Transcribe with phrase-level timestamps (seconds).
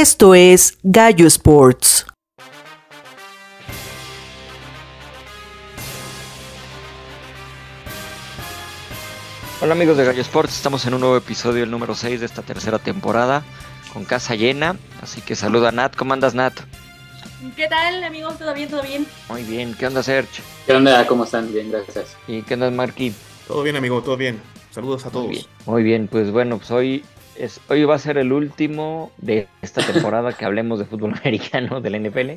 [0.00, 2.06] Esto es Gallo Sports.
[9.60, 12.42] Hola amigos de Gallo Sports, estamos en un nuevo episodio, el número 6 de esta
[12.42, 13.42] tercera temporada,
[13.92, 16.54] con casa llena, así que saluda a Nat, ¿cómo andas Nat?
[17.56, 18.38] ¿Qué tal amigos?
[18.38, 18.68] ¿Todo bien?
[18.68, 19.04] ¿Todo bien?
[19.28, 20.44] Muy bien, ¿qué onda Serge?
[20.64, 21.04] ¿Qué onda?
[21.08, 21.52] ¿Cómo están?
[21.52, 22.16] Bien, gracias.
[22.28, 23.12] ¿Y qué onda Marky?
[23.48, 24.40] Todo bien amigo, todo bien.
[24.70, 25.26] Saludos a todos.
[25.26, 27.02] Muy bien, muy bien pues bueno, pues hoy,
[27.38, 31.80] es, hoy va a ser el último de esta temporada que hablemos de fútbol americano
[31.80, 32.32] de la NFL,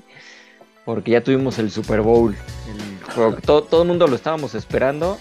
[0.85, 4.55] porque ya tuvimos el Super Bowl, el juego que todo, todo el mundo lo estábamos
[4.55, 5.17] esperando.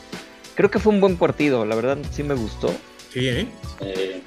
[0.55, 2.69] Creo que fue un buen partido, la verdad sí me gustó.
[3.13, 3.47] Sí, ¿eh?
[3.81, 4.23] Eh,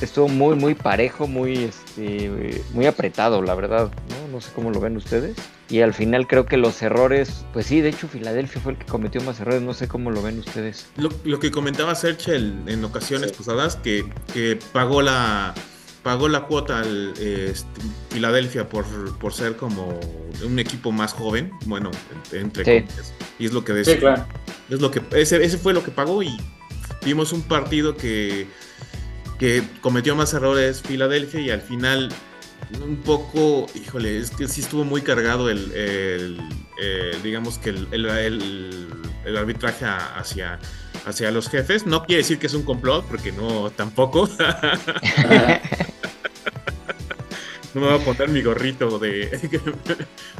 [0.00, 3.90] Estuvo muy, muy parejo, muy, este, muy apretado, la verdad.
[4.10, 4.28] ¿no?
[4.32, 5.36] no sé cómo lo ven ustedes.
[5.70, 8.84] Y al final creo que los errores, pues sí, de hecho Filadelfia fue el que
[8.86, 9.62] cometió más errores.
[9.62, 10.86] No sé cómo lo ven ustedes.
[10.96, 13.36] Lo, lo que comentaba Serge el- en ocasiones Sí.
[13.38, 14.04] pasadas, que,
[14.34, 15.54] que pagó la
[16.02, 17.66] pagó la cuota al eh, este,
[18.10, 18.84] Filadelfia por,
[19.18, 19.98] por ser como
[20.44, 21.90] un equipo más joven, bueno,
[22.30, 22.82] entre, Sí.
[22.86, 23.12] comillas.
[23.40, 23.98] Y es lo que sí, decía.
[23.98, 24.26] claro.
[24.70, 26.36] Es lo que, ese, ese fue lo que pagó y
[27.04, 28.46] vimos un partido que,
[29.38, 32.08] que cometió más errores Filadelfia y al final
[32.82, 36.40] un poco, híjole, es que sí estuvo muy cargado el, el,
[36.82, 38.86] eh, digamos que el, el- el-
[39.24, 40.58] el arbitraje a- hacia,
[41.04, 41.86] hacia los jefes.
[41.86, 44.28] No quiere decir que es un complot, porque no, tampoco.
[47.74, 49.60] no me voy a poner mi gorrito de...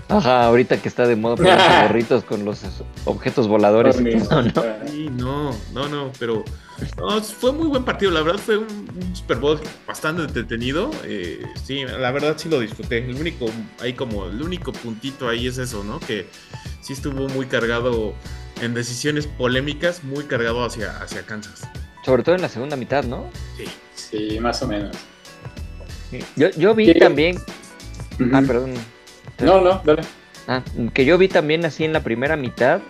[0.09, 2.63] Ajá, ahorita que está de moda ponerse gorritos con los
[3.05, 3.97] objetos voladores.
[3.97, 6.45] Sí, no, no, no, pero
[6.99, 8.11] no, fue muy buen partido.
[8.11, 10.91] La verdad fue un, un Super Bowl bastante entretenido.
[11.05, 12.99] eh, sí, la verdad sí lo disfruté.
[12.99, 13.47] El único,
[13.81, 16.01] ahí como, el único puntito ahí es eso, ¿no?
[16.01, 16.27] Que
[16.81, 18.15] sí estuvo muy cargado
[18.63, 21.69] en decisiones polémicas, muy cargado hacia, hacia Kansas.
[22.05, 23.29] Sobre todo en la segunda mitad, ¿no?
[23.95, 24.97] Sí, más o menos.
[26.37, 26.99] Yo, yo vi Sí.
[26.99, 27.37] también.
[28.33, 28.75] Ah, perdón.
[29.41, 30.03] No, no, dale.
[30.49, 30.63] Ah,
[30.95, 32.81] que yo vi también así en la primera mitad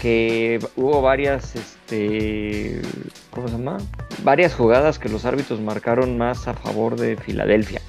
[0.00, 2.80] que hubo varias, este,
[3.30, 3.78] ¿cómo se llama?
[4.24, 7.80] Varias jugadas que los árbitros marcaron más a favor de Filadelfia.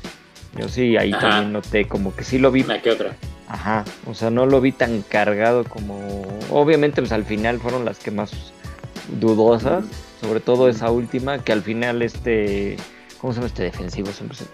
[0.57, 1.21] Yo sí, ahí Ajá.
[1.29, 3.15] también noté como que sí lo vi, Una que otra.
[3.47, 7.99] ajá, o sea, no lo vi tan cargado como, obviamente pues al final fueron las
[7.99, 8.31] que más
[9.19, 9.85] dudosas,
[10.19, 12.75] sobre todo esa última, que al final este,
[13.19, 14.11] ¿cómo se llama este defensivo?
[14.11, 14.45] Siempre se-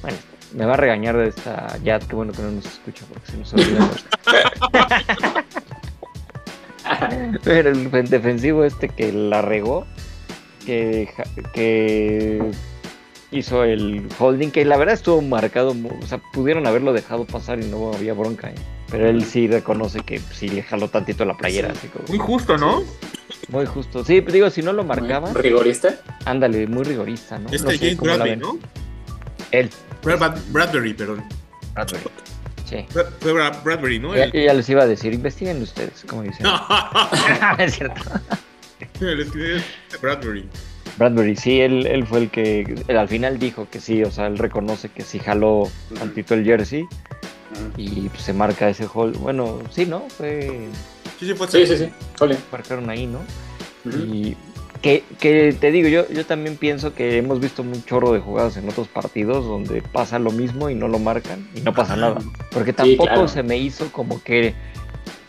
[0.00, 0.16] Bueno,
[0.54, 3.36] me va a regañar de esta Yad, qué bueno que no nos escucha porque se
[3.36, 3.86] nos olvida.
[7.44, 9.86] Pero el defensivo este que la regó,
[10.64, 11.08] que,
[11.54, 12.42] que
[13.30, 17.66] hizo el holding, que la verdad estuvo marcado, o sea, pudieron haberlo dejado pasar y
[17.66, 18.50] no había bronca.
[18.50, 18.54] ¿eh?
[18.90, 22.56] Pero él sí reconoce que sí le jaló tantito la playera, así como Muy justo,
[22.56, 22.82] ¿no?
[23.50, 24.04] muy justo.
[24.04, 25.96] Sí, digo, si no lo marcaba, ¿Rigorista?
[26.24, 27.48] ándale, muy rigorista, ¿no?
[27.50, 28.36] Este No sé James Bradley.
[28.36, 28.58] ¿no?
[29.50, 29.70] Él,
[30.02, 31.24] Brad- Bradbury, perdón.
[32.68, 32.86] Sí.
[32.90, 34.14] Fue Brad- Bradbury, ¿no?
[34.16, 36.46] Ya, ya les iba a decir, investiguen ustedes, como dicen.
[37.58, 38.00] es cierto.
[39.00, 39.62] El
[40.00, 40.48] Bradbury.
[40.96, 44.26] Bradbury, sí, él, él fue el que él al final dijo que sí, o sea,
[44.26, 46.84] él reconoce que sí jaló tantito el jersey
[47.76, 49.16] y pues, se marca ese hold.
[49.18, 50.08] Bueno, sí, ¿no?
[50.08, 50.68] Fue,
[51.18, 51.92] Sí, sí, fue Sí, sí, sí.
[52.52, 53.20] Marcaron ahí, ¿no?
[53.84, 54.36] Y
[54.82, 58.56] que, que te digo, yo, yo también pienso que hemos visto un chorro de jugadas
[58.56, 62.18] en otros partidos donde pasa lo mismo y no lo marcan y no pasa nada.
[62.50, 63.28] Porque tampoco claro.
[63.28, 64.54] se me hizo como que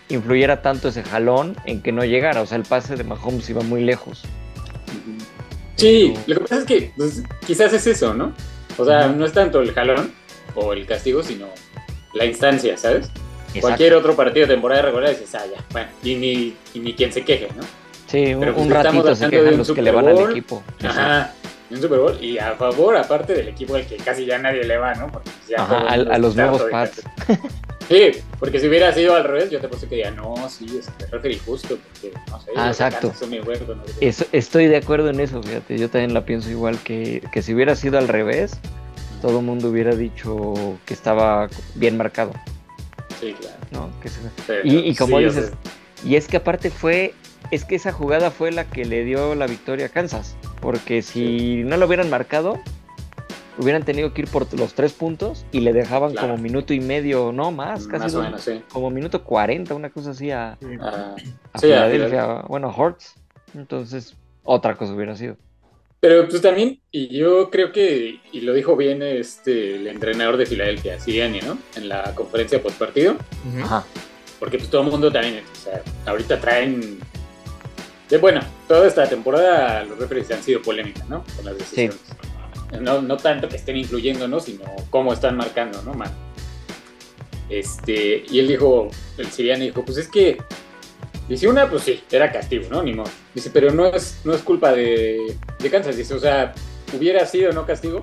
[0.10, 2.42] influyera tanto ese jalón en que no llegara.
[2.42, 4.24] O sea, el pase de Mahomes iba muy lejos.
[5.76, 8.34] Sí, lo que pasa es que pues, quizás es eso, ¿no?
[8.78, 10.14] O sea, no es tanto el jalón
[10.56, 11.48] o el castigo, sino
[12.14, 13.06] la instancia, ¿sabes?
[13.06, 13.62] Exacto.
[13.62, 17.12] Cualquier otro partido de temporada regular dices, ah, ya, bueno, y ni, y ni quien
[17.12, 17.64] se queje, ¿no?
[18.10, 20.64] Sí, un, Pero pues un ratito se de quejan los que le van al equipo.
[20.84, 21.34] Ajá,
[21.70, 24.78] un Super Bowl y a favor, aparte del equipo al que casi ya nadie le
[24.78, 25.12] va, ¿no?
[25.12, 27.02] Porque ya Ajá, a los nuevos Pats.
[27.90, 30.88] Sí, porque si hubiera sido al revés, yo te puse que diría, no, sí, es
[31.00, 33.12] que referee justo, porque no sé, Ah, exacto.
[33.28, 33.62] Mi no sé
[34.00, 34.08] qué.
[34.08, 35.76] Es- estoy de acuerdo en eso, fíjate.
[35.76, 38.60] Yo también la pienso igual que, que si hubiera sido al revés,
[39.24, 40.54] todo el mundo hubiera dicho
[40.86, 42.32] que estaba bien marcado,
[43.20, 43.56] Sí, claro.
[43.72, 43.90] ¿no?
[44.02, 44.20] Que se-
[44.66, 45.52] Y, y como sí, o dices,
[46.06, 47.16] y es que aparte fue,
[47.52, 51.64] es que esa jugada fue la que le dio la victoria a Kansas, porque si
[51.64, 52.60] no lo hubieran marcado,
[53.58, 56.30] hubieran tenido que ir por los tres puntos y le dejaban Claro.
[56.30, 58.62] como minuto y medio, no más, casi más o menos, sí.
[58.72, 60.68] como minuto 40, una cosa así a, a Sí,
[61.54, 63.16] a Filadelfia, bueno, a Hortz.
[63.56, 65.36] Entonces, otra cosa hubiera sido.
[66.00, 70.46] Pero pues también, y yo creo que, y lo dijo bien este el entrenador de
[70.46, 71.58] Filadelfia, Siriani, ¿no?
[71.76, 73.18] En la conferencia post partido.
[73.62, 73.84] Ajá.
[74.40, 77.00] porque pues todo el mundo también, o sea, ahorita traen...
[78.10, 81.24] De, bueno, toda esta temporada los referees han sido polémicas, ¿no?
[81.36, 82.00] Con las decisiones.
[82.82, 84.40] No, no tanto que estén incluyendo, ¿no?
[84.40, 85.94] Sino cómo están marcando, ¿no?
[85.94, 86.12] Man.
[87.50, 90.38] Este, y él dijo, el siriano dijo, pues es que,
[91.28, 92.84] dice una, pues sí, era castigo, ¿no?
[92.84, 93.10] Ni modo.
[93.34, 95.98] Dice, pero no es, no es culpa de, de Kansas.
[95.98, 96.54] Dice, o sea,
[96.96, 98.02] hubiera sido no castigo.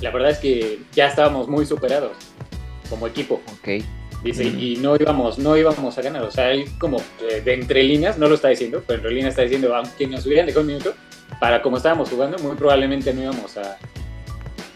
[0.00, 2.12] La verdad es que ya estábamos muy superados
[2.88, 3.42] como equipo.
[3.58, 3.84] Ok.
[4.28, 6.22] Dice, y no íbamos, no íbamos a ganar.
[6.22, 9.30] O sea, él como eh, de entre líneas, no lo está diciendo, pero entre líneas
[9.30, 10.94] está diciendo, aunque nos hubieran dejado un minuto,
[11.40, 13.78] para como estábamos jugando, muy probablemente no íbamos a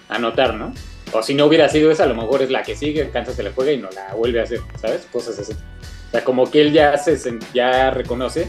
[0.08, 0.72] anotar, ¿no?
[1.12, 3.42] O si no hubiera sido esa, a lo mejor es la que sigue, Kansas se
[3.42, 5.06] la juega y no la vuelve a hacer, ¿sabes?
[5.12, 5.52] Cosas así.
[5.52, 7.18] O sea, como que él ya, se,
[7.52, 8.48] ya reconoce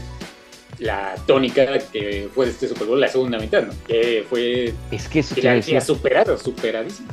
[0.78, 3.74] la tónica que fue este Super Bowl, la segunda mitad, ¿no?
[3.86, 7.08] Que fue Es que eso que superado, superadísimo.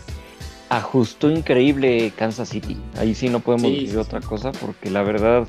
[0.72, 2.78] Ajustó increíble Kansas City.
[2.98, 5.46] Ahí sí no podemos Sí, decir sí, otra cosa porque la verdad,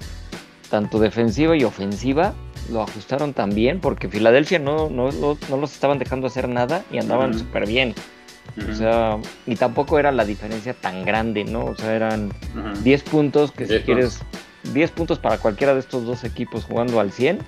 [0.68, 2.34] tanto defensiva y ofensiva
[2.72, 6.84] lo ajustaron tan bien porque Filadelfia no, no, no, no los estaban dejando hacer nada
[6.90, 7.38] y andaban Ujú.
[7.38, 7.94] súper bien.
[8.68, 11.66] O sea, y tampoco era la diferencia tan grande, ¿no?
[11.66, 12.82] O sea, eran ujú.
[12.82, 14.18] 10 puntos que si 10 quieres,
[14.74, 17.38] 10 puntos para cualquiera de estos dos equipos jugando al 100,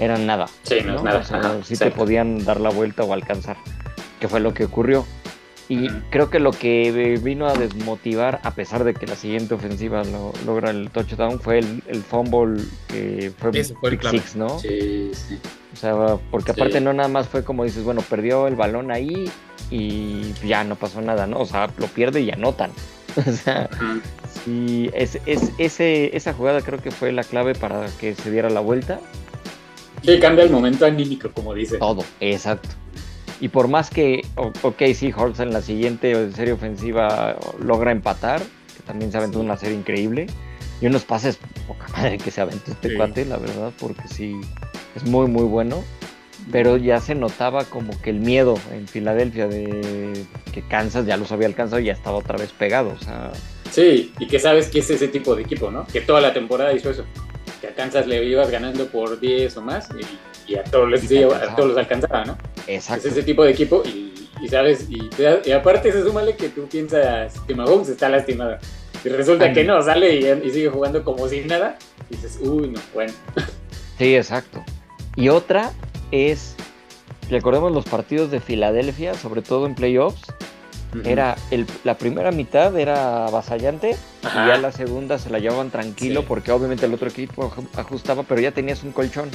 [0.00, 0.46] eran nada.
[0.64, 1.20] Sí, no es nada.
[1.20, 3.56] O sea, sí te podían dar la vuelta o alcanzar,
[4.20, 5.06] que fue lo que ocurrió.
[5.68, 10.02] Y creo que lo que vino a desmotivar, a pesar de que la siguiente ofensiva
[10.04, 14.36] lo- logra el touchdown, fue el, el fumble que fue, Ese fue el pick six,
[14.36, 14.58] ¿no?
[14.58, 15.38] Sí, sí.
[15.72, 15.94] O sea,
[16.30, 16.60] porque Sí.
[16.60, 19.30] aparte no nada más fue como dices, bueno, perdió el balón ahí
[19.70, 21.38] y ya no pasó nada, ¿no?
[21.40, 22.70] O sea, lo pierde y anotan.
[23.26, 23.68] O sea,
[24.44, 28.48] sí, es, es, ese, esa jugada creo que fue la clave para que se diera
[28.50, 29.00] la vuelta.
[30.02, 31.76] Sí, cambia el momento anímico, como dice.
[31.78, 32.70] Todo, exacto.
[33.42, 38.82] Y por más que, ok, sí, Hortz en la siguiente serie ofensiva logra empatar, que
[38.86, 40.28] también se aventó una serie increíble,
[40.80, 42.96] y unos pases poca madre que se aventó este Sí.
[42.96, 44.40] cuate, la verdad, porque sí,
[44.94, 45.82] es muy, muy bueno.
[46.52, 51.30] Pero ya se notaba como que el miedo en Filadelfia de que Kansas ya los
[51.32, 52.90] había alcanzado y ya estaba otra vez pegado.
[53.00, 53.32] O sea,
[53.70, 55.84] Sí, y que sabes que es ese tipo de equipo, ¿no?
[55.86, 57.04] Que toda la temporada hizo eso.
[57.60, 60.02] Que a Kansas le ibas ganando por 10 o más y,
[60.46, 62.38] y a, todos les, Y a todos los alcanzaba, ¿no?
[62.66, 63.08] exacto.
[63.08, 64.12] Es ese tipo de equipo y,
[64.42, 68.56] y sabes, y, te y aparte se súmale que tú piensas que Mahomes está lastimado.
[69.04, 69.82] Y resulta Ay, que no.
[69.82, 71.76] sale y, y sigue jugando como si nada.
[72.10, 73.12] Y dices, uy, no, bueno.
[73.98, 74.64] Sí, exacto.
[75.16, 75.70] Y otra
[76.10, 76.56] es,
[77.30, 80.22] recordemos los partidos de Filadelfia, sobre todo en playoffs,
[81.04, 84.44] era el, la primera mitad era avasallante Ajá.
[84.44, 86.26] y ya la segunda se la llevaban tranquilo Sí.
[86.28, 89.30] porque obviamente el otro equipo aj- ajustaba, pero ya tenías un colchón.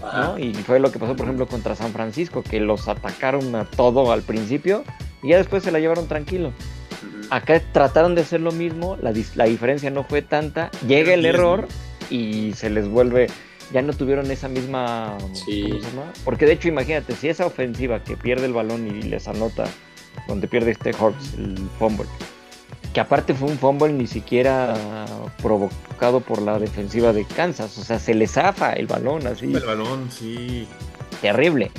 [0.00, 0.38] ¿No?
[0.38, 4.12] Y fue lo que pasó, por ejemplo, contra San Francisco, que los atacaron a todo
[4.12, 4.84] al principio
[5.22, 6.52] y ya después se la llevaron tranquilo.
[7.30, 11.66] Acá trataron de hacer lo mismo, la, la diferencia no fue tanta, llega el error
[12.08, 13.26] y se les vuelve,
[13.72, 15.16] ya no tuvieron esa misma...
[15.32, 15.62] Sí.
[15.62, 16.12] ¿cómo se llama?
[16.24, 19.64] Porque de hecho imagínate, si esa ofensiva que pierde el balón y les anota,
[20.28, 22.06] donde pierde este Hortz, el fumble,
[22.96, 24.72] que aparte fue un fumble ni siquiera
[25.42, 29.60] provocado por la defensiva de Kansas, o sea, se le zafa el balón así, El
[29.60, 30.66] balón, sí.
[31.20, 31.70] terrible.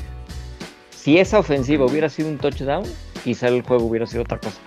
[0.96, 2.84] Si esa ofensiva hubiera sido un touchdown,
[3.24, 4.58] quizá el juego hubiera sido otra cosa.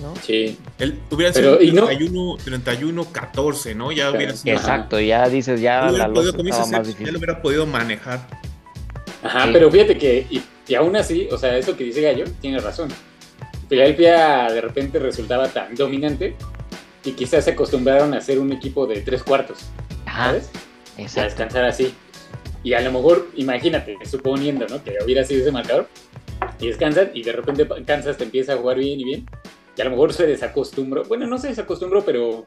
[0.00, 0.12] ¿no?
[0.20, 0.58] Sí.
[0.80, 3.92] Él hubiera sido y no- 31, 31, 14, ¿no?
[3.92, 4.56] Ya hubiera sido.
[4.58, 4.66] Ajá.
[4.66, 7.16] Exacto, ya dices, ya la hubiera podido, estaba dices, más ya lo difícil.
[7.18, 8.26] hubiera podido manejar.
[9.22, 9.50] Ajá, Sí.
[9.52, 12.88] pero fíjate que, y, y aún así, o sea, eso que dice Gallo, tiene razón.
[13.72, 16.36] Filadelfia de repente resultaba tan dominante
[17.06, 19.60] y quizás se acostumbraron a ser un equipo de tres cuartos,
[20.04, 20.26] Ajá,
[20.98, 21.16] ¿sabes?
[21.16, 21.94] A descansar así.
[22.62, 24.84] Y a lo mejor, imagínate, suponiendo, ¿no?
[24.84, 25.88] Que hubiera sido ese marcador
[26.60, 29.26] y descansan y de repente Kansas te empieza a jugar bien y bien.
[29.74, 31.04] Y a lo mejor se desacostumbró.
[31.04, 32.44] Bueno, no se desacostumbró, pero.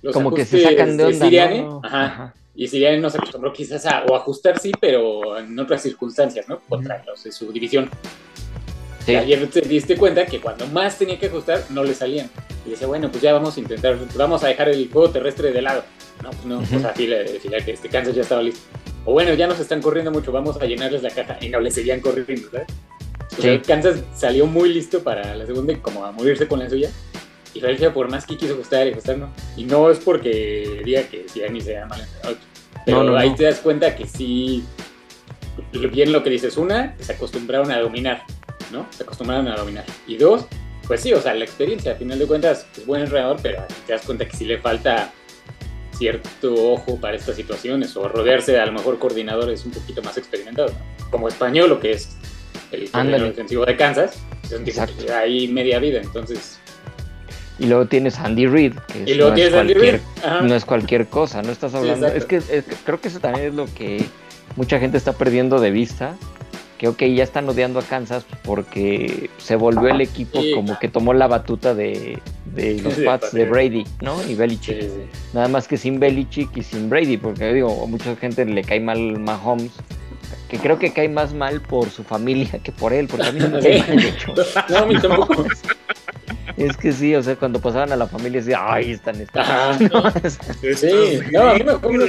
[0.00, 1.82] los Como que se sacan de onda, Sirianni, ¿no?
[1.84, 2.34] ajá, Ajá.
[2.54, 6.60] y Sirianni no se acostumbró quizás a o ajustar sí, pero en otras circunstancias, ¿no?
[6.60, 7.90] Contra los de su división.
[9.06, 9.14] Sí.
[9.16, 12.28] Ayer te diste cuenta que cuando más tenía que ajustar, no le salían.
[12.66, 15.62] Y dice, bueno, pues ya vamos a intentar, vamos a dejar el juego terrestre de
[15.62, 15.84] lado.
[16.22, 16.76] No, pues no, Ujú.
[16.76, 18.60] o sea, fila, fila, que este Kansas ya estaba listo.
[19.04, 21.38] O bueno, ya nos están corriendo mucho, vamos a llenarles la caja.
[21.40, 22.66] Y no le seguían corriendo, ¿sabes?
[23.38, 23.60] O sea, Sí.
[23.64, 26.90] Kansas salió muy listo para la segunda y como a morirse con la suya.
[27.54, 29.30] Y Filadelfia, por más que quiso ajustar y ajustar, no.
[29.56, 32.36] Y no es porque diga que Sirianni sea mal entrenador.
[32.84, 33.36] Pero No, no, ahí no.
[33.36, 34.64] te das cuenta que sí,
[35.92, 36.56] bien lo que dices.
[36.56, 38.22] Una, se acostumbraron a dominar,
[38.72, 38.86] ¿no?
[38.90, 39.84] Se acostumbraron a dominar.
[40.06, 40.46] Y dos,
[40.86, 43.92] pues sí, o sea, la experiencia, a final de cuentas, es buen entrenador, pero te
[43.92, 45.12] das cuenta que sí le falta
[45.98, 50.18] cierto ojo para estas situaciones o rodearse de a lo mejor coordinadores un poquito más
[50.18, 51.10] experimentados, ¿no?
[51.10, 52.16] como español, que es
[52.72, 56.58] el defensivo de Kansas, es un tipo que ahí media vida, entonces...
[57.58, 60.00] Y luego tienes Andy Reid, que Y es- luego no, es tienes a Andy Reid,
[60.42, 62.06] no es cualquier cosa, no estás hablando.
[62.08, 64.04] es, que, es que creo que eso también es lo que
[64.56, 66.16] mucha gente está perdiendo de vista.
[66.78, 70.52] Que ok, ya están odiando a Kansas porque se volvió el equipo Sí.
[70.54, 72.18] como que tomó la batuta de,
[72.54, 73.44] de los Sí, Pats de.
[73.46, 74.22] Brady, ¿no?
[74.28, 74.80] Y Belichick.
[74.82, 74.88] Sí.
[75.32, 78.80] Nada más que sin Belichick y sin Brady, porque digo, a mucha gente le cae
[78.80, 79.72] mal Mahomes,
[80.48, 83.40] que creo que cae más mal por su familia que por él, porque a mí
[83.40, 84.34] no me cae mal, de hecho.
[84.68, 85.44] No, a mí tampoco.
[86.56, 89.78] Es que sí, o sea, cuando pasaban a la familia decía, ay, están, están.
[89.92, 90.10] ¿no?
[90.74, 92.06] Sí, no, a mí me acuerdo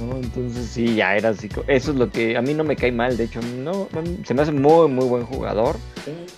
[0.00, 0.16] ¿no?
[0.16, 1.48] Entonces sí, ya era así.
[1.66, 3.88] Eso es lo que a mí no me cae mal, de hecho, no,
[4.24, 5.76] se me hace muy, muy buen jugador,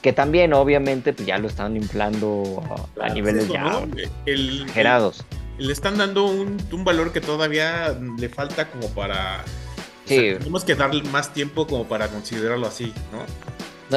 [0.01, 2.63] que también obviamente pues ya lo están inflando
[3.01, 3.89] a, niveles Eso, ya ¿no?
[4.27, 5.25] El, exagerados.
[5.59, 9.43] le están dando un, un valor que todavía le falta como para...
[9.45, 10.17] o Sí.
[10.19, 13.25] sea, tenemos que darle más tiempo como para considerarlo así, ¿no?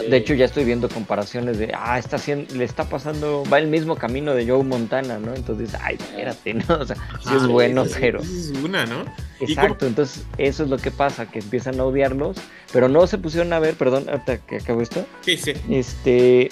[0.02, 0.08] Sí.
[0.10, 3.68] De hecho, ya estoy viendo comparaciones de, ah, está haciendo, le está pasando, va el
[3.68, 5.34] mismo camino de Joe Montana, ¿no?
[5.34, 6.64] Entonces, ay, espérate, ¿no?
[6.80, 7.94] O sea, sí es Ah, bueno, sí.
[8.00, 8.22] pero...
[8.22, 9.06] Es una, ¿no?
[9.40, 12.38] ¿Y Exacto, entonces eso es lo que pasa, que empiezan a odiarlos,
[12.72, 15.54] pero no se pusieron a ver, perdón, ahorita que acabo esto, Sí, sí.
[15.70, 16.50] este,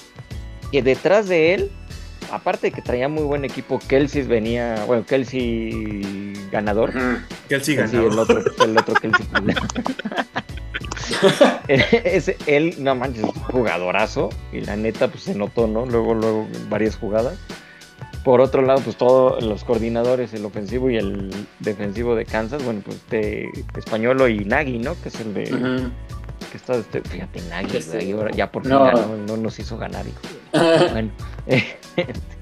[0.71, 1.71] que detrás de él,
[2.31, 6.91] aparte de que traía muy buen equipo, Kelsey venía, bueno, Kelsey ganador,
[7.47, 8.07] Kelsey, ganó.
[8.07, 9.25] el otro, el otro Kelsey.
[11.67, 15.85] Ese, él, no manches, jugadorazo, y la neta, pues se notó, ¿no?
[15.85, 17.37] Luego, luego, varias jugadas.
[18.23, 22.81] Por otro lado, pues todos los coordinadores, el ofensivo y el defensivo de Kansas, bueno,
[22.85, 24.99] pues de Españolo y Nagy, ¿no?
[25.01, 28.85] Que es el de, que está, este, fíjate, Nagy, Este, ya por fin no.
[28.85, 30.21] ganó, no nos hizo ganar, hijo.
[30.93, 31.11] Bueno,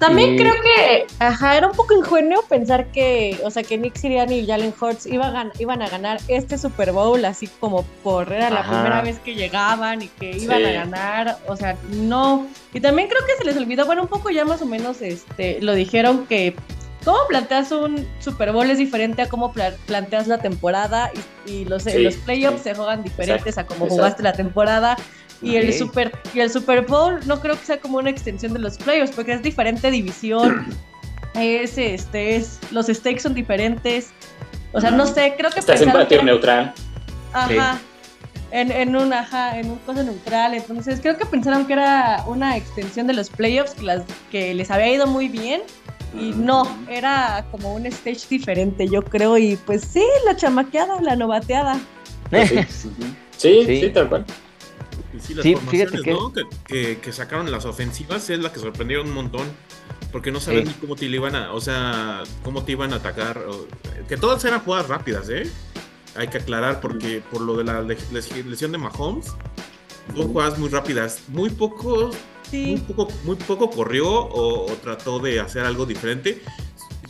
[0.00, 3.96] También Y- creo que, ajá, era un poco ingenuo pensar que, o sea, que Nick
[3.96, 7.82] Sirianni y Jalen Hurts iba a gan- iban a ganar este Super Bowl así como
[8.02, 10.64] por era la primera vez que llegaban y que iban Sí.
[10.64, 12.46] a ganar, o sea, no.
[12.72, 15.60] Y también creo que se les olvidó, bueno, un poco ya más o menos este
[15.60, 16.54] lo dijeron que
[17.04, 21.10] cómo planteas un Super Bowl es diferente a cómo pla- planteas la temporada
[21.46, 22.70] y, y los, Sí, los playoffs sí.
[22.70, 23.94] se juegan diferentes a cómo exacto.
[23.94, 24.96] jugaste la temporada.
[25.44, 25.74] Y el Ok.
[25.76, 29.12] Super y el Super Bowl no creo que sea como una extensión de los playoffs
[29.14, 30.66] porque es diferente división.
[31.34, 34.10] es este es los stakes son diferentes.
[34.72, 36.74] O sea, no sé, creo que Estás en que patio era- neutral.
[37.32, 37.78] Ajá.
[38.50, 40.54] En, en un ajá, en un cosa neutral.
[40.54, 44.70] Entonces creo que pensaron que era una extensión de los playoffs que las que les
[44.70, 45.62] había ido muy bien.
[46.16, 49.36] Y no, era como un stage diferente, yo creo.
[49.36, 51.78] Y pues sí, la chamaqueada, la novateada.
[52.30, 52.46] Sí,
[53.36, 53.80] sí, Sí.
[53.80, 54.24] sí, tal cual.
[55.16, 56.32] Y sí, las Sí, formaciones, que- ¿no?
[56.32, 59.46] Que, que- que sacaron las ofensivas es la que sorprendieron un montón.
[60.12, 60.72] Porque no sabían Sí.
[60.74, 63.42] ni cómo te le iban a, o sea, cómo te iban a atacar.
[64.08, 65.50] que todas eran jugadas rápidas, ¿eh?
[66.14, 69.26] Hay que aclarar porque por lo de la le- les- lesión de Mahomes,
[70.14, 71.22] son jugadas muy rápidas.
[71.28, 72.10] Muy poco,
[72.52, 76.40] muy poco, muy poco corrió o, o trató de hacer algo diferente.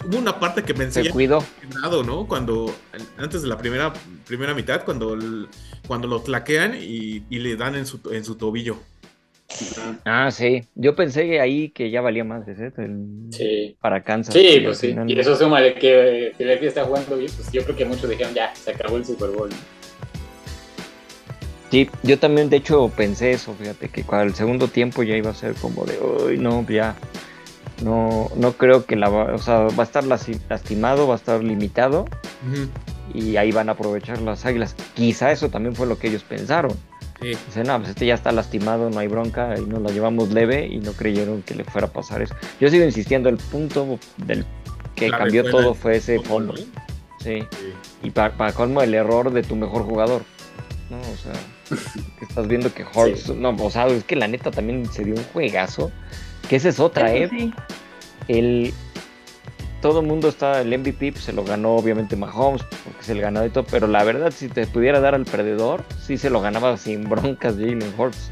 [0.06, 1.42] Hubo una parte que pensé se cuidó.
[2.02, 2.26] ¿no?
[2.26, 2.74] Cuando,
[3.16, 3.92] antes de la primera,
[4.26, 5.48] primera mitad, cuando, el-
[5.86, 8.76] cuando lo tlaquean y, y le dan en su, en su tobillo.
[10.04, 10.64] Ah, sí.
[10.74, 12.72] Yo pensé que ahí que ya valía más ¿eh?
[12.76, 13.76] El- Sí.
[13.80, 14.34] para Kansas.
[14.34, 14.88] Sí, al pues sí.
[14.88, 18.08] final Y eso suma de que Philadelphia está jugando bien, pues yo creo que muchos
[18.10, 19.50] dijeron ya, se acabó el Super Bowl.
[21.70, 25.34] Sí, yo también de hecho pensé eso, fíjate, que el segundo tiempo ya iba a
[25.34, 26.94] ser como de, uy, no, ya,
[27.82, 31.42] no, no creo que la, va- o sea, va a estar lastimado, va a estar
[31.42, 32.04] limitado
[33.12, 34.74] y ahí van a aprovechar las águilas.
[34.94, 36.72] Quizá eso también fue lo que ellos pensaron.
[37.20, 37.28] Sí.
[37.46, 40.66] Dicen, no, pues este ya está lastimado, no hay bronca y nos la llevamos leve
[40.66, 42.34] y no creyeron que le fuera a pasar eso.
[42.60, 44.44] Yo sigo insistiendo, el punto del
[44.94, 46.56] que cambió todo fue ese fondo.
[46.56, 46.68] Sí.
[47.20, 47.42] Sí.
[48.02, 50.22] Y para, para colmo el error de tu mejor jugador.
[50.90, 50.98] ¿no?
[51.00, 51.32] O sea,
[52.18, 52.84] que estás viendo que
[53.16, 53.32] Sí.
[53.36, 55.90] no, o sea, es que la neta también se dio un juegazo.
[56.48, 57.38] Que esa es otra, Eso ¿eh?
[57.38, 57.54] sí.
[58.28, 58.74] El,
[59.80, 63.20] todo el mundo está, el MVP pues, se lo ganó obviamente Mahomes, porque es el
[63.20, 66.40] ganador y todo, pero la verdad, si te pudiera dar al perdedor, sí se lo
[66.40, 68.30] ganaba sin broncas Jalen Hurts.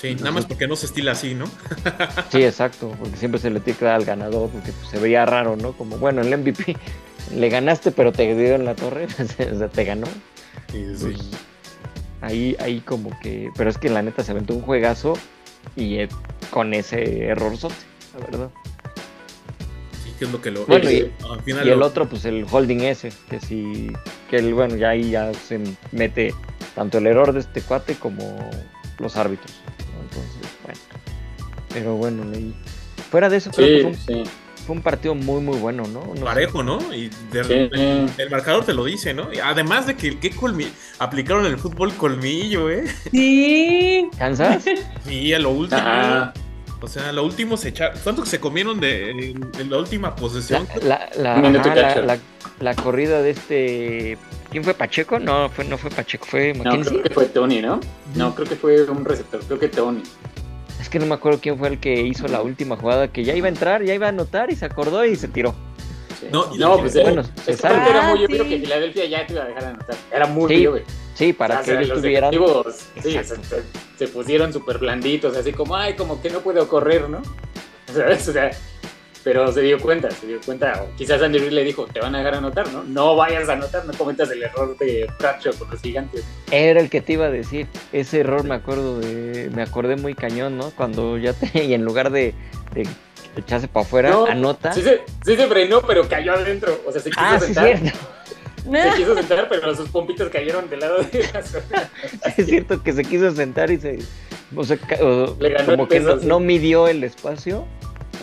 [0.00, 1.46] Sí, nada más porque no se estila así, ¿no?
[2.30, 5.24] Sí, exacto, porque siempre se le tiene que dar al ganador, porque pues, se veía
[5.26, 5.72] raro, ¿no?
[5.72, 6.76] Como, bueno, el MVP
[7.36, 10.06] le ganaste, pero te dio en la torre, o sea, te ganó.
[10.70, 11.18] Sí, sí, Pues,
[12.20, 13.50] ahí, ahí como que.
[13.56, 15.14] Pero es que la neta se aventó un juegazo
[15.76, 16.08] y eh,
[16.50, 18.50] con ese error la verdad.
[20.04, 20.66] Sí, que es lo que lo.
[20.66, 23.92] Bueno, y, al final Y el otro, pues el holding ese, que sí.
[24.28, 25.60] Que el, bueno, ya ahí ya se
[25.92, 26.34] mete
[26.74, 28.50] tanto el error de este cuate como
[28.98, 29.52] los árbitros.
[29.94, 30.02] ¿no?
[30.02, 30.80] Entonces, bueno.
[31.72, 32.54] Pero bueno, leí.
[33.10, 34.30] Fuera de eso, creo que fue un, sí.
[34.66, 36.04] Fue un partido muy, muy bueno, ¿no?
[36.06, 36.22] No sé.
[36.22, 36.78] parejo, ¿no?
[36.94, 38.22] Y de- Sí.
[38.22, 39.32] el marcador te lo dice, ¿no?
[39.32, 40.16] Y además de que
[40.98, 42.84] aplicaron el fútbol colmillo, ¿eh?
[43.10, 44.08] Sí.
[44.18, 44.64] ¿Kansas?
[45.06, 45.80] Sí, a lo último.
[46.80, 47.96] O sea, lo último se echaron.
[48.02, 49.34] ¿Cuánto se comieron de,
[49.68, 50.66] la última posesión?
[50.82, 52.02] la, la, la- cacho.
[52.02, 52.18] la-
[52.60, 54.18] la corrida de este
[54.50, 55.18] ¿Quién fue Pacheco?
[55.18, 56.90] No, fue, no fue Pacheco, fue No, McKenzie.
[56.92, 57.80] creo que fue Tony, ¿no?
[58.14, 60.02] No, creo que fue un receptor, creo que Tony.
[60.92, 63.34] Es que no me acuerdo quién fue el que hizo la última jugada que ya
[63.34, 65.54] iba a entrar, ya iba a anotar y se acordó y se tiró.
[66.20, 66.26] Sí.
[66.30, 67.76] No, y no, pues eh, bueno, se sabe.
[67.88, 68.50] era muy Ah, obvio sí.
[68.50, 69.96] que Filadelfia ya te iba a dejar anotar.
[70.14, 70.82] Era muy Sí, obvio.
[71.14, 72.34] Sí, para O que sea, ellos los tuvieran.
[73.02, 73.24] sí, se,
[73.96, 77.22] se- pusieron súper blanditos, así como, ay, como que no puedo correr, ¿no?
[77.90, 78.28] ¿Sabes?
[78.28, 78.50] O sea,
[79.24, 82.14] pero se dio cuenta, se dio cuenta, o quizás Andy Reid le dijo, te van
[82.14, 82.82] a dejar anotar, ¿no?
[82.84, 86.24] No vayas a anotar, no cometas el error de Bradshaw con los gigantes.
[86.50, 87.66] Era el que te iba a decir.
[87.92, 89.50] Ese error me acuerdo de.
[89.54, 90.70] Me acordé muy cañón, ¿no?
[90.70, 91.50] Cuando ya te.
[91.64, 92.34] Y en lugar de,
[92.74, 92.86] de
[93.36, 94.72] echarse para afuera, No, anota.
[94.72, 97.78] Sí se, sí se frenó, pero cayó adentro, o sea, se quiso ah, sí, sentar.
[97.78, 97.98] cierto.
[98.70, 101.90] Se quiso sentar, pero sus pompitas cayeron del lado de la zona.
[102.36, 103.98] es cierto que se quiso sentar y se.
[104.54, 106.26] O sea, ca- o- Le ganó como el que peso, no, sí.
[106.26, 107.64] no midió el espacio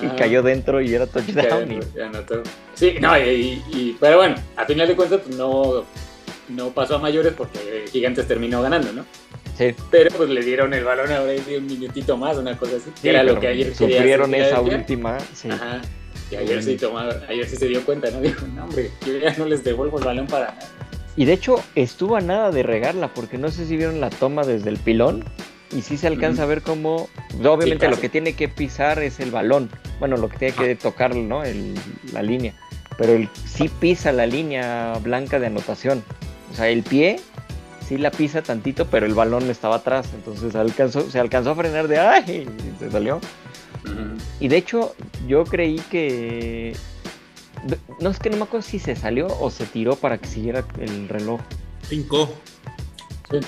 [0.01, 0.15] y Ajá.
[0.15, 1.71] cayó dentro y era touchdown.
[1.71, 1.79] y-.
[2.75, 5.83] Sí, no, y, y- pero bueno, a final de cuentas pues, no,
[6.49, 9.05] no pasó a mayores porque Gigantes terminó ganando, ¿no?
[9.57, 12.91] Sí, Pero pues le dieron el balón ahora de un minutito más, una cosa así.
[12.95, 15.17] sí, que era lo que ayer sufrieron hacer esa última.
[15.33, 15.49] Sí.
[15.49, 15.81] Ajá.
[16.31, 18.21] Y ayer sí, tomaba, ayer sí se dio cuenta, ¿no?
[18.21, 20.59] Dijo, no, hombre, yo ya no les devuelvo el balón para nada.
[21.17, 24.45] Y de hecho estuvo a nada de regarla, porque no sé si vieron la toma
[24.45, 25.25] desde el pilón.
[25.71, 27.09] Y sí se alcanza a ver cómo,
[27.53, 31.15] obviamente lo que tiene que pisar es el balón, bueno, lo que tiene que tocar,
[31.15, 31.43] ¿no?
[31.43, 31.75] El-
[32.11, 32.53] la línea,
[32.97, 36.03] pero el, sí pisa la línea blanca de anotación,
[36.51, 37.19] o sea, el pie
[37.87, 41.87] sí la pisa tantito, pero el balón estaba atrás, entonces alcanzó, se alcanzó a frenar
[41.87, 42.47] de ¡ay!
[42.47, 43.19] y se salió.
[44.39, 44.95] Y de hecho,
[45.27, 46.75] yo creí que.
[47.99, 50.63] No es que no me acuerdo si se salió o se tiró para que siguiera
[50.79, 51.39] el reloj.
[51.87, 52.29] Cinco.
[53.31, 53.39] Sí.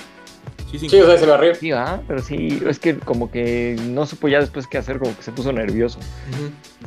[0.72, 0.90] Sí, cinco.
[0.96, 1.54] Sí, o sea, se barrió.
[1.54, 5.14] Sí, ah, pero sí, es que como que no supo ya después qué hacer, como
[5.16, 5.98] que se puso nervioso.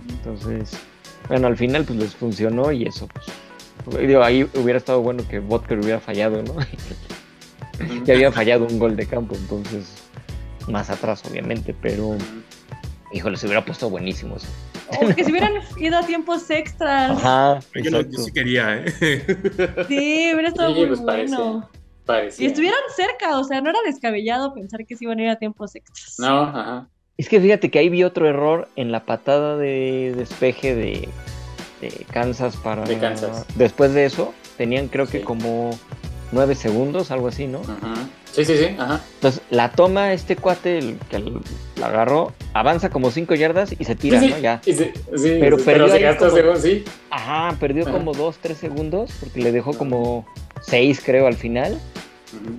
[0.10, 0.72] Entonces,
[1.30, 3.26] bueno, al final pues les funcionó y eso, pues.
[4.08, 6.56] Digo, ahí hubiera estado bueno que Vodker hubiera fallado, ¿no?
[8.06, 9.94] ya había fallado un gol de campo, entonces,
[10.68, 12.18] más atrás, obviamente, pero,
[13.12, 14.48] híjole, se hubiera puesto buenísimo eso.
[15.02, 17.12] O que si hubieran ido a tiempos extras.
[17.12, 18.24] Ajá, Yo, no- yo exacto.
[18.24, 18.92] sí quería, ¿eh?
[19.88, 21.70] Sí, hubiera estado Sí, muy pues bueno.
[22.06, 22.44] Parecía.
[22.46, 25.36] Y estuvieron cerca, o sea, no era descabellado pensar que se iban a ir a
[25.38, 26.16] tiempos extras.
[26.20, 26.88] No, ajá.
[27.18, 31.08] Es que fíjate que ahí vi otro error en la patada de despeje de,
[31.82, 32.84] de Kansas para.
[32.84, 33.46] De Kansas.
[33.56, 35.24] Después de eso, tenían creo que Sí.
[35.24, 35.72] como
[36.32, 37.62] nueve segundos, algo así, ¿no?
[37.62, 37.94] Ajá.
[38.36, 39.00] Sí, sí, sí, ajá.
[39.16, 41.20] Entonces la toma este cuate, el que
[41.80, 44.34] la agarró, avanza como cinco yardas y se tira, sí, sí.
[44.34, 44.40] ¿no?
[44.40, 44.62] Ya.
[44.64, 44.92] Se- sí,
[45.40, 46.84] Pero pero, perdió como- sí.
[47.10, 47.94] Ajá, perdió Ajá.
[47.94, 50.26] como dos, tres segundos, porque le dejó como
[50.62, 51.80] seis, creo, al final.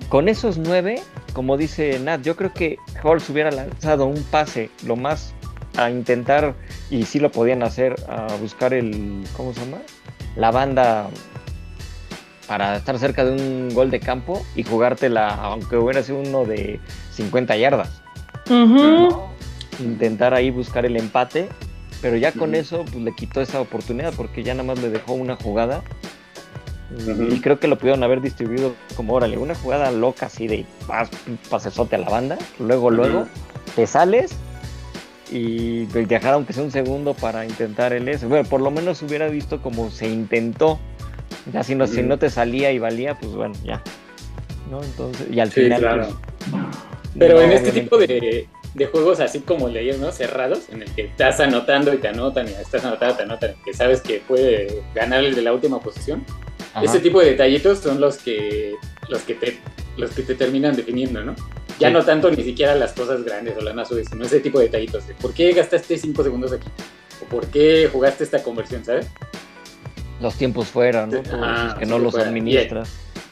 [0.09, 0.99] Con esos nueve,
[1.33, 5.33] como dice Nat, yo creo que Holmes hubiera lanzado un pase lo más
[5.77, 6.55] a intentar,
[6.89, 9.77] y sí lo podían hacer, a buscar el, ¿cómo se llama?
[10.35, 11.07] La banda
[12.47, 16.79] para estar cerca de un gol de campo y jugártela, aunque hubiera sido uno de
[17.11, 18.01] 50 yardas.
[19.79, 21.49] Intentar ahí buscar el empate,
[22.01, 25.13] pero ya con eso pues, le quitó esa oportunidad porque ya nada más le dejó
[25.13, 25.83] una jugada.
[27.29, 31.09] Y creo que lo pudieron haber distribuido como, órale, una jugada loca así de pas,
[31.49, 33.27] pasesote a la banda, luego, luego,
[33.75, 34.37] te sales
[35.29, 38.25] y pues, dejar aunque sea un segundo para intentar el S.
[38.25, 40.79] Bueno, por lo menos hubiera visto como se intentó.
[41.53, 43.81] Ya si no, si no te salía y valía, pues bueno, ya.
[44.69, 44.83] ¿No?
[44.83, 45.79] Entonces, y al Sí, final.
[45.79, 46.07] claro.
[46.39, 46.61] pues,
[47.17, 47.81] Pero no, en este obviamente.
[47.81, 50.11] tipo de, de juegos así como leías, ¿no?
[50.11, 53.73] Cerrados, en el que estás anotando y te anotan y estás anotando te anotan, que
[53.73, 56.25] sabes que puede ganar el de la última posición.
[56.73, 56.83] Ajá.
[56.85, 58.73] Ese tipo de detallitos son los que
[59.09, 59.57] los que te
[59.95, 61.33] los que te terminan definiendo, ¿no?
[61.79, 61.93] Ya Sí.
[61.93, 64.65] no tanto ni siquiera las cosas grandes o las más suaves, sino ese tipo de
[64.65, 66.67] detallitos de por qué gastaste 5 segundos aquí
[67.23, 69.07] o por qué jugaste esta conversión, ¿sabes?
[70.21, 71.11] Los tiempos fuera, ¿no?
[71.13, 72.29] Sí, esos que sí, no los fuera.
[72.29, 72.89] administras.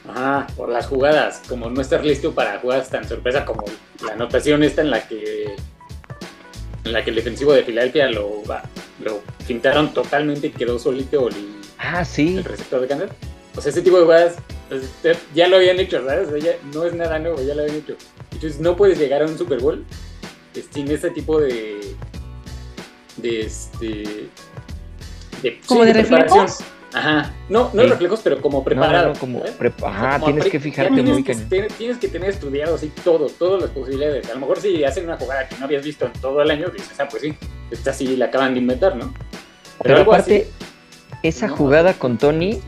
[0.08, 3.64] Ajá, por las jugadas, como no estar listo para jugadas tan sorpresa como
[4.04, 5.56] la anotación esta en la que
[6.84, 8.62] en la que el defensivo de Filadelfia lo, va-
[9.02, 11.34] lo fintaron totalmente y quedó solito el,
[11.78, 12.36] Ah, sí.
[12.36, 13.10] el receptor de Kansas.
[13.56, 14.36] O sea, ese tipo de jugadas
[14.68, 16.28] pues, ya lo habían hecho, ¿sabes?
[16.28, 17.96] O sea, ya no es nada nuevo, ya lo habían hecho.
[18.30, 19.84] Entonces no puedes llegar a un Super Bowl
[20.54, 21.80] eh, sin ese tipo de
[23.16, 24.28] de este
[25.42, 26.58] de, ¿Como de reflejos?
[26.96, 27.88] Ajá, no, no Sí.
[27.88, 29.08] reflejos, pero como preparado.
[29.08, 29.42] no, no, como
[29.86, 31.34] Ajá, Como tienes pre- que fijarte tienes muy que
[31.78, 34.30] tienes que tener estudiado así todo, todas las posibilidades.
[34.30, 36.68] A lo mejor si hacen una jugada que no habías visto en todo el año,
[36.70, 37.34] dices, ah, pues sí,
[37.70, 39.12] esta sí la acaban de inventar, ¿no?
[39.82, 42.60] Pero algo aparte, así, esa no, jugada con Tony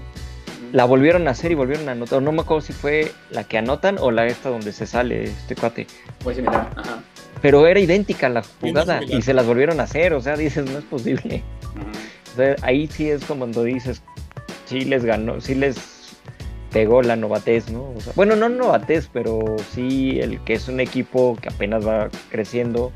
[0.72, 2.20] la volvieron a hacer y volvieron a anotar.
[2.20, 5.54] No me acuerdo si fue la que anotan o la esta donde se sale este
[5.56, 5.86] cuate.
[6.22, 7.02] Muy similar, ajá.
[7.40, 10.12] Pero era idéntica la jugada y se las volvieron a hacer.
[10.12, 11.42] O sea, dices, no es posible.
[11.74, 11.86] Ujú.
[12.62, 14.02] Ahí sí es como cuando dices,
[14.66, 15.76] sí les ganó, sí les
[16.72, 17.92] pegó la novatez, ¿no?
[17.96, 22.08] O sea, bueno, no novatez, pero sí el que es un equipo que apenas va
[22.30, 22.92] creciendo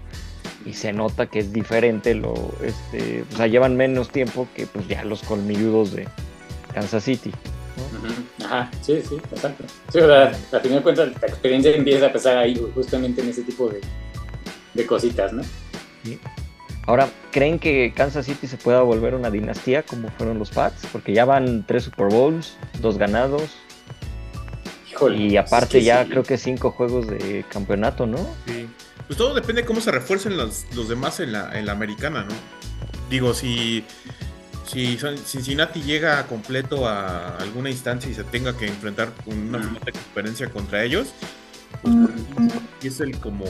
[0.67, 4.87] y se nota que es diferente, lo, este, o sea, llevan menos tiempo que pues
[4.87, 6.07] ya los colmilludos de
[6.75, 7.33] Kansas City.
[8.45, 9.65] Ajá, sí, sí, exacto.
[9.91, 13.31] Sí, o sea, a fin de cuentas la experiencia empieza a pesar ahí, justamente en
[13.31, 13.81] ese tipo de,
[14.75, 15.43] de cositas, ¿no?
[16.87, 20.87] Ahora, ¿creen que Kansas City se pueda volver una dinastía como fueron los Pats?
[20.91, 23.51] Porque ya van tres Super Bowls, dos ganados
[24.91, 25.17] Híjole.
[25.17, 26.11] y aparte es que ya sí.
[26.11, 28.19] creo que cinco juegos de campeonato, ¿no?
[28.47, 28.69] Sí.
[29.07, 32.25] Pues todo depende de cómo se refuercen los, los demás en la, en la americana,
[32.25, 32.35] ¿no?
[33.09, 33.85] Digo, si,
[34.67, 39.91] si Cincinnati llega completo a alguna instancia y se tenga que enfrentar con una fuerte
[39.91, 41.09] experiencia contra ellos,
[41.83, 41.95] pues
[42.83, 43.45] y es el como.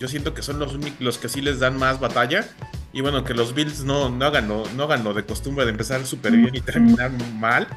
[0.00, 2.48] Yo siento que son los únicos los que sí les dan más batalla.
[2.92, 5.70] Y bueno, que los Bills no, no, hagan, lo, no hagan lo de costumbre de
[5.72, 7.68] empezar súper bien y terminar mal.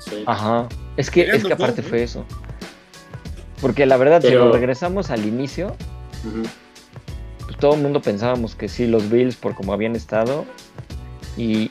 [0.00, 0.24] Sí.
[0.26, 0.66] Ajá.
[0.96, 1.88] Es que, es que aparte ¿no?
[1.88, 2.24] fue eso.
[3.60, 5.76] Porque la verdad, si Pero- nos regresamos al inicio,
[7.44, 10.46] pues todo el mundo pensábamos que sí, los Bills por como habían estado.
[11.36, 11.70] Y,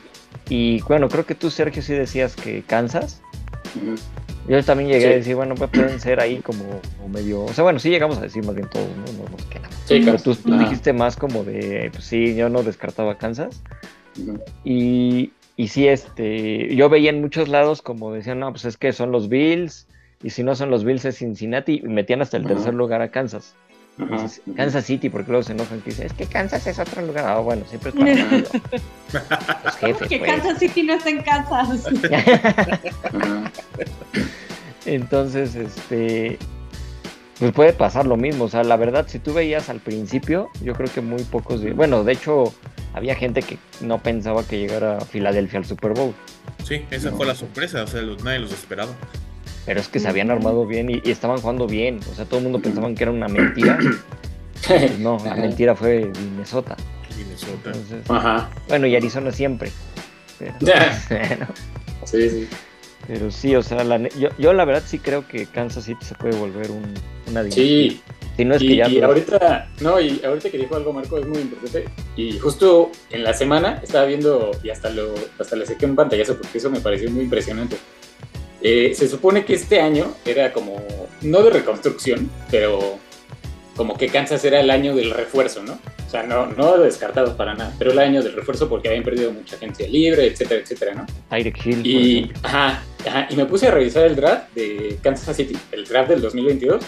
[0.50, 3.22] y bueno, creo que tú, Sergio, sí decías que Kansas.
[3.76, 3.96] Ujú.
[4.48, 5.08] Yo también llegué Sí.
[5.08, 6.64] a decir, bueno, pues pueden ser ahí como,
[6.98, 7.44] como medio.
[7.44, 9.24] O sea, bueno, sí llegamos a decir más bien todos, ¿no?
[9.24, 9.76] No nos quedamos.
[9.86, 13.62] Sí, Pero tú, dijiste más como de, pues sí, yo no descartaba Kansas.
[14.64, 18.92] Y, y sí, este, yo veía en muchos lados como decían, no, pues es que
[18.92, 19.88] son los Bills,
[20.24, 22.56] y si no son los Bills es Cincinnati, y metían hasta el Ajá.
[22.56, 23.56] tercer lugar a Kansas.
[24.00, 27.26] Dices, Kansas City, porque luego se enojan que dicen, es que Kansas es otro lugar.
[27.28, 28.60] Ah, bueno, siempre es partido.
[29.66, 30.32] Los jefes, Que pues.
[30.32, 31.84] Kansas City no está en Kansas.
[34.86, 36.38] Entonces, este,
[37.40, 38.46] pues puede pasar lo mismo.
[38.46, 42.04] O sea, la verdad, si tú veías al principio, yo creo que muy pocos, bueno,
[42.04, 42.54] de hecho,
[42.94, 46.14] había gente que no pensaba que llegara a Filadelfia al Super Bowl.
[46.64, 47.84] Sí, esa fue la sorpresa.
[47.84, 48.92] O sea, los- nadie los esperaba.
[49.70, 52.00] Pero es que se habían armado bien y, y estaban jugando bien.
[52.12, 53.78] O sea, todo el mundo pensaba que era una mentira.
[54.68, 56.76] Pues no, la mentira fue Minnesota.
[57.16, 57.70] Minnesota.
[57.72, 58.50] Entonces, Ajá.
[58.68, 59.72] bueno, y Arizona siempre.
[60.40, 60.54] Pero,
[61.10, 61.48] bueno,
[62.04, 62.48] Sí, sí.
[63.08, 66.16] pero sí, o sea, la yo, yo la verdad sí creo que Kansas City se
[66.16, 66.94] puede volver un,
[67.28, 67.64] una dinastía.
[67.64, 68.02] Sí,
[68.36, 71.20] Si no es que y, ya y ahorita, no, y ahorita que dijo algo Marco
[71.20, 71.86] es muy importante.
[72.18, 76.38] Y justo en la semana estaba viendo, y hasta lo, hasta le saqué un pantallazo
[76.38, 77.78] porque eso me pareció muy impresionante.
[78.62, 80.86] Eh, se supone que este año era como,
[81.22, 82.98] no de reconstrucción, pero
[83.76, 85.80] como que Kansas era el año del refuerzo, ¿no?
[86.06, 89.32] O sea, no, no descartados para nada, pero el año del refuerzo porque habían perdido
[89.32, 91.06] mucha gente libre, etcétera, etcétera, ¿no?
[91.30, 95.56] Tyreek Hill, Y, ajá, ajá, y me puse a revisar el draft de Kansas City,
[95.72, 96.84] el draft del 2022.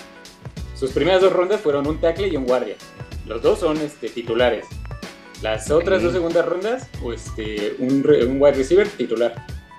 [0.76, 2.76] Sus primeras dos rondas fueron un tackle y un guardia.
[3.28, 4.66] Los dos son este, titulares.
[5.42, 6.04] Las otras Ok.
[6.06, 8.04] dos segundas rondas, este, un
[8.40, 9.34] wide receiver titular.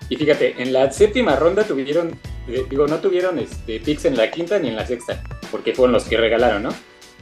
[0.09, 4.31] Y fíjate, en la séptima ronda tuvieron, eh, digo, no tuvieron este, picks en la
[4.31, 6.71] quinta ni en la sexta, porque fueron los que regalaron, ¿no?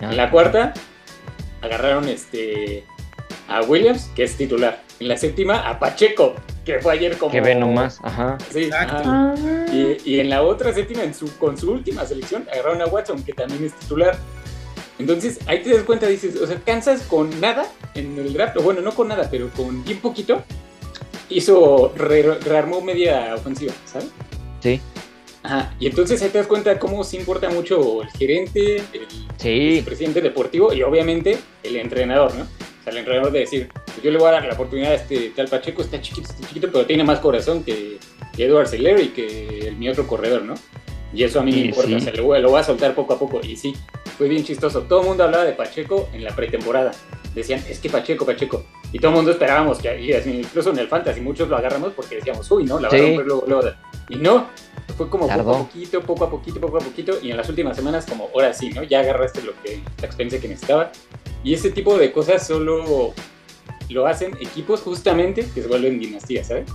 [0.01, 0.73] Ah, En la cuarta
[1.63, 2.85] agarraron este
[3.49, 4.83] a Williams, que es titular.
[5.01, 7.33] En la séptima a Pacheco, que fue ayer como...
[7.33, 8.39] Que ve nomás, ajá.
[8.53, 8.97] Sí, Exacto.
[8.97, 9.35] ajá.
[9.73, 13.23] Y, y en la otra séptima, en su, con su última selección, agarraron a Watson,
[13.25, 14.17] que también es titular.
[15.01, 18.63] Entonces, ahí te das cuenta, dices, o sea, Kansas con nada en el draft, o
[18.63, 20.43] bueno, no con nada, pero con bien poquito,
[21.31, 24.09] hizo, re- rearmó media ofensiva, ¿sabes?
[24.61, 24.81] Sí,
[25.43, 29.07] Ajá, y entonces ahí te das cuenta cómo sí importa mucho el gerente, el
[29.39, 29.83] sí.
[29.83, 32.43] presidente deportivo y obviamente el entrenador, ¿no?
[32.43, 34.95] O sea, el entrenador de decir, pues yo le voy a dar la oportunidad a
[34.97, 37.99] este tal Pacheco, está chiquito, está chiquito, pero tiene más corazón que,
[38.37, 40.55] que Edward Seller y que el, mi otro corredor, ¿no?
[41.13, 41.95] Y eso a mí me importa, sí.
[41.95, 43.41] o sea, lo voy, lo voy a soltar poco a poco.
[43.43, 43.75] Y sí,
[44.17, 44.83] fue bien chistoso.
[44.83, 46.93] Todo el mundo hablaba de Pacheco en la pretemporada.
[47.35, 48.65] Decían, es que Pacheco, Pacheco.
[48.93, 51.93] Y todo el mundo esperábamos que, y así, incluso en el Fantasy, muchos lo agarramos
[51.95, 53.07] porque decíamos, uy, no, la va a Sí.
[53.07, 53.71] romper luego, luego.
[54.09, 54.49] Y no,
[54.97, 55.55] fue como poco Tardó.
[55.55, 57.13] a poquito, poco a poquito, poco a poquito.
[57.23, 58.83] Y en las últimas semanas, como ahora sí, ¿no?
[58.83, 60.91] Ya agarraste lo que, la experiencia que necesitaba.
[61.45, 63.15] Y ese tipo de cosas solo
[63.89, 66.69] lo hacen equipos justamente que se vuelven dinastías, ¿sabes?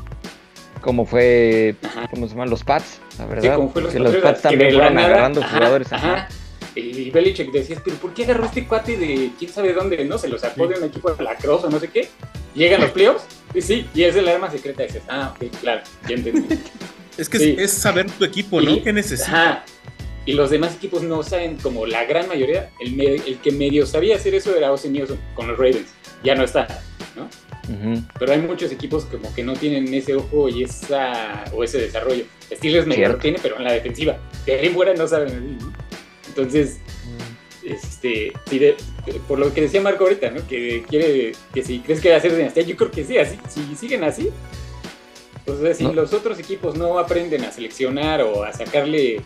[0.82, 2.08] Como fue, Ajá.
[2.10, 2.50] ¿cómo se llaman?
[2.50, 3.56] Los Pats, la Sí, verdad.
[3.58, 5.92] como fue los los Pats también fueron agarrando ajá, jugadores.
[5.94, 6.28] Ajá.
[6.76, 10.04] Y Belichick decías, pero ¿por qué agarró este cuate de quién sabe dónde?
[10.06, 10.18] ¿No?
[10.18, 10.74] Se lo sacó Sí.
[10.74, 12.10] de un equipo de la Cross o no sé qué.
[12.54, 14.84] Llegan los playoffs, y sí, y es el arma secreta.
[14.84, 16.56] Y dices, ah, ok, claro, ya entendí.
[17.18, 17.56] Es que Sí.
[17.58, 18.70] es, saber tu equipo, ¿no?
[18.72, 19.30] Y- ¿Qué necesitas?
[19.30, 19.66] Ajá.
[20.26, 23.86] Y los demás equipos no saben, como la gran mayoría, el, me- el que medio
[23.86, 25.88] sabía hacer eso era Ozzy Newsom con los Ravens.
[26.24, 26.68] Ya no está,
[27.16, 27.30] ¿no?
[28.20, 32.26] Pero hay muchos equipos como que no tienen ese ojo y esa o ese desarrollo.
[32.54, 34.18] Steelers medio lo tiene, pero en la defensiva.
[34.46, 35.58] De ahí fuera no saben.
[35.58, 35.74] ¿no?
[36.36, 36.78] Entonces,
[37.66, 38.76] este, sí, de-
[39.28, 40.46] por lo que decía Marco ahorita, ¿no?
[40.48, 43.38] Que quiere, que si crees que va a ser dinastía, yo creo que sí, así,
[43.50, 44.30] si siguen así,
[45.46, 45.94] Pues, o sea, si No.
[45.94, 49.22] los otros equipos no aprenden a seleccionar o a sacarle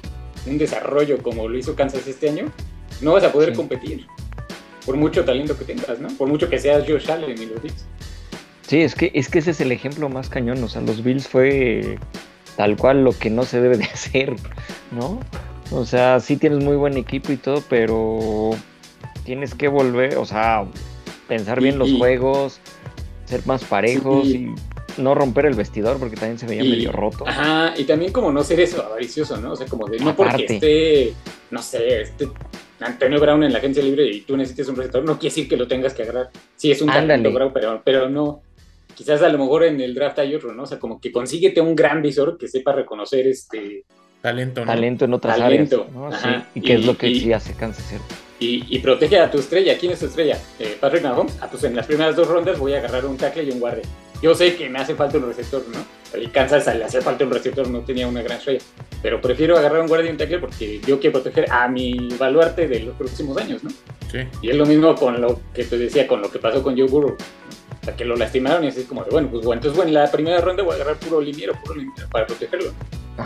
[0.45, 2.51] un desarrollo como lo hizo Kansas este año,
[2.99, 3.55] no vas a poder Sí.
[3.55, 4.05] competir.
[4.85, 6.09] Por mucho talento que tengas, ¿no?
[6.09, 7.85] Por mucho que seas Josh Allen y los Bills.
[8.67, 10.61] Sí, es que, es que ese es el ejemplo más cañón.
[10.61, 11.97] O sea, los Bills fue
[12.57, 14.35] tal cual lo que no se debe de hacer,
[14.91, 15.21] ¿no?
[15.71, 18.51] O sea, sí tienes muy buen equipo y todo, pero
[19.23, 20.65] tienes que volver, o sea,
[21.27, 22.60] pensar Y- bien los y- juegos,
[23.25, 24.49] ser más parejos Sí.
[24.97, 27.27] y no romper el vestidor porque también se veía Y- medio roto.
[27.27, 29.51] Ajá, y también como no ser eso, avaricioso, ¿no?
[29.51, 31.13] O sea, como de no porque esté,
[31.51, 32.27] no sé, este
[32.79, 35.58] Antonio Brown en la agencia libre y tú necesites un receptor, no quiere decir que
[35.58, 36.29] lo tengas que agarrar.
[36.55, 38.41] Sí, es un talento Brown, pero, pero no.
[38.95, 40.63] Quizás a lo mejor en el draft hay otro, ¿no?
[40.63, 43.84] O sea, como que consíguete un gran visor que sepa reconocer este
[44.21, 44.67] Talento, ¿no?
[44.67, 45.93] Talento en otras Talento, áreas.
[45.95, 46.12] ¿no?
[46.19, 48.15] Sí, y que es lo que y- sí hace Kansas, ¿cierto?
[48.41, 49.77] y, y protege a tu estrella.
[49.77, 50.38] ¿Quién es tu estrella?
[50.60, 51.38] Eh, Patrick Mahomes.
[51.41, 53.84] Ah, pues en las primeras dos rondas voy a agarrar un tackle y un guardia.
[54.21, 56.19] Yo sé que me hace falta un receptor, ¿no?
[56.19, 58.60] Y Kansas le hacía falta un receptor, no tenía una gran estrella.
[59.01, 62.67] Pero prefiero agarrar un guardia y un tackle porque yo quiero proteger a mi baluarte
[62.67, 63.69] de los próximos años, ¿no?
[64.12, 64.19] Sí.
[64.41, 66.88] Y es lo mismo con lo que te decía, con lo que pasó con Joe
[66.88, 67.15] Burrow.
[67.95, 70.39] Que lo lastimaron y así como de, bueno, pues bueno, entonces bueno, en la primera
[70.41, 72.71] ronda voy a agarrar puro liniero, puro liniero para protegerlo.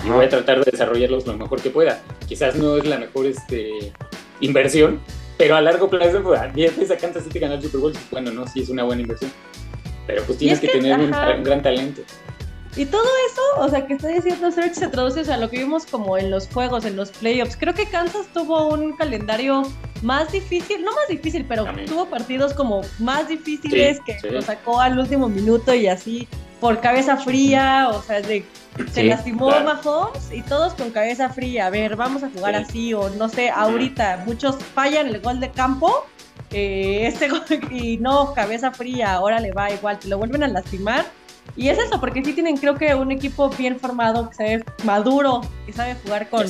[0.04, 2.02] Y voy a tratar de desarrollarlos lo mejor que pueda.
[2.28, 3.94] Quizás no es la mejor este,
[4.40, 5.00] inversión,
[5.38, 7.92] pero a largo plazo, pues, a 10 veces a Kansas City ganar el Super Bowl,
[7.92, 9.32] pues, bueno, no, sí es una buena inversión.
[10.08, 12.02] Pero pues tienes es que, que, tener un gran talento.
[12.76, 15.50] Y todo eso, o sea, que está diciendo Serge se traduce o sea, a lo
[15.50, 17.56] que vimos como en los juegos, en los playoffs.
[17.56, 19.62] Creo que Kansas tuvo un calendario
[20.02, 24.30] más difícil, no más difícil, pero tuvo partidos como más difíciles Sí, que sí.
[24.30, 26.28] lo sacó al último minuto y así
[26.60, 28.44] por cabeza fría, o sea, de,
[28.92, 29.66] se Sí, lastimó claro.
[29.66, 31.68] Mahomes y todos con cabeza fría.
[31.68, 32.64] A ver, vamos a jugar Sí.
[32.64, 36.06] así, o no sé, ahorita muchos fallan el gol de campo.
[36.52, 40.48] eh, este gol- y no, cabeza fría, ahora le va igual, te lo vuelven a
[40.48, 41.06] lastimar.
[41.56, 45.42] Y es eso, porque sí tienen, creo que un equipo bien formado, que sabe maduro,
[45.66, 46.42] que sabe jugar con,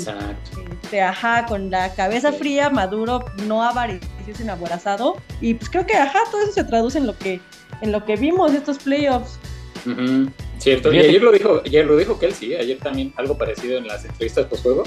[0.83, 5.17] este, ajá, con la cabeza fría, maduro, no avaricioso, sino aborazado.
[5.41, 7.41] Y pues creo que, ajá, todo eso se traduce en lo que,
[7.81, 9.37] en lo que vimos estos playoffs.
[9.85, 10.93] Ujú, Cierto.
[10.93, 12.59] Y ayer lo dijo, ayer lo dijo Kelsey, ¿eh?
[12.59, 14.83] ayer también algo parecido en las entrevistas post-juego.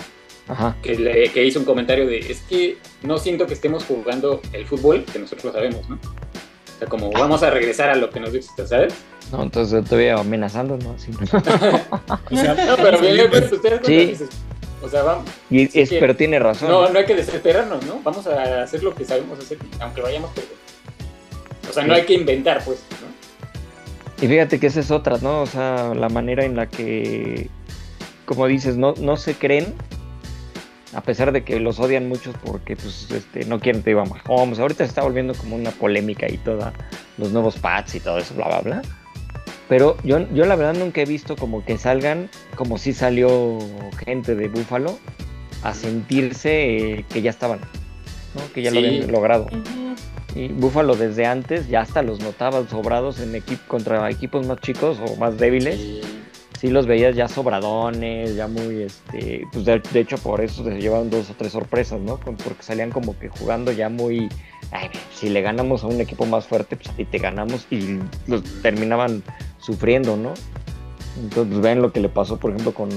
[0.80, 4.64] Que, le- que hizo un comentario de, es que no siento que estemos jugando el
[4.64, 5.96] fútbol que nosotros sabemos, ¿no?
[5.96, 8.94] O sea, como vamos a regresar a lo que nos gusta, ¿sabes?
[9.32, 10.96] No, entonces te voy amenazando, ¿no?
[10.98, 11.10] Sí.
[12.30, 14.06] O sea, No, pero bien, Felipe- ustedes Sí.
[14.06, 14.28] dices,
[14.82, 16.68] o sea, vamos, Y, es- que- pero tiene razón.
[16.68, 18.00] no, no hay que desesperarnos, ¿no?
[18.04, 20.56] Vamos a hacer lo que sabemos hacer, aunque vayamos perdiendo.
[21.68, 24.24] O sea, no hay que inventar, pues, ¿no?
[24.24, 25.42] Y fíjate que esa es otra, ¿no?
[25.42, 27.50] O sea, la manera en la que,
[28.24, 29.74] como dices, no, no se creen,
[30.94, 34.04] a pesar de que los odian muchos porque pues, este, no quieren te digo, a
[34.06, 34.58] Mahomes.
[34.58, 36.72] Ahorita se está volviendo como una polémica y toda,
[37.18, 38.82] los nuevos pads y todo eso, bla, bla, bla.
[39.68, 43.58] Pero yo, yo la verdad nunca he visto como que salgan, como si salió
[44.04, 44.98] gente de Búfalo,
[45.62, 47.60] a sentirse eh, que ya estaban,
[48.34, 48.52] ¿no?
[48.54, 49.48] Que ya lo habían logrado.
[50.34, 54.98] Y Búfalo desde antes ya hasta los notabas sobrados en equipo contra equipos más chicos
[55.04, 55.80] o más débiles.
[56.58, 61.10] Sí los veías ya sobradones, ya muy este, pues de, hecho por eso se llevaban
[61.10, 62.18] dos o tres sorpresas, ¿no?
[62.18, 64.28] Porque salían como que jugando ya muy
[64.70, 68.42] ay, si le ganamos a un equipo más fuerte, pues a te ganamos y los
[68.62, 69.22] terminaban
[69.58, 70.34] sufriendo, ¿no?
[71.18, 72.88] Entonces, ven lo que le pasó, por ejemplo, con,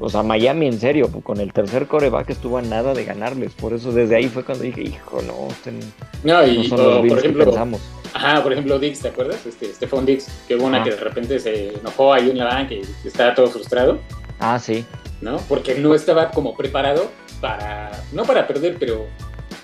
[0.00, 3.52] o sea, Miami en serio, con el tercer coreback estuvo a nada de ganarles.
[3.54, 5.78] Por eso desde ahí fue cuando dije, hijo, no, este no
[6.24, 7.80] No, y son o, los por que ejemplo, pensamos.
[8.12, 9.46] Ajá, por ejemplo, Dix, ¿te acuerdas?
[9.46, 10.84] Este, Stephon Dix, que hubo una Ajá.
[10.84, 13.98] que de repente se enojó ahí en la banca y estaba todo frustrado,
[14.40, 14.84] Ah, sí.
[15.20, 15.36] ¿no?
[15.48, 17.08] Porque no estaba como preparado
[17.40, 19.06] para, no para perder, pero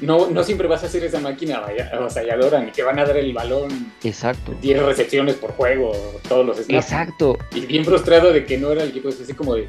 [0.01, 3.33] no, no siempre vas a ser esa máquina avasalladora, ni te van a dar el
[3.33, 4.55] balón Exacto.
[4.61, 5.93] 10 recepciones por juego,
[6.29, 6.85] todos los snaps.
[6.85, 7.39] Exacto.
[7.55, 9.69] Y bien frustrado de que no era el equipo, es así como de,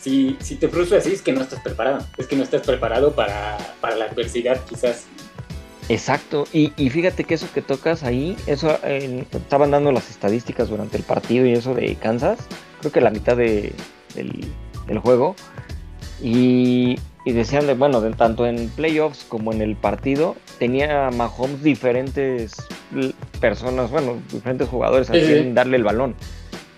[0.00, 3.12] si, si te frustra así es que no estás preparado, es que no estás preparado
[3.12, 5.06] para, para la adversidad quizás.
[5.88, 10.68] Exacto, y, y fíjate que eso que tocas ahí, eso eh, estaban dando las estadísticas
[10.68, 12.38] durante el partido y eso de Kansas,
[12.80, 13.72] creo que la mitad de,
[14.14, 14.46] del,
[14.86, 15.36] del juego,
[16.22, 21.62] y, y decían de, bueno, de, tanto en playoffs como en el partido, tenía Mahomes
[21.62, 22.54] diferentes
[23.40, 25.52] personas, bueno, diferentes jugadores a Sí, sí, quien sí.
[25.52, 26.14] darle el balón.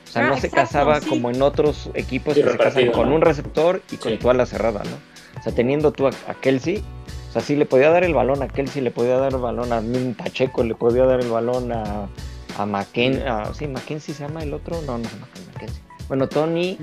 [0.09, 1.09] O sea, Ah, no se exacto, casaba sí.
[1.11, 3.15] como en otros equipos Sí, que se casan con ¿no?
[3.17, 4.19] un receptor y con Sí.
[4.19, 5.39] toda la cerrada, ¿no?
[5.39, 6.83] O sea, teniendo tú a, a Kelsey,
[7.29, 9.71] o sea, sí le podía dar el balón a Kelsey, le podía dar el balón
[9.73, 12.09] a Min Pacheco, le podía dar el balón a,
[12.57, 15.83] a Macken, a- sí, Mackenzie se llama el otro, no, no se llama Mackenzie.
[16.09, 16.79] Bueno, Tony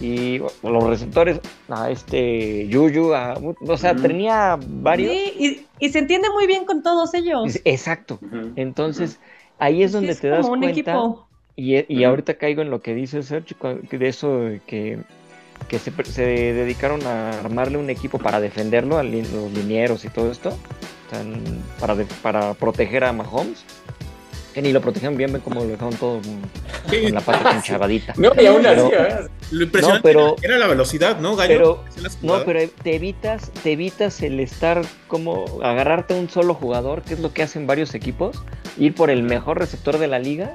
[0.00, 3.34] y los receptores, a este Yuyu, a-
[3.66, 5.12] o sea, tenía varios.
[5.12, 7.58] Sí, y, y se entiende muy bien con todos ellos.
[7.64, 8.18] Exacto.
[8.56, 9.18] Entonces,
[9.58, 11.28] ahí es Sí, donde es te das como un cuenta equipo.
[11.56, 12.10] Y, y Ujú.
[12.10, 13.56] ahorita caigo en lo que dice Sergio,
[13.90, 14.98] de eso que,
[15.68, 20.30] que se, se dedicaron a armarle un equipo para defenderlo, a los linieros y todo
[20.30, 20.54] esto,
[21.80, 23.64] para, de- para proteger a Mahomes.
[24.52, 26.40] Que ni lo protegieron bien, ven cómo lo dejaron todo con,
[26.90, 28.14] Sí, con la pata pinchavadita.
[28.16, 29.30] No, y aún así, Pero- ¿verdad?
[29.50, 31.48] Lo impresionante No, pero- era, era la velocidad, ¿no, Gallo?
[31.48, 31.84] Pero,
[32.22, 37.14] no, pero te evitas, te evitas el estar como agarrarte a un solo jugador, que
[37.14, 38.42] es lo que hacen varios equipos,
[38.76, 40.52] ir por el mejor receptor de la liga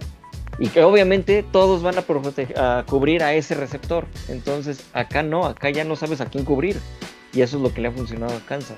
[0.60, 4.06] y que obviamente todos van a, a cubrir a ese receptor.
[4.28, 6.78] Entonces acá no, acá ya no sabes a quién cubrir
[7.34, 8.78] y eso es lo que le ha funcionado a Kansas.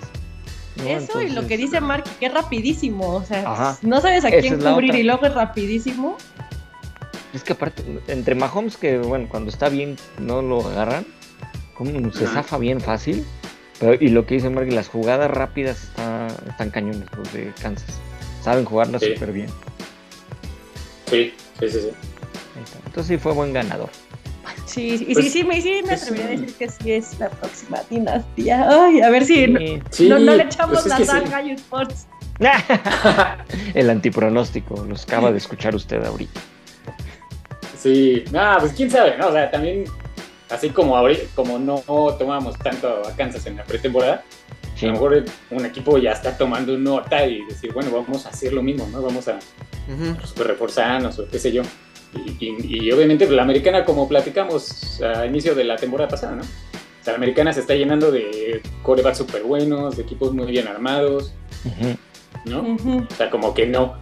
[0.75, 0.83] ¿no?
[0.85, 3.15] Eso y lo Entonces, que dice Marky, que es rapidísimo.
[3.15, 3.77] O sea, Ajá.
[3.81, 6.17] no sabes a quién cubrir y luego es rapidísimo.
[7.33, 11.05] Es que aparte, entre Mahomes, que bueno, cuando está bien no lo agarran,
[11.75, 13.25] como se zafa bien fácil.
[13.79, 17.99] Pero, y lo que dice Marky, las jugadas rápidas está- están cañones los de Kansas.
[18.43, 19.13] Saben jugarlas Sí.
[19.13, 19.47] súper bien.
[21.09, 21.79] Sí, sí, sí.
[21.81, 21.87] sí.
[22.55, 22.77] Ahí está.
[22.85, 23.89] Entonces sí fue buen ganador.
[24.65, 26.91] Sí, sí, y Pues, sí, sí, me, sí me pues, atrevería a decir que sí
[26.91, 28.67] es la próxima dinastía.
[28.69, 29.81] Ay, a ver si no, Sí.
[29.91, 31.05] Sí, no, no le echamos pues es la sí.
[31.05, 32.07] sal a Sports.
[33.73, 36.39] El antipronóstico, los acaba de escuchar usted ahorita.
[37.83, 39.27] Sí, no, pues quién sabe, ¿no?
[39.27, 39.83] O sea, también,
[40.49, 40.95] así como,
[41.35, 41.83] como no
[42.17, 44.23] tomamos tanto a Kansas en la pretemporada,
[44.75, 44.85] Sí.
[44.85, 48.53] a lo mejor un equipo ya está tomando nota y decir, bueno, vamos a hacer
[48.53, 49.01] lo mismo, ¿no?
[49.01, 49.37] Vamos a
[49.87, 50.25] Ujú.
[50.25, 51.61] super reforzarnos o qué sé yo.
[52.15, 56.35] Y, y- y obviamente pues, la americana, como platicamos a inicio de la temporada pasada,
[56.37, 56.41] ¿no?
[56.41, 60.67] O sea, la americana se está llenando de corebacks súper buenos, de equipos muy bien
[60.67, 61.33] armados,
[61.65, 61.97] Ujú.
[62.45, 62.61] ¿no?
[62.61, 63.07] Ujú.
[63.11, 63.97] O sea, como que no.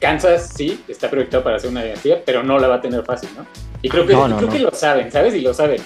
[0.00, 3.30] Kansas sí está proyectado para hacer una dinastía, pero no la va a tener fácil,
[3.36, 3.46] ¿no?
[3.82, 4.52] Y creo que, No, no, creo no.
[4.52, 5.34] que lo saben, ¿sabes?
[5.34, 5.80] Y lo saben.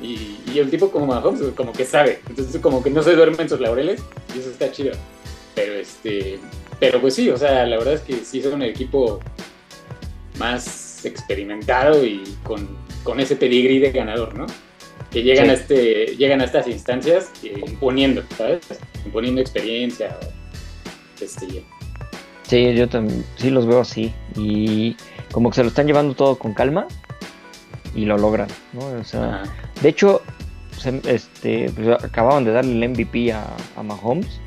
[0.00, 2.20] Y, y el tipo como Mahomes, como que sabe.
[2.28, 4.00] Entonces, como que no se duerme en sus laureles
[4.34, 4.92] y eso está chido.
[5.54, 6.38] Pero este.
[6.80, 9.18] Pero pues sí, o sea, la verdad es que sí son el equipo
[10.38, 12.68] más experimentado y con,
[13.02, 14.46] con ese pedigrí de ganador, ¿no?
[15.10, 15.50] Que llegan, Sí.
[15.50, 18.60] a este, llegan a estas instancias eh, imponiendo, ¿sabes?
[19.04, 20.16] Imponiendo experiencia.
[21.20, 21.64] Este,
[22.48, 24.12] Sí, yo también sí los veo así.
[24.36, 24.96] Y
[25.32, 26.86] como que se lo están llevando todo con calma
[27.94, 28.86] y lo logran, ¿no?
[28.86, 29.42] O sea,
[29.82, 30.22] de hecho,
[30.78, 34.40] se- este, pues, acababan de darle el MVP a, a Mahomes.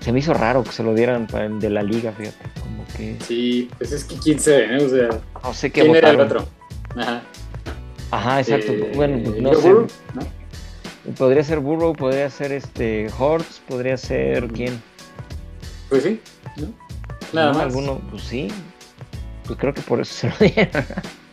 [0.00, 1.26] Se me hizo raro que se lo dieran
[1.60, 2.38] de la liga, fíjate.
[2.60, 4.84] Como que Sí, pues es que quién sabe, ¿no?
[4.84, 5.08] O sea,
[5.42, 6.46] no sé qué ¿quién era el otro?
[6.96, 7.22] Ajá.
[8.10, 8.72] Ajá, exacto.
[8.72, 9.68] Eh, bueno, pues, no sé.
[9.72, 11.14] Burrow, ¿no?
[11.16, 14.82] Podría ser Burrow, podría ser este Hortz, podría ser quién.
[15.88, 16.20] Pues sí,
[16.56, 16.72] ¿no?
[17.32, 17.58] Nada ¿No?
[17.58, 17.62] más.
[17.66, 18.48] Alguno, pues sí.
[19.46, 20.84] Pues creo que por eso se lo dieron.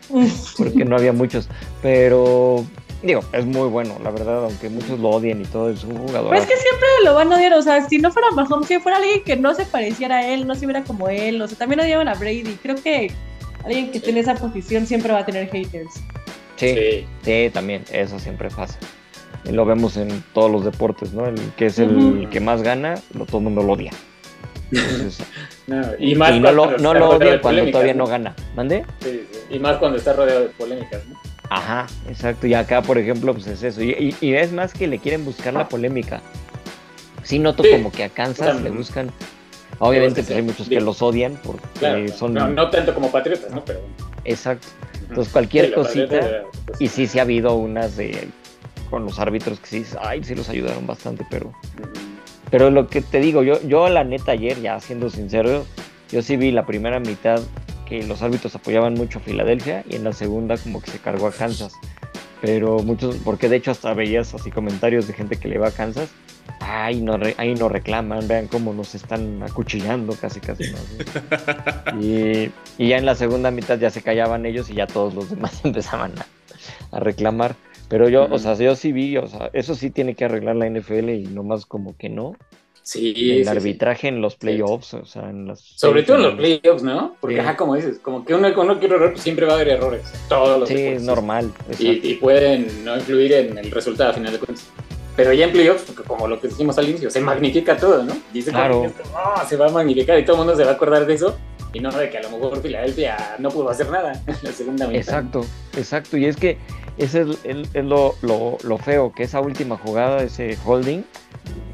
[0.58, 1.50] porque no había muchos.
[1.82, 2.66] Pero
[3.04, 6.30] digo, es muy bueno, la verdad, aunque muchos lo odien y todo, es un jugador.
[6.30, 8.80] Pues es que siempre lo van a odiar, o sea, si no fuera Mahomes, si
[8.80, 11.58] fuera alguien que no se pareciera a él, no se viera como él, o sea,
[11.58, 12.58] también odiaban a Brady.
[12.62, 13.12] Creo que
[13.64, 15.94] alguien que esté en esa posición siempre va a tener haters.
[16.56, 17.50] sí, sí, Sí.
[17.54, 18.80] también, eso siempre pasa.
[19.46, 21.26] Y lo vemos en todos los deportes, ¿no?
[21.28, 23.92] El que es el que más gana, lo, todo el mundo lo odia.
[24.72, 25.18] Entonces,
[25.68, 28.34] No, y más y no lo, cuando no lo cuando todavía no gana.
[28.56, 28.86] ¿Mande?
[29.02, 29.40] Sí, sí.
[29.56, 31.20] Y más cuando está rodeado de polémicas, ¿no?
[31.50, 32.48] Ajá, exacto.
[32.48, 33.82] Y acá, por ejemplo, pues es eso.
[33.82, 36.22] Y, y- y es más que le quieren buscar la polémica.
[37.24, 39.12] Sí noto Sí, como que a Kansas le buscan...
[39.80, 42.34] Obviamente, pues hay muchos que los odian porque Claro, son...
[42.34, 43.64] no, no tanto como patriotas, ¿no?
[43.64, 43.82] Pero.
[44.26, 44.68] Exacto.
[45.10, 46.08] Entonces, cualquier cosita...
[46.20, 48.30] patriota, pues, Y sí, sí ha habido unas de...
[48.90, 51.54] Con los árbitros que sí, ay, sí los ayudaron bastante, pero...
[52.52, 55.66] Pero lo que te digo, yo, yo la neta ayer, ya siendo sincero,
[56.12, 57.42] yo sí vi la primera mitad
[57.86, 61.28] que los árbitros apoyaban mucho a Filadelfia y en la segunda como que se cargó
[61.28, 61.74] a Kansas.
[62.42, 65.72] Pero muchos, porque de hecho hasta veías así comentarios de gente que le va a
[65.72, 66.10] Kansas.
[66.60, 70.64] Ay, no, re- ahí no reclaman, vean cómo nos están acuchillando casi casi.
[70.72, 70.78] ¿no?
[72.02, 75.30] Y, y ya en la segunda mitad ya se callaban ellos y ya todos los
[75.30, 77.56] demás empezaban a, a reclamar.
[77.90, 78.40] Pero yo, o Ujú.
[78.40, 81.66] sea, yo sí vi, o sea, eso sí tiene que arreglar la NFL y nomás
[81.66, 82.36] como que no.
[82.84, 83.50] Sí, el sí, sí.
[83.50, 85.60] arbitraje en los playoffs, o sea, en las.
[85.60, 87.16] Sobre todo en los playoffs, ¿no?
[87.20, 87.42] Porque, Sí.
[87.42, 90.04] ajá, como dices, como que uno, uno quiere error, pues siempre va a haber errores.
[90.30, 91.04] Todos los Sí, es deportes.
[91.04, 91.52] normal.
[91.80, 94.68] Y, y pueden no influir en el resultado a final de cuentas.
[95.18, 98.14] Pero ya en playoffs, como lo que dijimos al inicio, se magnifica todo, ¿no?
[98.32, 98.84] Dice Claro.
[98.84, 101.14] que "Oh, se va a magnificar y todo el mundo se va a acordar de
[101.16, 101.38] eso.
[101.74, 104.88] Y no de que a lo mejor Filadelfia no pudo hacer nada en la segunda
[104.88, 104.98] mitad.
[105.02, 105.46] Exacto,
[105.76, 106.16] exacto.
[106.18, 106.58] Y es que
[106.98, 111.04] ese es, el- es lo, lo- lo feo, que esa última jugada, ese holding,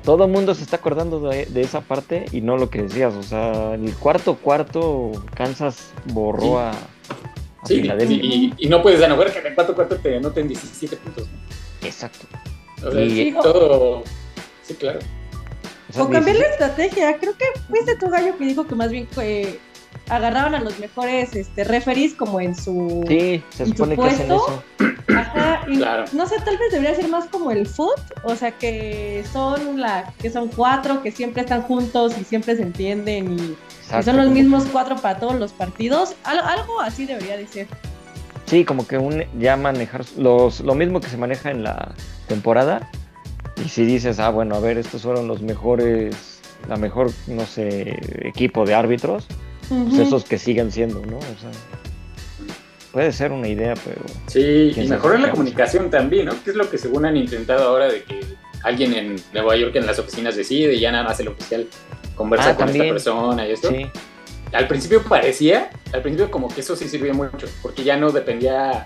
[0.04, 3.14] todo el mundo se está acordando de, de esa parte y no lo que decías.
[3.14, 6.54] O sea, en el cuarto cuarto, Kansas borró Sí.
[6.58, 8.18] a, a Sí, Filadelfia.
[8.18, 11.28] y, y no puedes enojar que en el cuarto cuarto te anoten 17 puntos.
[11.28, 11.88] ¿no?
[11.88, 12.28] Exacto.
[12.86, 14.04] O sea, Y- sí, todo.
[14.64, 15.00] Sí, claro.
[15.98, 17.18] O cambiar la 17 estrategia.
[17.20, 19.60] Creo que fuiste tu gallo que dijo que más bien eh,
[20.10, 23.06] agarraban a los mejores este, referees como en su...
[23.08, 24.64] Sí, se ¿Y supone que hacen eso.
[25.24, 26.06] Ajá, y Claro.
[26.14, 30.14] no sé, tal vez debería ser más como el foot, o sea que son la,
[30.22, 33.56] que son cuatro, que siempre están juntos y siempre se entienden y,
[34.04, 36.16] son los mismos cuatro para todos los partidos.
[36.24, 37.68] Al- algo así debería de ser.
[38.46, 41.94] Sí, como que un, ya manejar los, lo mismo que se maneja en la
[42.28, 42.90] temporada.
[43.64, 48.00] Y si dices, ah, bueno, a ver, estos fueron los mejores, la mejor, no sé,
[48.28, 49.28] equipo de árbitros,
[49.70, 51.18] pues esos que siguen siendo, ¿no?
[51.18, 51.52] O sea,
[52.94, 56.44] puede ser una idea, pero Sí, ¿Quién y mejorar la comunicación también, ¿no?
[56.44, 58.22] Que es lo que según han intentado ahora de que
[58.64, 61.68] alguien en Nueva York en las oficinas decide y ya nada más el oficial
[62.16, 62.86] conversa Ah, con también.
[62.86, 63.70] esta persona y esto.
[63.70, 63.88] sí,
[64.54, 68.86] Al principio parecía, al principio como que eso sí sirvió mucho, porque ya no dependía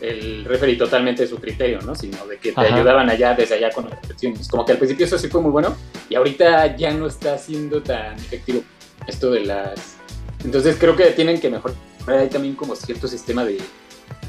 [0.00, 1.94] el referee totalmente de su criterio, ¿no?
[1.94, 2.74] Sino de que te Ajá.
[2.74, 4.46] ayudaban allá desde allá con las reflexiones.
[4.48, 5.74] Como que al principio eso sí fue muy bueno
[6.10, 8.62] y ahorita ya no está siendo tan efectivo
[9.06, 9.96] esto de las...
[10.44, 11.76] Entonces creo que tienen que mejorar
[12.14, 13.58] ahí también como cierto sistema de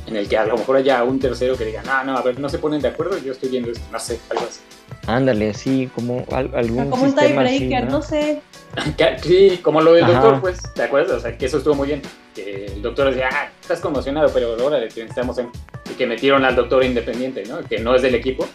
[0.07, 2.39] en el que a lo mejor haya un tercero que diga, no, no, a ver,
[2.39, 4.61] no se ponen de acuerdo, yo estoy viendo esto, no sé, algo así.
[5.05, 7.91] ándale, sí, como al- algún como un tiebreaker, ¿no?
[7.91, 8.41] no sé.
[9.23, 10.13] Sí, como lo del Ajá.
[10.13, 11.17] doctor, pues, ¿te acuerdas?
[11.17, 12.01] O sea, que eso estuvo muy bien.
[12.35, 15.49] Que el doctor decía, ah, estás conmocionado, pero ahora te necesitamos en...
[15.89, 17.61] Y que metieron al doctor independiente, ¿no?
[17.63, 18.45] Que no es del equipo.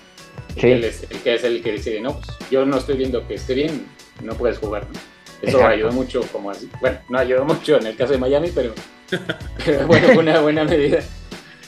[0.55, 0.61] Sí.
[0.61, 3.27] Que él es, el que es el que dice, no, pues yo no estoy viendo
[3.27, 3.85] que esté bien,
[4.23, 5.01] no puedes jugar, ¿no?
[5.43, 5.67] Eso Exacto.
[5.75, 6.71] ayudó mucho, como así.
[6.81, 8.73] Bueno, no ayudó mucho en el caso de Miami, pero,
[9.65, 11.01] pero bueno, fue una buena medida.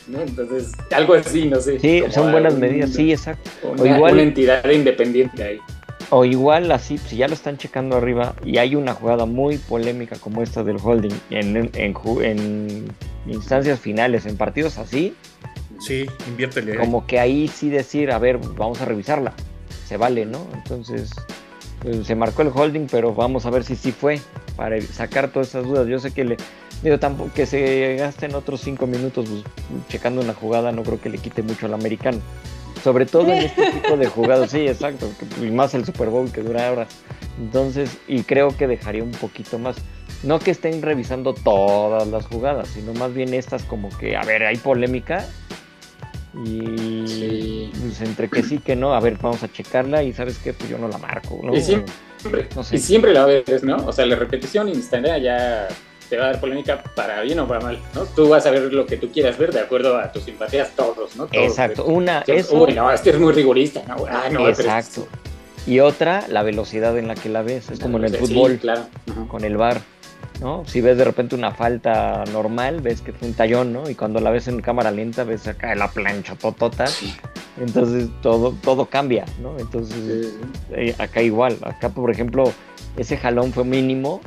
[0.06, 0.20] ¿no?
[0.20, 1.80] Entonces, algo así, no sé.
[1.80, 3.50] Sí, son buenas algún- medidas, sí, exacto.
[3.62, 5.58] Una, O igual- una entidad independiente ahí.
[6.10, 10.16] O igual así, si ya lo están checando arriba y hay una jugada muy polémica
[10.16, 12.84] como esta del holding en, en,
[13.26, 15.14] instancias finales, en partidos así,
[15.80, 16.76] Sí, inviértele.
[16.76, 19.32] como que ahí sí decir, a ver, vamos a revisarla.
[19.86, 20.46] Se vale, ¿no?
[20.54, 21.10] Entonces,
[22.04, 24.20] se marcó el holding, pero vamos a ver si sí fue,
[24.56, 25.86] para sacar todas esas dudas.
[25.86, 26.36] Yo sé que le
[26.82, 29.44] digo tampoco que se gasten otros cinco minutos pues,
[29.88, 32.20] checando una jugada, no creo que le quite mucho al americano.
[32.82, 35.10] Sobre todo en este tipo de jugadas, sí, exacto,
[35.40, 36.88] y más el Super Bowl que dura horas.
[37.38, 39.76] Entonces, y creo que dejaría un poquito más.
[40.22, 44.44] No que estén revisando todas las jugadas, sino más bien estas como que, a ver,
[44.44, 45.26] hay polémica
[46.44, 47.70] y Sí.
[47.80, 50.68] pues, entre que sí que no, a ver, vamos a checarla y sabes qué, pues
[50.70, 51.54] yo no la marco, ¿no?
[51.54, 51.92] Y siempre,
[52.56, 52.76] No sé.
[52.76, 53.76] y siempre la ves, ¿no?
[53.86, 55.68] O sea, la repetición instantánea ya
[56.08, 58.02] te va a dar polémica para bien o para mal, ¿no?
[58.04, 61.16] Tú vas a ver lo que tú quieras ver de acuerdo a tus simpatías, todos,
[61.16, 61.26] ¿no?
[61.26, 62.38] Todos, Exacto, una, güey.
[62.38, 63.96] eso, Uy, no, este es muy rigorista, ¿no?
[64.08, 65.06] Ah, no, pero- exacto.
[65.66, 68.58] Y otra, la velocidad en la que la ves, es como en el Sí, fútbol.
[68.60, 68.82] claro.
[69.10, 69.28] Ujú.
[69.28, 69.80] con el bar,
[70.44, 70.62] ¿no?
[70.66, 73.88] Si ves de repente una falta normal, ves que fue un tallón, ¿no?
[73.88, 76.84] Y cuando la ves en cámara lenta, ves acá la plancha totota,
[77.58, 79.58] entonces todo, todo cambia, ¿no?
[79.58, 79.96] Entonces,
[80.34, 80.38] Sí,
[80.72, 82.44] eh, acá igual, acá por ejemplo,
[82.98, 84.20] ese jalón fue mínimo,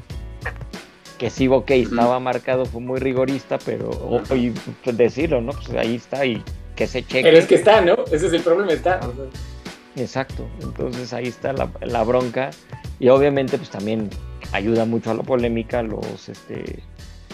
[1.20, 4.36] que sí, ok, estaba marcado, fue muy rigorista, pero, o- Ajá.
[4.36, 4.51] y
[4.84, 5.51] pues, decirlo, ¿no?
[5.51, 6.43] Pues ahí está y
[6.76, 7.24] que se cheque.
[7.24, 7.93] Pero es que está, ¿no?
[8.11, 8.99] Ese es el problema, está.
[9.03, 9.09] Ah.
[9.95, 12.49] Exacto, entonces ahí está la, la bronca
[12.99, 14.09] y obviamente pues también
[14.52, 16.80] ayuda mucho a la polémica los este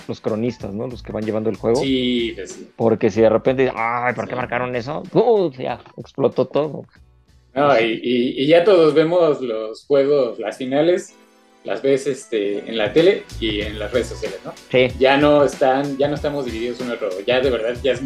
[0.07, 0.87] los cronistas, ¿no?
[0.87, 2.67] Los que van llevando el juego, Sí, pues sí.
[2.75, 4.35] porque si de repente, ay, ¿por qué Sí.
[4.35, 5.01] marcaron eso?
[5.13, 5.49] ¡Uh!
[5.51, 6.85] ya explotó todo.
[7.55, 11.13] No, y, y- y ya todos vemos los juegos, las finales,
[11.63, 14.51] las ves este, en la tele y en las redes sociales, ¿no?
[14.69, 17.11] Sí, Ya no están, ya no estamos divididos uno al otro.
[17.25, 18.01] Ya de verdad, ya es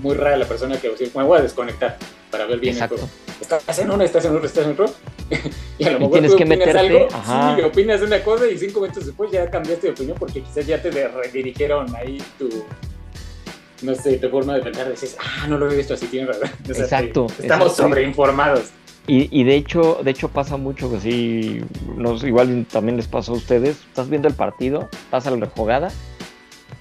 [0.00, 1.96] muy rara la persona que va a decir, me voy a desconectar
[2.30, 2.94] para ver bien exacto.
[2.94, 3.14] el juego.
[3.42, 4.86] Estás en uno, estás en otro, estás en otro.
[5.78, 7.56] y a lo Y mejor tienes tú que opinas meterte, algo, ajá.
[7.56, 10.80] sí, opinas una cosa y cinco minutos después ya cambiaste de opinión porque quizás ya
[10.80, 12.48] te redirigieron ahí tu,
[13.82, 14.90] no sé, tu forma de pensar.
[14.90, 16.50] Dices, ah, no lo había visto así, tienes razón.
[16.70, 17.88] O sea, Exacto, te- estamos exacto.
[17.88, 18.70] sobreinformados.
[19.08, 21.60] Y, y de hecho, de hecho pasa mucho que sí,
[21.96, 25.90] nos, igual también les pasó a ustedes, estás viendo el partido, pasa la jugada,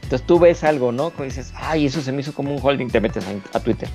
[0.04, 1.12] entonces tú ves algo, ¿no?
[1.16, 3.90] Que dices, ay, eso se me hizo como un holding, te metes a, a Twitter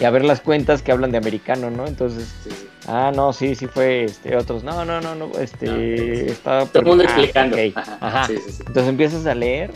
[0.00, 1.86] y a ver las cuentas que hablan de americano, ¿no?
[1.86, 2.68] Entonces, Sí, sí.
[2.86, 6.30] ah, no, sí, sí fue, este, otros, no, no, no, no, este, No, sí.
[6.32, 6.66] está...
[6.66, 7.56] Todo el mundo ah, explicando.
[7.56, 8.28] ok, Ajá.
[8.32, 9.70] Entonces empiezas a leer,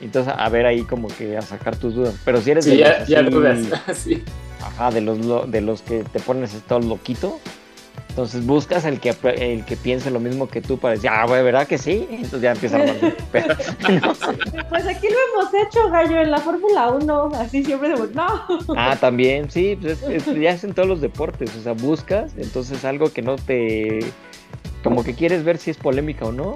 [0.00, 2.76] y entonces a ver ahí como que a sacar tus dudas, pero si eres de
[2.76, 3.58] ya, los ya así- dudas.
[3.94, 4.22] sí.
[4.62, 7.38] Ajá, de los, lo- de los que te pones todo loquito.
[8.14, 11.42] Entonces buscas el que, el que piense lo mismo que tú para decir, ah, güey,
[11.42, 12.06] ¿verdad que sí?
[12.08, 13.16] Entonces ya empieza a armar.
[14.68, 17.30] Pues aquí lo hemos hecho, gallo, en la Fórmula 1.
[17.34, 18.26] Así siempre de no.
[18.76, 21.50] Ah, también, sí, pues es- es- ya es en todos los deportes.
[21.56, 23.98] O sea, buscas, entonces algo que no te.
[24.84, 26.54] Como que quieres ver si es polémica o no.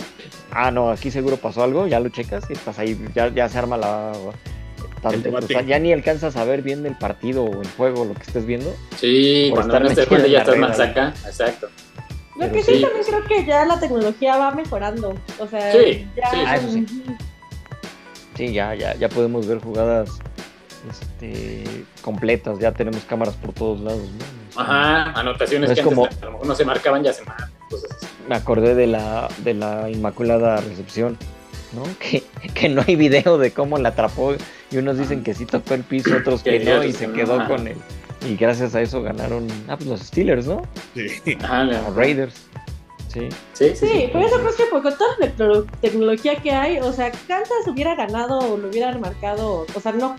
[0.52, 3.59] Ah, no, aquí seguro pasó algo, ya lo checas y estás ahí, ya, ya se
[3.59, 4.12] arma la.
[5.03, 8.22] O sea, ya ni alcanzas a ver bien el partido o el juego, lo que
[8.22, 8.74] estés viendo.
[8.96, 11.14] Sí, Por cuando estar no cuenta en ya estás más acá.
[11.26, 11.68] Exacto.
[12.36, 12.74] Lo que Sí.
[12.76, 15.14] sí, también creo que ya la tecnología va mejorando.
[15.40, 16.30] O sea, Sí, ya.
[16.30, 16.86] sí,
[18.46, 20.11] Ah, ya, ya, ya podemos ver jugadas
[20.88, 21.64] este,
[22.03, 24.61] completas, ya tenemos cámaras por todos lados, ¿no?
[24.61, 27.51] Ajá, anotaciones Es que como- a lo mejor no se marcaban, ya se marcan.
[27.68, 28.07] Cosas así.
[28.28, 31.18] Me acordé de la, de la Inmaculada Recepción,
[31.72, 31.82] ¿no?
[31.98, 32.22] Que,
[32.54, 34.34] que no hay video de cómo la atrapó
[34.70, 37.14] y unos dicen que sí tocó el piso, otros que Que no, y se no,
[37.14, 37.48] quedó ajá.
[37.48, 37.76] con él.
[38.28, 40.62] Y gracias a eso ganaron, ah, pues los Steelers, ¿no?
[40.94, 41.36] Sí.
[41.42, 42.34] Ajá, Los Raiders.
[43.08, 43.20] Sí.
[43.54, 44.10] Sí, sí, Sí, sí.
[44.12, 47.66] pero eso creo que por- con toda la tecno- tecnología que hay, o sea, Kansas
[47.66, 50.16] hubiera ganado o lo hubieran marcado, o sea, no,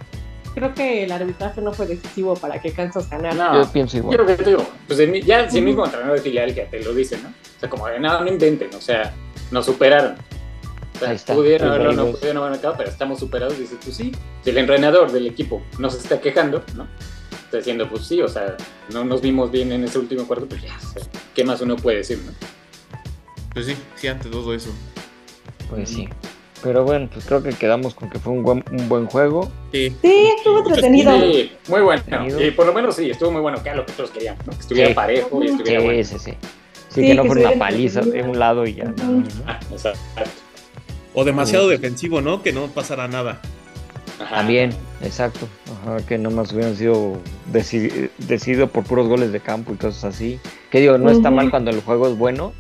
[0.56, 3.36] creo que el arbitraje no fue decisivo para que Kansas ganara.
[3.36, 4.18] No, Yo pienso igual.
[4.18, 5.70] Yo creo que te digo, pues ya si el Ujú.
[5.70, 7.30] mismo entrenador de filial que te lo dice, ¿no?
[7.30, 9.14] O sea, como de no, no inventen, o sea,
[9.52, 10.16] nos superaron.
[11.00, 13.58] O sea, Ahí está, pudieron haberlo, no pudieron haber marcado, pero estamos superados.
[13.58, 14.12] Dices, pues sí,
[14.44, 16.88] si el entrenador del equipo no se está quejando, ¿no?
[17.46, 18.58] Está diciendo, pues sí, o sea,
[18.94, 21.76] no nos vimos bien en ese último cuarto, pues ya, o sea, ¿qué más uno
[21.78, 22.32] puede decir, no?
[23.54, 24.70] Pues sí, sí, ante todo eso.
[25.70, 26.08] Pues sí.
[26.62, 29.50] Pero bueno, pues creo que quedamos con que fue un buen, un buen juego.
[29.72, 31.18] Sí, Sí, estuvo entretenido.
[31.22, 32.04] Sí, muy bueno.
[32.40, 34.52] Y por lo menos sí, estuvo muy bueno, que era lo que todos queríamos, ¿no?
[34.54, 34.94] Que estuviera Sí.
[34.94, 36.04] parejo y estuviera Sí, bueno.
[36.04, 36.32] sí, sí.
[36.32, 36.38] Sí,
[36.90, 38.86] Sí, que no que fuera una paliza de un lado y ya.
[38.86, 38.94] Ujú.
[39.04, 39.26] no, ¿no?
[39.48, 40.00] Ah, exacto.
[41.20, 41.72] O demasiado Sí.
[41.72, 42.42] defensivo, ¿no?
[42.42, 43.42] Que no pasara nada.
[44.22, 44.36] Ajá.
[44.38, 45.48] También, exacto.
[45.82, 47.18] Ajá, que nomás hubieran sido
[47.52, 50.40] deci- decidido por puros goles de campo y cosas así.
[50.72, 52.54] Que digo, no está mal cuando el juego es bueno,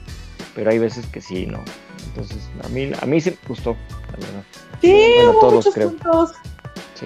[0.55, 1.59] pero hay veces que sí, ¿no?
[2.07, 3.75] Entonces, a mí, a mí sí me gustó,
[4.11, 4.43] la verdad.
[4.81, 5.89] Sí, Bueno, hubo todos muchos creo.
[5.89, 6.31] puntos.
[6.95, 7.05] Sí.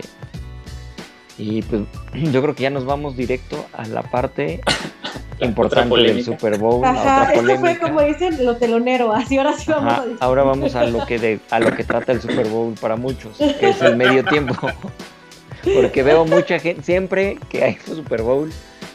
[1.37, 1.81] Y pues
[2.31, 4.61] yo creo que ya nos vamos directo a la parte
[5.45, 6.23] importante del.
[6.23, 6.83] Super Bowl.
[6.85, 10.17] Ajá, otra esto fue como dicen lo telonero, así ahora sí vamos Ajá, a decir.
[10.21, 13.37] ahora vamos a lo que de, a lo que trata el Super Bowl para muchos,
[13.37, 14.55] que es el medio tiempo.
[15.75, 18.51] Porque veo mucha gente, siempre que hay un Super Bowl,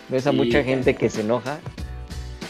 [0.09, 0.37] ves a Sí.
[0.37, 1.59] mucha gente que se enoja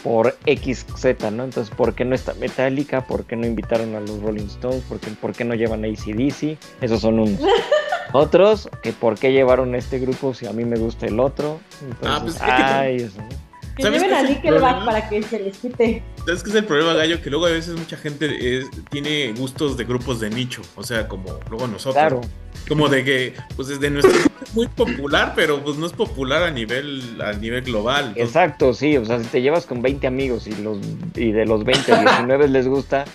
[0.03, 1.43] por XZ, ¿no?
[1.43, 3.01] Entonces, ¿por qué no está Metallica?
[3.05, 4.81] ¿Por qué no invitaron a los Rolling Stones?
[4.87, 6.57] ¿Por qué, por qué no llevan a ACDC?
[6.81, 7.39] Esos son unos.
[8.11, 11.59] Otros, que por qué llevaron a este grupo si a mí me gusta el otro.
[11.81, 13.48] Entonces, Ah, pues, es que- ay, eso, ¿no?
[13.79, 16.03] Que ¿Sabes lleven qué a Nickelback para que se les quite.
[16.25, 17.21] ¿Sabes qué es el problema, Gallo?
[17.21, 20.61] Que luego a veces mucha gente es- tiene gustos de grupos de nicho.
[20.75, 21.93] O sea, como luego nosotros.
[21.93, 22.19] Claro,
[22.67, 26.43] Como de que, pues desde nuestro grupo es muy popular, pero pues no es popular
[26.43, 28.11] a nivel, a nivel global.
[28.17, 30.77] Exacto, sí, o sea, si te llevas con 20 amigos y, los,
[31.15, 33.05] y de los 20, 19 les gusta,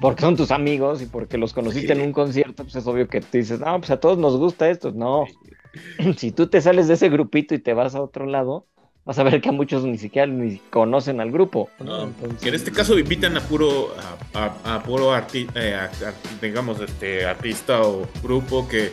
[0.00, 3.20] porque son tus amigos y porque los conociste en un concierto, pues es obvio que
[3.20, 4.92] te dices, no, pues a todos nos gusta esto.
[4.92, 5.24] No,
[6.16, 8.68] si tú te sales de ese grupito y te vas a otro lado,
[9.04, 11.68] vas a ver que a muchos ni siquiera ni conocen al grupo.
[11.80, 12.04] ¿no?
[12.04, 13.94] Entonces, que en este caso invitan a puro,
[14.34, 15.90] a, a- a puro arti- eh, a-
[16.40, 18.92] digamos, este artista o grupo que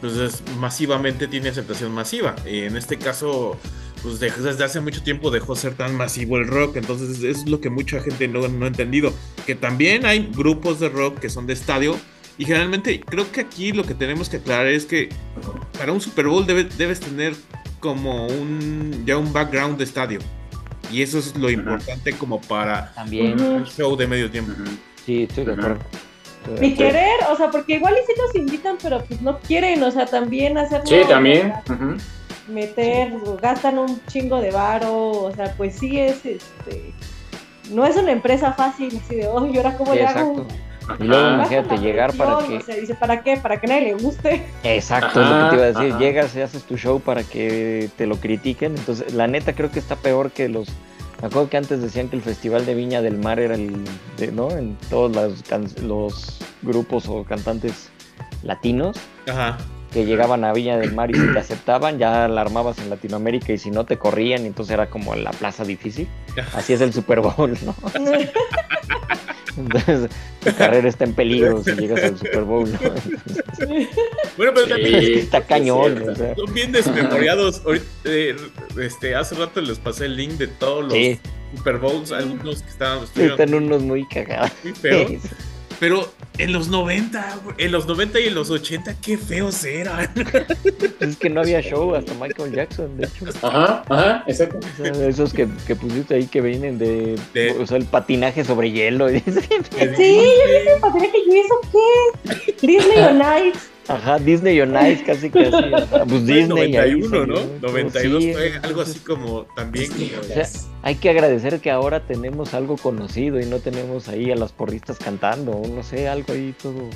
[0.00, 2.34] pues, es- masivamente tiene aceptación masiva.
[2.46, 3.58] Y en este caso,
[4.02, 6.76] pues de- desde hace mucho tiempo dejó ser tan masivo el rock.
[6.76, 9.12] Entonces es lo que mucha gente no, no ha entendido.
[9.46, 11.96] Que también hay grupos de rock que son de estadio.
[12.36, 15.08] Y generalmente creo que aquí lo que tenemos que aclarar es que
[15.78, 17.34] para un Super Bowl debe- debes tener
[17.84, 20.18] como un ya un background de estadio.
[20.90, 24.52] Y eso es lo importante como para También, un show de medio tiempo.
[24.52, 24.70] Ujú.
[25.04, 25.78] sí, estoy de acuerdo.
[26.60, 29.90] Ni querer, o sea, porque igual y sí los invitan, pero pues no quieren, o
[29.90, 30.86] sea, también hacerlo.
[30.86, 31.52] Sí, también.
[32.48, 36.92] Meter, gastan un chingo de varo, o sea, pues sí es, este,
[37.70, 40.32] no es una empresa fácil, así de, oh, ¿y ahora cómo Sí, le hago?
[40.32, 40.54] exacto.
[40.98, 41.34] Y luego Ajá.
[41.36, 43.36] imagínate llegar para que- O sea, dice, ¿para qué?
[43.38, 44.42] Para que a nadie le guste.
[44.62, 45.90] Exacto, es lo que te iba a decir.
[45.92, 48.76] Ajá, Llegas y haces tu show para que te lo critiquen.
[48.76, 50.68] Entonces, la neta creo que está peor que los.
[51.20, 53.72] Me acuerdo que antes decían que el Festival de Viña del Mar era el.
[54.18, 54.50] de- ¿No?
[54.50, 57.88] En todos can- los grupos o cantantes
[58.42, 58.96] latinos
[59.28, 59.56] Ajá.
[59.94, 63.52] Que llegaban a Viña del Mar y si te aceptaban, ya la armabas en Latinoamérica
[63.54, 66.06] y si no te corrían, y entonces era como la plaza difícil.
[66.54, 67.74] Así es el Super Bowl, ¿no?
[69.56, 70.10] Entonces,
[70.42, 72.78] tu carrera está en peligro si llegas al Super Bowl, ¿no?
[74.36, 76.34] Bueno, pero Sí, también está es cañón, o sea.
[76.34, 77.62] son bien desmemoriados.
[77.64, 78.34] Ahorita, eh,
[78.82, 81.20] este, hace rato les pasé el link de todos los Sí.
[81.56, 84.50] Super Bowls, algunos que estaban Están unos muy cagados.
[84.64, 85.22] muy feos.
[85.80, 90.10] Pero en los 90, güey, en los 90 y en los 80, qué feos eran.
[91.00, 93.26] Es que no había show hasta Michael Jackson, de hecho.
[93.42, 94.58] Ajá, ajá, exacto.
[94.58, 98.44] O sea, esos que, que pusiste ahí que vienen de, De- O sea, el patinaje
[98.44, 99.08] sobre hielo.
[99.10, 99.20] Sí,
[100.66, 102.66] yo patinaje, ¿y eso qué?
[102.66, 103.60] Disney on Ice.
[103.86, 105.50] Ajá, Disney on Ice, casi casi.
[106.08, 106.76] Pues Disney.
[106.76, 107.36] ahí 91, ¿no?
[107.36, 107.58] salió.
[107.60, 110.48] 92 Sí, fue algo así como también como- O sea,
[110.82, 114.98] hay que agradecer que ahora tenemos algo conocido y no tenemos ahí a las porristas
[114.98, 116.88] cantando, o no sé, algo ahí todo.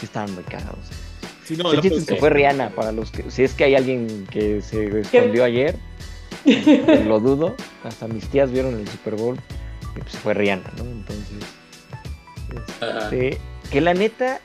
[0.00, 0.86] Sí, estaban muy cagados.
[1.44, 3.30] Sí, no, el la- chiste es que fue Rihanna, para los que.
[3.30, 5.76] Si es que hay alguien que se escondió ayer,
[6.44, 7.54] que lo dudo.
[7.84, 9.36] Hasta mis tías vieron el Super Bowl
[9.94, 10.84] y pues fue Rihanna, ¿no?
[10.84, 11.44] Entonces.
[12.80, 13.38] Este,
[13.70, 14.40] que la neta,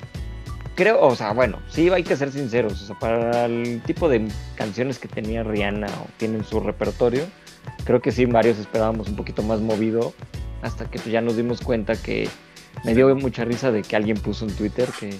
[0.79, 4.25] creo, o sea, bueno, sí hay que ser sinceros, o sea, para el tipo de
[4.55, 7.23] canciones que tenía Rihanna o tiene en su repertorio,
[7.83, 10.13] creo que sí, varios esperábamos un poquito más movido,
[10.61, 12.29] hasta que pues, ya nos dimos cuenta que
[12.85, 15.13] me dio mucha risa de que alguien puso en Twitter que,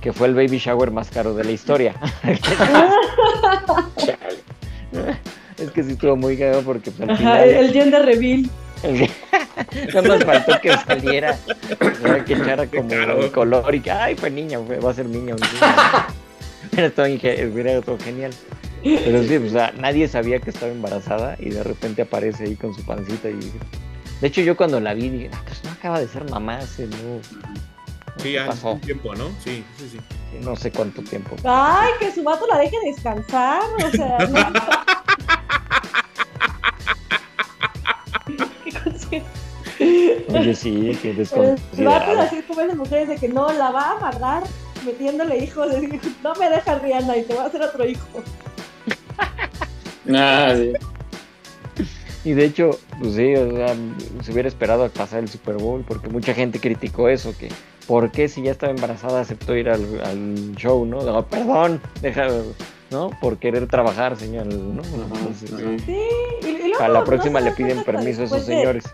[0.00, 1.94] que fue el baby shower más caro de la historia.
[5.58, 7.48] Es que sí estuvo muy caro porque pues, al Ajá, final...
[7.48, 8.48] el, el gender reveal.
[9.94, 11.38] no nos faltó que saliera,
[12.26, 13.24] que echara como caro.
[13.24, 15.34] el color y que, ay, fue niña, fue- va a ser niña.
[15.34, 16.06] un día".
[16.72, 18.30] Hubiera hubiera estado genial.
[18.84, 22.74] Pero sí, o sea, nadie sabía que estaba embarazada y de repente aparece ahí con
[22.74, 23.38] su pancita y...
[24.20, 26.86] De hecho, yo cuando la vi dije, ah, pues no acaba de ser mamá hace
[26.86, 26.96] no,
[28.18, 28.72] Sí, ¿Qué ya pasó?
[28.72, 29.28] un tiempo, ¿no?
[29.44, 29.98] Sí, sí, sí.
[30.42, 31.36] no sé cuánto tiempo.
[31.44, 33.62] Ay, que su vato la deje descansar.
[33.84, 34.38] O sea, no.
[40.28, 42.20] Oye, sí, que desconsiderado.
[42.20, 44.42] así como esas mujeres de que no la va a amarrar
[44.84, 45.70] metiéndole hijos.
[45.70, 48.22] de no me dejas Rihanna y te va a hacer otro hijo.
[50.10, 50.72] Ah, sí.
[52.24, 53.74] Y de hecho, pues sí, o sea,
[54.22, 57.48] se hubiera esperado a pasar el Super Bowl, porque mucha gente criticó eso, que
[57.86, 61.02] ¿por qué si ya estaba embarazada aceptó ir al, al show, no?
[61.02, 62.28] No, perdón, deja,
[62.90, 63.10] ¿no?
[63.20, 64.82] Por querer trabajar, señor, ¿no?
[64.82, 65.50] Entonces.
[65.84, 65.96] Sí,
[66.42, 68.84] y, y luego a la próxima le piden permiso a esos de- señores.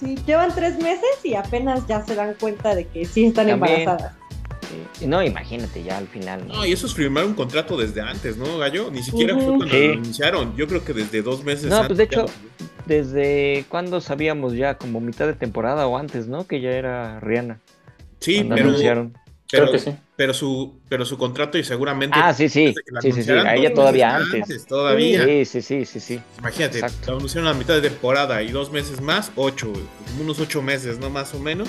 [0.00, 3.80] Sí, llevan tres meses y apenas ya se dan cuenta de que sí están También.
[3.82, 4.14] embarazadas.
[4.98, 5.04] Sí.
[5.04, 6.54] Y No, imagínate ya al final, ¿no?
[6.56, 8.90] No, y eso es firmar un contrato desde antes, ¿no, Gallo?
[8.90, 9.86] Ni siquiera fue cuando Sí.
[9.88, 10.56] lo anunciaron.
[10.56, 12.32] Yo creo que desde dos meses No, pues de hecho, ya-
[12.86, 14.76] ¿Desde cuándo sabíamos ya?
[14.76, 16.46] Como mitad de temporada o antes, ¿no?
[16.46, 17.58] Que ya era Rihanna.
[18.20, 19.16] Sí, cuando pero, anunciaron.
[19.50, 19.96] Pero, Creo que sí.
[20.16, 22.18] pero su, pero su contrato y seguramente...
[22.20, 22.74] Ah, sí, sí.
[23.00, 24.66] Sí, sí, A ella todavía antes.
[24.66, 25.24] Todavía.
[25.24, 26.20] Sí, sí, sí, sí, sí.
[26.38, 27.10] Imagínate, Exacto.
[27.12, 29.72] la anunciaron a mitad de temporada y dos meses más, ocho,
[30.20, 31.10] unos ocho meses, ¿no?
[31.10, 31.68] Más o menos.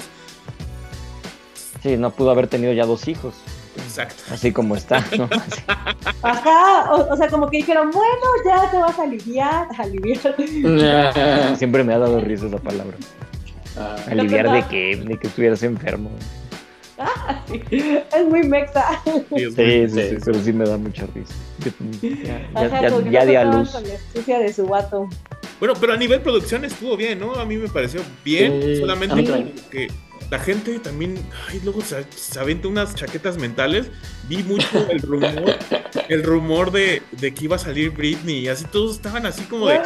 [1.83, 3.35] Sí, no pudo haber tenido ya dos hijos.
[3.77, 4.23] Exacto.
[4.31, 5.25] Así como está, ¿no?
[5.31, 5.61] Así.
[6.23, 11.57] Ajá, o, o sea, como que dijeron, bueno, ya te vas a aliviar, aliviar.
[11.57, 12.95] Siempre me ha dado risa esa palabra.
[13.77, 13.95] ah.
[14.09, 16.09] Aliviar de que, de que estuvieras enfermo.
[17.69, 19.01] Sí, es muy mexa.
[19.05, 21.33] Sí, Sí, sí, pero sí me da mucha risa.
[22.01, 22.81] Ya, ya, Ajá,
[23.11, 23.71] ya, di a luz.
[23.71, 25.09] Con la astucia de su vato.
[25.59, 27.33] Bueno, pero a nivel producción estuvo bien, ¿no?
[27.35, 28.77] A mí me pareció bien.
[28.79, 29.87] Solamente que
[30.31, 31.17] la gente también,
[31.49, 33.87] ay, luego se, se avienta unas chaquetas mentales.
[34.27, 35.57] Vi mucho el rumor,
[36.09, 39.67] el rumor de, de que iba a salir Britney y así todos estaban así como
[39.67, 39.79] de,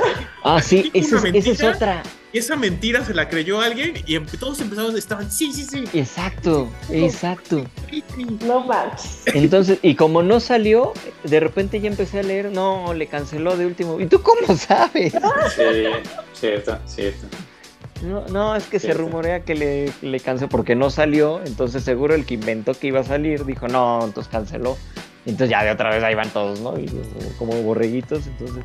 [0.43, 1.75] Ah, sí, ¿Dijo esa es, una esa es mentira?
[1.75, 2.03] otra.
[2.31, 5.83] y esa mentira se la creyó alguien y em- todos empezaron, estaban, sí, sí, sí,
[5.93, 7.65] Exacto, exacto.
[7.87, 8.37] Britney.
[8.47, 9.21] No manches.
[9.25, 10.93] Entonces, y como no salió,
[11.25, 13.99] de repente ya empecé a leer, no, le canceló de último.
[13.99, 15.13] ¿Y tú cómo sabes?
[15.55, 15.63] Sí,
[16.33, 17.27] cierto, cierto.
[18.03, 22.15] No, no, es que se rumorea que le, le canceló porque no salió, entonces seguro
[22.15, 24.77] el que inventó que iba a salir dijo, no, entonces canceló.
[25.25, 26.79] Y entonces ya de otra vez ahí van todos, ¿no?
[26.79, 26.89] Y
[27.37, 28.63] como borreguitos, entonces...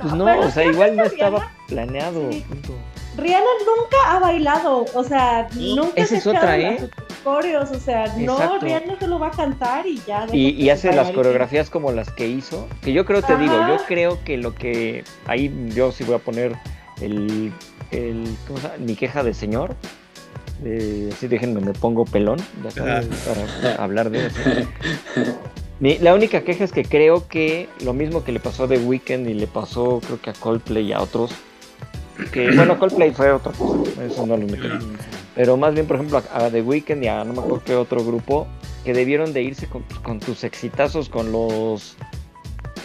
[0.00, 2.30] Pues no, o sea, igual no Rihanna- estaba planeado.
[2.30, 2.44] Sí.
[3.16, 6.78] Rihanna nunca ha bailado, o sea, nunca esa se es ha otra, ¿eh?
[6.80, 6.90] las
[7.24, 8.58] coreos, o sea, no.
[8.60, 10.26] Rihanna solo va a cantar y ya.
[10.32, 13.54] Y, y hace sus las coreografías como las que hizo, que yo creo, te digo,
[13.68, 16.56] yo creo que lo que ahí yo sí voy a poner
[17.00, 17.52] el,
[17.90, 18.78] el ¿cómo se llama?
[18.78, 19.74] mi queja de señor,
[20.62, 23.06] de, así déjenme, me pongo pelón, ya sabes,
[23.60, 24.38] para hablar de eso.
[25.80, 28.78] Mi- la única queja es que creo que lo mismo que le pasó a The
[28.78, 31.32] Weeknd y le pasó creo que a Coldplay y a otros,
[32.32, 34.68] que bueno, Coldplay fue otra cosa, eso no lo meto.
[35.34, 37.74] Pero más bien, por ejemplo, a, a The Weeknd y a no me acuerdo qué
[37.74, 38.46] otro grupo
[38.86, 41.96] que debieron de irse con, con tus exitazos, con los...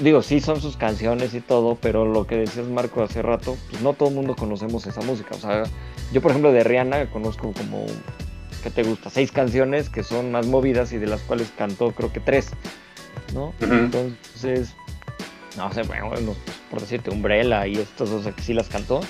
[0.02, 3.84] Digo, sí son sus canciones y todo, pero lo que decías Marco hace rato, pues
[3.84, 5.36] no todo el mundo conocemos esa música.
[5.36, 5.64] O sea,
[6.12, 7.86] yo por ejemplo de Rihanna conozco como,
[8.64, 9.12] ¿qué te gusta?
[9.12, 12.50] Seis canciones que son más movidas y de las cuales cantó creo que tres,
[13.36, 13.54] ¿no?
[13.62, 14.74] Entonces,
[15.56, 19.02] no sé, bueno, bueno, pues, por decirte, Umbrella y estas dos que sí las cantó.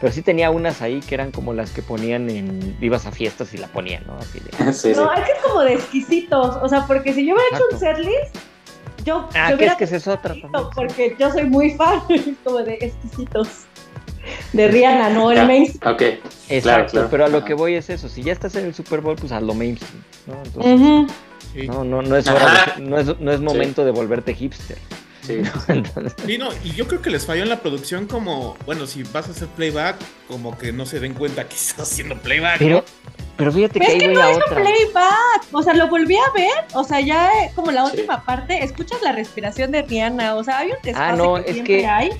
[0.00, 3.54] Pero sí tenía unas ahí que eran como las que ponían en vivas a fiestas
[3.54, 4.16] y la ponían, ¿no?
[4.16, 4.72] Así de...
[4.72, 5.00] Sí, sí.
[5.00, 7.76] No, es que es como de exquisitos, o sea, porque si yo hubiera hecho un
[7.76, 8.02] Exacto.
[8.02, 8.36] setlist,
[9.04, 10.50] yo, Ah, yo que es que es otra también.
[10.74, 12.00] porque yo soy muy fan
[12.44, 13.48] como de exquisitos.
[14.52, 15.94] De Rihanna, no el Ya, mainstream.
[15.94, 16.02] Ok.
[16.48, 17.08] Exacto, claro.
[17.10, 19.32] pero a lo que voy es eso, si ya estás en el Super Bowl, pues
[19.32, 20.34] haz lo mainstream, ¿no?
[20.44, 22.74] Entonces, no, no, no es hora Ajá.
[22.76, 24.78] de- no es, no es momento de volverte hipster.
[25.22, 25.40] Sí.
[25.68, 29.02] Entonces, Sí, no, y yo creo que les falló en la producción como, bueno, si
[29.04, 29.96] vas a hacer playback,
[30.28, 32.58] como que no se den cuenta que estás haciendo playback.
[32.58, 32.84] pero, ¿no?
[33.36, 34.62] pero fíjate que Es ahí que no es un otra.
[34.62, 37.92] playback, o sea, lo volví a ver, o sea, ya eh, como la Sí.
[37.96, 41.40] última parte, escuchas la respiración de Rihanna, o sea, hay un desfase Ah, no, que
[41.42, 42.10] es siempre que- hay.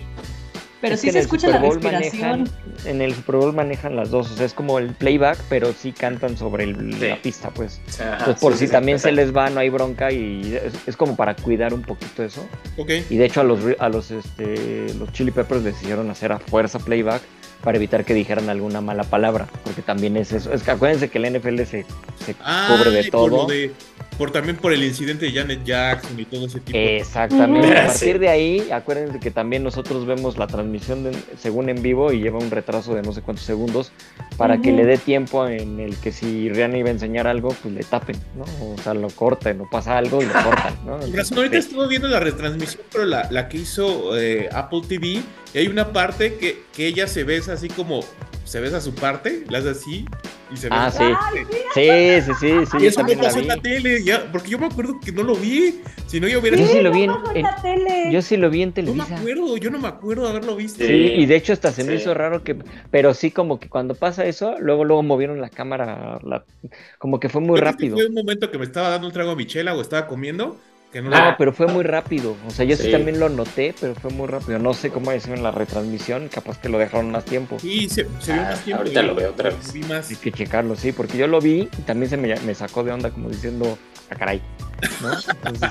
[0.83, 2.43] Pero Es sí se escucha la respiración.
[2.43, 2.51] manejan-
[2.85, 5.93] en el Super Bowl manejan las dos, o sea, es como el playback, pero sí
[5.93, 7.07] cantan sobre el- Sí.
[7.09, 7.81] la pista, pues.
[7.99, 10.55] Ajá, Entonces, por sí, si sí, también sí, se les va, no hay bronca y
[10.63, 12.47] es, es como para cuidar un poquito eso.
[12.77, 12.91] Ok.
[13.09, 16.39] Y de hecho a los a los este los Chili Peppers les hicieron hacer a
[16.39, 17.23] fuerza playback
[17.63, 20.53] para evitar que dijeran alguna mala palabra, porque también es eso.
[20.53, 21.87] Es que acuérdense que el NFL se,
[22.27, 23.43] se cubre de Ay, por todo.
[23.43, 23.71] lo de-
[24.23, 26.79] por también por el incidente de Janet Jackson y todo ese tipo.
[26.79, 27.67] Exactamente.
[27.67, 27.77] Ujú.
[27.77, 28.19] A partir Sí.
[28.21, 31.11] de ahí, acuérdense que también nosotros vemos la transmisión de-
[31.41, 33.91] según en vivo y lleva un retraso de no sé cuántos segundos
[34.37, 34.77] para que Ujú.
[34.79, 38.15] le dé tiempo en el que si Rihanna iba a enseñar algo, pues le tapen,
[38.37, 38.45] ¿no?
[38.65, 40.99] O sea, lo corten, o pasa algo y lo cortan, ¿no?
[41.01, 45.21] Con razón, ahorita estuve viendo la retransmisión, pero la, la que hizo eh, Apple TV,
[45.55, 48.01] y hay una parte que, que ella se besa así como,
[48.45, 50.05] se besa su parte, la hace así,
[50.53, 50.99] y se Ah, besa.
[50.99, 51.39] sí.
[51.75, 52.77] Sí, sí, sí, sí.
[52.81, 55.35] y eso no pasó en la tele, ya, porque yo me acuerdo que no lo
[55.35, 56.57] vi, si no yo hubiera...
[56.57, 58.13] Yo sí lo vi en, en la tele.
[58.13, 59.17] yo sí lo vi en no me Televisa.
[59.17, 60.85] acuerdo, yo no me acuerdo de haberlo visto.
[60.85, 62.57] Sí, y de hecho hasta se me hizo raro que,
[62.91, 66.45] pero sí como que cuando pasa eso, luego luego movieron la cámara, la-
[66.99, 67.97] como que fue muy rápido.
[67.97, 70.59] Fue un momento que me estaba dando un trago a Michela o estaba comiendo,
[70.93, 72.37] que no, No, pero fue muy rápido.
[72.47, 72.85] O sea, yo sí.
[72.85, 72.91] Sí.
[72.93, 74.59] también lo noté, pero fue muy rápido.
[74.59, 77.59] No sé cómo sido en la retransmisión, capaz que lo dejaron más tiempo.
[77.59, 78.83] Sí, se, se vio Ah, más tiempo.
[78.83, 79.73] ahorita lo veo otra vez.
[79.73, 80.11] Vi más.
[80.11, 82.93] Hay que checarlo, sí, porque yo lo vi y también se me, me sacó de
[82.93, 83.79] onda como diciendo,
[84.11, 84.41] ah, caray.
[85.01, 85.13] ¿No?
[85.13, 85.71] Entonces,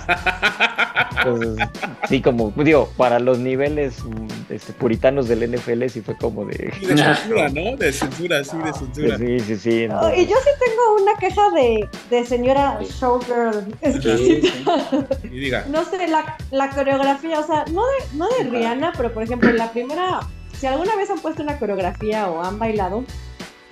[1.17, 1.69] entonces,
[2.07, 6.73] sí, como, digo, para los niveles mm, este, puritanos del NFL sí fue como de...
[6.81, 7.77] Y de censura, ¿no?
[7.77, 9.17] De censura, sí, de censura.
[9.17, 9.87] Sí, sí, sí.
[9.91, 13.75] Oh, y yo sí tengo una queja de, de señora showgirl.
[13.81, 14.65] Es que Sí, sí, sí.
[15.23, 19.13] Y diga, no sé, la, la coreografía, o sea, no de, no de Rihanna, pero
[19.13, 20.21] por ejemplo, la primera,
[20.57, 23.03] si alguna vez han puesto una coreografía o han bailado,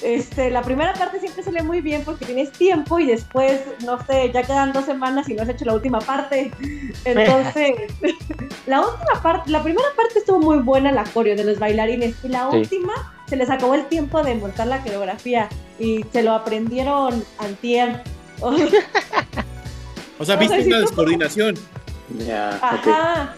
[0.02, 4.32] este, la primera parte siempre sale muy bien porque tienes tiempo y después, no sé,
[4.34, 6.52] ya quedan dos semanas y no has hecho la última parte.
[7.06, 7.74] Entonces,
[8.68, 12.28] la última parte, la primera parte estuvo muy buena la coreo de los bailarines y
[12.30, 12.58] la Sí.
[12.58, 12.94] última
[13.28, 18.02] se les acabó el tiempo de montar la coreografía y se lo aprendieron antier.
[18.42, 21.56] o sea, O viste sea, si una tú- descoordinación.
[22.26, 22.50] Ya.
[22.62, 23.36] Ajá.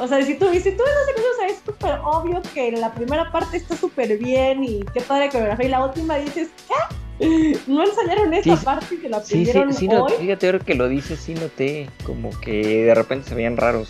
[0.00, 3.30] O sea, si tú, y si tú o sea, es súper obvio que la primera
[3.30, 7.58] parte está súper bien y qué padre coreografía, y la última dices, ¿qué?
[7.66, 10.12] No ensayaron esa Sí, parte que la Sí, sí, aprendieron sí, no, hoy.
[10.18, 13.88] fíjate ahora que lo dices, sí noté como que de repente se veían raros.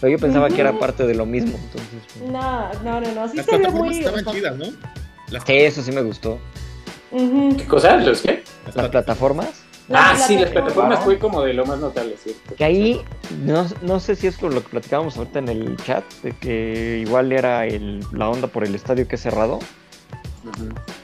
[0.00, 2.02] Pero yo pensaba que era parte de lo mismo, entonces...
[2.18, 3.98] pues, No, no, no, no, sí Las se muy...
[4.00, 4.66] estaban chidas, ¿no?
[5.30, 6.38] Las, Sí, eso sí me gustó.
[7.10, 7.96] ¿Qué cosa?
[7.96, 8.42] ¿Los qué?
[8.66, 10.62] las Las plataformas, Ah, La sí, las plataforma.
[10.64, 12.54] plataformas fue como de lo más notable, ¿cierto?
[12.56, 13.00] que ahí,
[13.44, 17.02] no, no sé si es por lo que platicábamos ahorita en el chat, de que
[17.04, 19.58] igual era el, la onda por el estadio que es cerrado,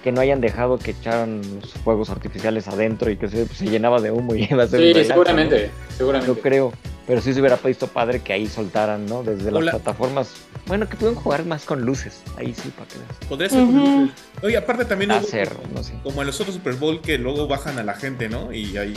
[0.03, 4.01] que no hayan dejado que echaran los fuegos artificiales adentro y que se, se llenaba
[4.01, 5.97] de humo y iba a ser Sí, seguramente, ¿no?
[5.97, 6.35] seguramente.
[6.35, 6.73] Yo creo,
[7.09, 9.23] pero sí se hubiera visto padre que ahí soltaran, ¿no?
[9.25, 10.35] Desde las plataformas.
[10.67, 12.21] Bueno, que pueden jugar más con luces.
[12.37, 13.17] Ahí sí, para que veas.
[13.29, 13.63] Podría ser.
[13.63, 14.11] Ujú.
[14.43, 15.95] Oye, aparte también hubo- Hacer, no sé.
[16.05, 18.53] como en los otros Super Bowl que luego bajan a la gente, ¿no?
[18.53, 18.95] Y ahí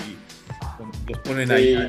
[1.08, 1.54] los ponen Sí.
[1.54, 1.88] ahí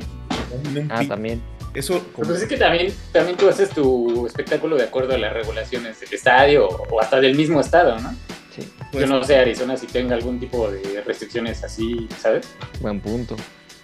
[0.89, 1.41] Ah, también.
[1.73, 5.99] Eso Pues es que también, también tú haces tu espectáculo de acuerdo a las regulaciones
[5.99, 8.11] del estadio o hasta del mismo estado, ¿no?
[8.55, 8.61] Sí,
[8.91, 12.47] pues, Yo no sé Arizona si tenga algún tipo de restricciones así, ¿sabes?
[12.79, 13.35] buen punto.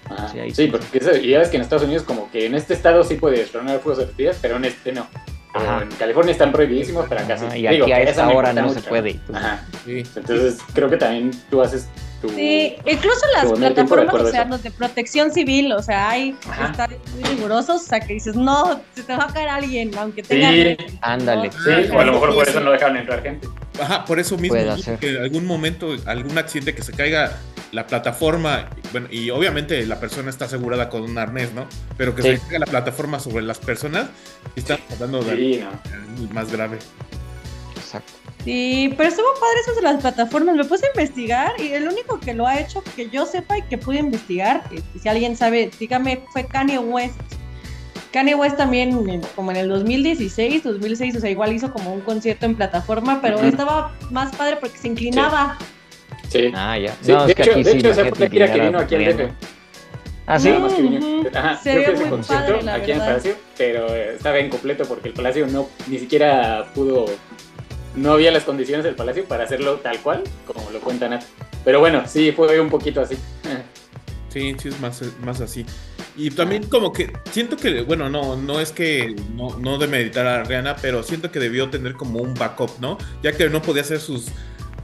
[0.10, 0.30] Ajá.
[0.30, 0.68] Sí, ahí Sí, sí.
[0.72, 3.16] porque eso, y ya ves que en Estados Unidos como que en este estado sí
[3.16, 5.08] puedes tronar fuegos artificiales, pero en este no.
[5.52, 5.82] Ajá.
[5.82, 7.46] en California están prohibidísimos, pero acá sí.
[7.58, 9.10] Y Digo, aquí a esta eso me hora no se mucho, puede.
[9.12, 9.66] entonces- Ajá.
[9.84, 10.04] sí.
[10.16, 11.88] Entonces creo que también tú haces
[12.22, 12.30] tu...
[12.30, 16.68] Sí, incluso las plataformas, o a sea, los de protección civil, o sea, hay Ajá.
[16.70, 20.22] estadios muy rigurosos, o sea, que dices, no, se te va a caer alguien, aunque
[20.24, 20.30] Sí.
[20.30, 20.84] tenga...
[21.02, 21.52] Ándale.
[21.52, 23.48] Sí, Ah, o a lo mejor por eso no dejaron entrar gente.
[23.82, 24.74] Ajá, por eso mismo, Puede ¿no?
[24.74, 25.00] hacer.
[25.00, 27.32] que en algún momento, algún accidente que se caiga
[27.72, 31.68] la plataforma, bueno, y obviamente la persona está asegurada con un arnés, ¿no?
[31.98, 32.30] Pero que Sí.
[32.30, 34.08] se caiga la plataforma sobre las personas,
[34.56, 36.34] y están hablando de Sí, no.
[36.34, 36.80] más grave.
[37.76, 38.14] Exacto.
[38.44, 40.56] Sí, pero estuvo padre eso de las plataformas.
[40.56, 43.64] Me puse a investigar y el único que lo ha hecho que yo sepa y
[43.64, 47.20] que pude investigar, y si alguien sabe, dígame, fue Kanye West.
[48.14, 52.02] Kanye West también, en- como en el 2016, 2006, o sea, igual hizo como un
[52.02, 55.58] concierto en plataforma, pero estaba más padre porque se inclinaba.
[55.60, 55.66] Sí.
[56.54, 56.96] Ah, ya.
[57.02, 58.32] Sí, no, de es que hecho, aquí de sí hecho la esa gente fue la
[58.32, 59.18] gira que vino aquí al.
[59.18, 59.32] DF.
[60.28, 60.50] Ah, sí.
[60.50, 61.24] Nada más que vino.
[61.34, 63.04] Ajá, Se yo fui ese concierto padre, aquí en el.
[63.08, 67.06] Palacio, pero estaba incompleto porque el Palacio no ni siquiera pudo,
[67.96, 71.24] no había las condiciones del Palacio para hacerlo tal cual, como lo cuenta Nat.
[71.66, 73.18] Pero bueno, sí, fue un poquito así.
[74.30, 75.66] Sí, sí es más, más así.
[76.16, 80.28] Y también como que siento que, bueno, no, no es que no, no de meditar
[80.28, 82.98] a Rihanna, pero siento que debió tener como un backup, ¿no?
[83.24, 84.28] Ya que no podía hacer sus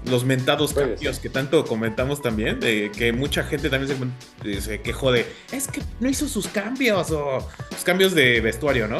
[0.10, 1.24] los mentados Puede cambios ser.
[1.24, 3.98] que tanto comentamos también, de que mucha gente también
[4.44, 8.88] se, se quejó de, es que no hizo sus cambios o sus cambios de vestuario,
[8.88, 8.98] ¿no?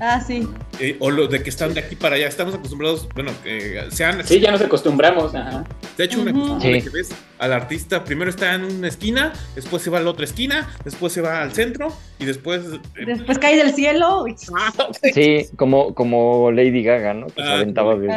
[0.00, 0.48] Ah, sí.
[0.80, 2.26] eh, o lo de que están de aquí para allá.
[2.26, 4.26] Estamos acostumbrados, bueno, que sean.
[4.26, 5.34] Sí, ya nos acostumbramos.
[5.34, 5.64] Ajá.
[5.96, 6.40] De hecho, una Ujú.
[6.40, 6.86] costumbre Sí.
[6.88, 10.24] que ves al artista, primero está en una esquina, después se va a la otra
[10.24, 12.62] esquina, después se va al centro y después.
[12.96, 14.24] eh, Después cae del cielo.
[14.26, 14.34] y-
[15.14, 17.26] Sí, como, como Lady Gaga, ¿no?
[17.26, 18.08] Que se Ah, aventaba de-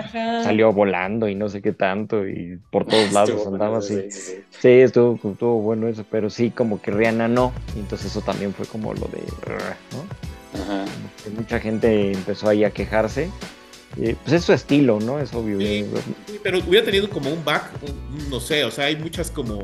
[0.44, 4.10] salió volando y no sé qué tanto y por todos lados Estuvo andaba así.
[4.12, 7.52] sí, estuvo, estuvo bueno eso, pero sí, como que Rihanna no.
[7.76, 9.22] Y entonces eso también fue como lo de,
[9.92, 10.25] ¿no?
[10.62, 10.86] Ajá.
[11.24, 13.30] Que mucha gente empezó ahí a quejarse.
[13.98, 15.20] Y, pues es su estilo, ¿no?
[15.20, 15.58] Es obvio.
[15.60, 15.86] Sí.
[16.28, 19.64] Sí, pero hubiera tenido como un back, un- no sé, o sea, hay muchas como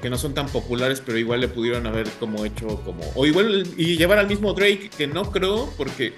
[0.00, 3.66] que no son tan populares, pero igual le pudieron haber como hecho como, o igual
[3.76, 6.14] y llevar al mismo Drake, que no creo, porque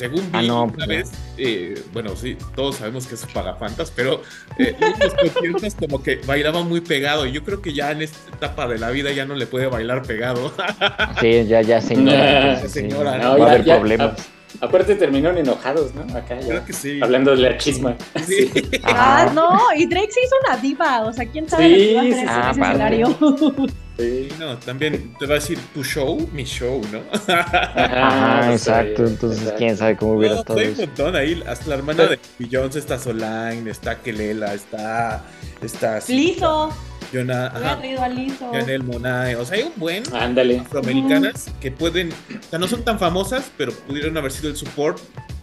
[0.00, 3.92] según vi Ah, no, una pues, vez, eh, bueno, sí, todos sabemos que es pagafantas,
[3.94, 4.22] pero
[4.58, 8.34] eh, los conciertos como que bailaba muy pegado, y yo creo que ya en esta
[8.34, 10.52] etapa de la vida ya no le puede bailar pegado.
[11.20, 12.60] Sí, ya, ya, señora.
[12.62, 14.28] Sí, señora, va no, a haber ya- problemas.
[14.60, 16.02] Aparte terminaron enojados, ¿no?
[16.16, 16.46] Acá ya.
[16.48, 16.98] creo que sí.
[17.00, 17.94] Hablando de la chisma.
[18.26, 18.50] Sí.
[18.82, 21.90] Ah, no, y Drake se hizo una diva, o sea, quién sabe Sí, lo que
[21.92, 22.30] iba a hacer sí, en sí.
[22.30, 23.02] ese Ah, padre.
[23.02, 23.66] escenario.
[24.00, 24.28] Sí.
[24.38, 27.00] No, también te va a decir tu show, mi show, ¿no?
[27.34, 29.06] Ajá, pues, exacto.
[29.06, 29.58] Entonces, exacto.
[29.58, 31.42] quién sabe cómo hubiera No, estado hay un montón ahí.
[31.46, 35.24] Hasta la hermana de Beyoncé está Solange, está Kelela, está.
[35.62, 36.00] Está.
[36.08, 36.70] Lizo,
[37.12, 38.50] Jonah, ajá, traído a Lizo.
[38.52, 39.36] Janelle Monae.
[39.36, 40.60] O sea, hay un buen Ándale.
[40.60, 42.10] afroamericanas que pueden.
[42.12, 44.98] O sea, no son tan famosas, pero pudieron haber sido el support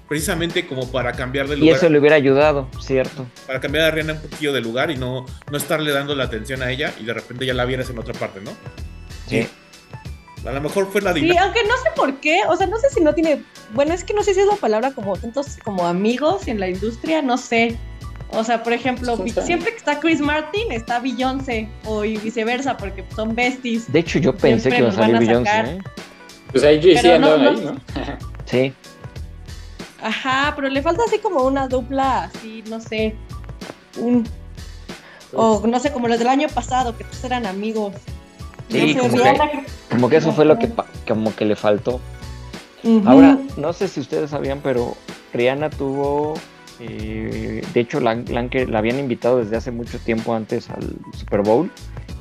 [0.07, 1.75] precisamente como para cambiar de Y lugar.
[1.77, 3.25] eso le hubiera ayudado, ¿cierto?
[3.45, 6.61] Para cambiar a Rihanna un poquillo de lugar y no, no estarle dando la atención
[6.61, 8.51] a ella y de repente ya la vieras en otra parte, ¿no?
[9.27, 9.47] Sí.
[10.45, 11.43] A lo mejor fue la Sí, dinámica.
[11.43, 13.43] aunque no sé por qué, o sea, no sé si no tiene,
[13.73, 16.69] bueno, es que no sé si es la palabra como tantos como amigos en la
[16.69, 17.75] industria, no sé.
[18.29, 19.41] O sea, por ejemplo, Sí, sí.
[19.41, 23.91] siempre que está Chris Martin, está Beyoncé, o y viceversa, porque son besties.
[23.91, 25.49] De hecho, yo pensé que iba a salir Beyoncé.
[25.59, 25.79] ¿eh?
[26.51, 27.79] Pues ahí sí no- ahí, ¿no?
[28.45, 28.73] Sí.
[30.01, 33.15] Ajá, pero le falta así como una dupla, así, no sé.
[33.99, 34.27] Un,
[35.33, 37.93] o no sé, como los del año pasado, que todos eran amigos.
[38.69, 40.69] Sí, no sé, como Rihanna- Como que eso fue lo que,
[41.07, 41.99] como que le faltó.
[43.05, 44.95] Ahora, no sé si ustedes sabían, pero
[45.33, 46.35] Rihanna tuvo,
[46.79, 51.41] eh, de hecho, la, la la habían invitado desde hace mucho tiempo antes al Super
[51.41, 51.69] Bowl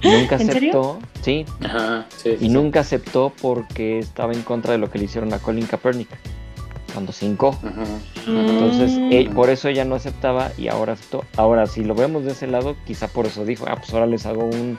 [0.03, 0.71] y nunca ¿En serio?
[0.73, 2.31] aceptó, sí, Ajá, sí.
[2.31, 2.49] sí, y sí.
[2.49, 6.09] nunca aceptó porque estaba en contra de lo que le hicieron a Colin Kaepernick
[6.97, 7.49] cuando se hincó.
[7.63, 7.85] Ajá.
[8.27, 9.13] Entonces, Mm.
[9.13, 11.25] eh, por eso ella no aceptaba y ahora aceptó.
[11.37, 14.25] Ahora, si lo vemos de ese lado, quizá por eso dijo, ah, pues ahora les
[14.25, 14.79] hago un,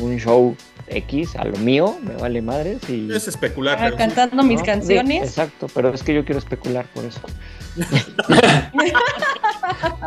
[0.00, 3.12] un show X a lo mío, me vale madres y...
[3.12, 4.64] Es especular, Ah, pero cantando mis ¿no?
[4.66, 5.18] canciones.
[5.20, 7.20] Sí, exacto, pero es que yo quiero especular por eso.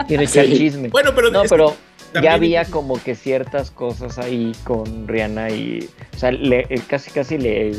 [0.07, 0.57] quiero echar Sí.
[0.57, 0.89] chisme.
[0.89, 1.75] Bueno, pero, No, pero
[2.13, 6.81] también- ya había como que ciertas cosas ahí con Rihanna y, o sea, le, eh,
[6.87, 7.73] casi casi le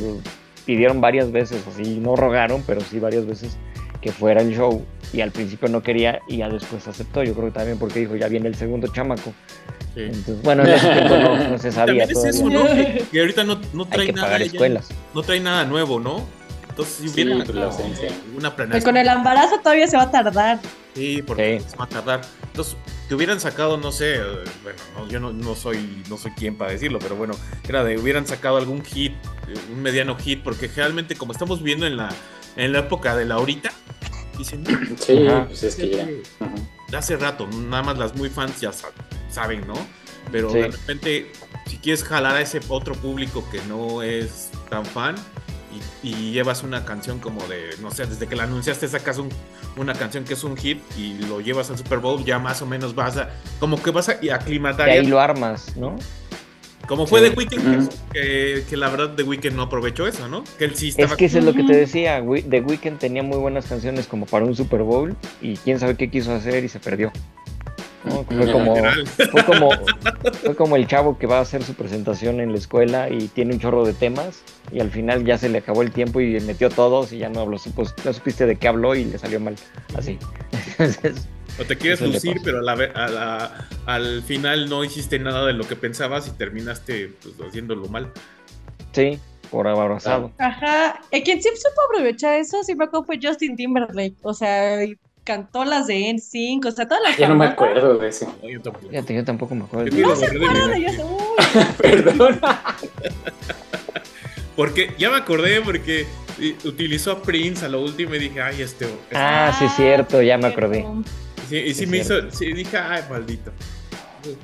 [0.69, 3.57] pidieron varias veces, así, no rogaron, pero sí varias veces
[4.03, 7.47] que fuera el show y al principio no quería y ya después aceptó, yo creo
[7.47, 9.33] que también porque dijo, ya viene el segundo chamaco.
[9.95, 10.03] Sí.
[10.03, 12.51] Entonces, bueno, en ese tiempo no, no se sabía También es eso.
[12.51, 12.67] ¿no?
[12.67, 14.27] Que, que ahorita no, no Hay trae que nada.
[14.27, 14.89] pagar escuelas.
[15.15, 16.23] No trae nada nuevo, ¿no?
[16.69, 18.11] Entonces, si Sí, hubiera la ausencia.
[18.37, 18.85] una Pues planeación.
[18.85, 20.59] con el embarazo todavía se va a tardar.
[20.95, 21.71] Sí, porque Sí.
[21.71, 22.21] se va a tardar.
[22.59, 22.77] Entonces,
[23.09, 24.21] te hubieran sacado, no sé, eh,
[24.65, 27.35] bueno, no, yo no, no soy no soy quien para decirlo, pero bueno,
[27.69, 29.13] era de hubieran sacado algún hit,
[29.47, 32.09] eh, un mediano hit, porque realmente como estamos viendo en la,
[32.57, 33.71] en la época de la ahorita,
[34.37, 35.47] dicen, no, Sí, Ajá.
[35.47, 36.99] pues es que ya.
[36.99, 38.89] Hace rato, nada más las muy fans ya sa-
[39.31, 39.75] saben, ¿no?
[40.33, 40.59] Pero Sí.
[40.59, 41.33] de repente,
[41.69, 45.15] si quieres jalar a ese otro público que no es tan fan
[46.03, 49.29] y, y llevas una canción como de, no sé, desde que la anunciaste sacas un-
[49.77, 52.67] una canción que es un hit y lo llevas al Super Bowl, ya más o
[52.67, 54.89] menos vas a, como que vas a Y aclimatar.
[54.89, 55.97] ahí lo armas, ¿no?
[56.87, 57.29] Como fue Sí.
[57.31, 60.43] The Weeknd, que, que la verdad The Weeknd no aprovechó eso, ¿no?
[60.59, 61.11] Que él sí estaba...
[61.11, 62.17] Es que eso es lo que te decía,
[62.49, 66.11] The Weeknd tenía muy buenas canciones como para un Super Bowl y quién sabe qué
[66.11, 67.13] quiso hacer y se perdió.
[68.09, 68.25] ¿No?
[68.25, 68.77] Fue como,
[69.31, 69.71] fue como,
[70.43, 73.55] fue como el chavo que va a hacer su presentación en la escuela y tiene
[73.55, 74.43] un chorro de temas
[74.73, 77.41] y al final ya se le acabó el tiempo y metió todos y ya no
[77.41, 79.55] habló, supo- no supiste de qué habló y le salió mal.
[79.97, 80.19] Así.
[80.79, 81.29] Entonces,
[81.61, 85.45] O te quieres lucir, pero a la ve- a la- al final no hiciste nada
[85.47, 88.13] de lo que pensabas y terminaste pues, haciéndolo mal.
[88.93, 89.19] sí,
[89.51, 90.31] por abrazado.
[90.39, 91.01] Ajá.
[91.11, 94.15] Quien sí supo aprovechar eso, sí me acuerdo, fue Justin Timberlake.
[94.23, 94.77] O sea,
[95.29, 98.27] cantó las de NSYNC, o sea, todas las Ya no me acuerdo de ese.
[98.43, 98.89] No, yo tampoco.
[98.89, 99.95] Fíjate, yo tampoco me acuerdo.
[99.95, 101.05] Yo lo No se acuerdan de.
[101.05, 102.41] Uy, Perdón.
[104.57, 106.07] Porque ya me acordé porque
[106.65, 108.87] utilizó a Prince a lo último y dije, ay, este.
[108.87, 110.85] este- Ah, sí, cierto, ya me acordé.
[111.49, 112.29] Sí, y sí es me cierto.
[112.29, 113.53] hizo, sí, dije, ay, maldito.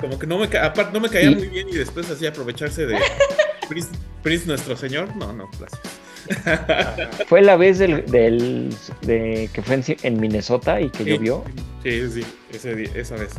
[0.01, 2.87] Como que no me, aparte no me caía Y- muy bien y después hacía aprovecharse
[2.87, 2.99] de
[3.69, 3.89] Prince,
[4.23, 5.17] Prince nuestro señor.
[5.17, 5.81] No, no, gracias.
[7.27, 11.45] Fue la vez del, del- de, que fue en, en Minnesota y que Sí, llovió,
[11.83, 12.23] Sí, sí,
[12.53, 13.33] ese día- esa vez.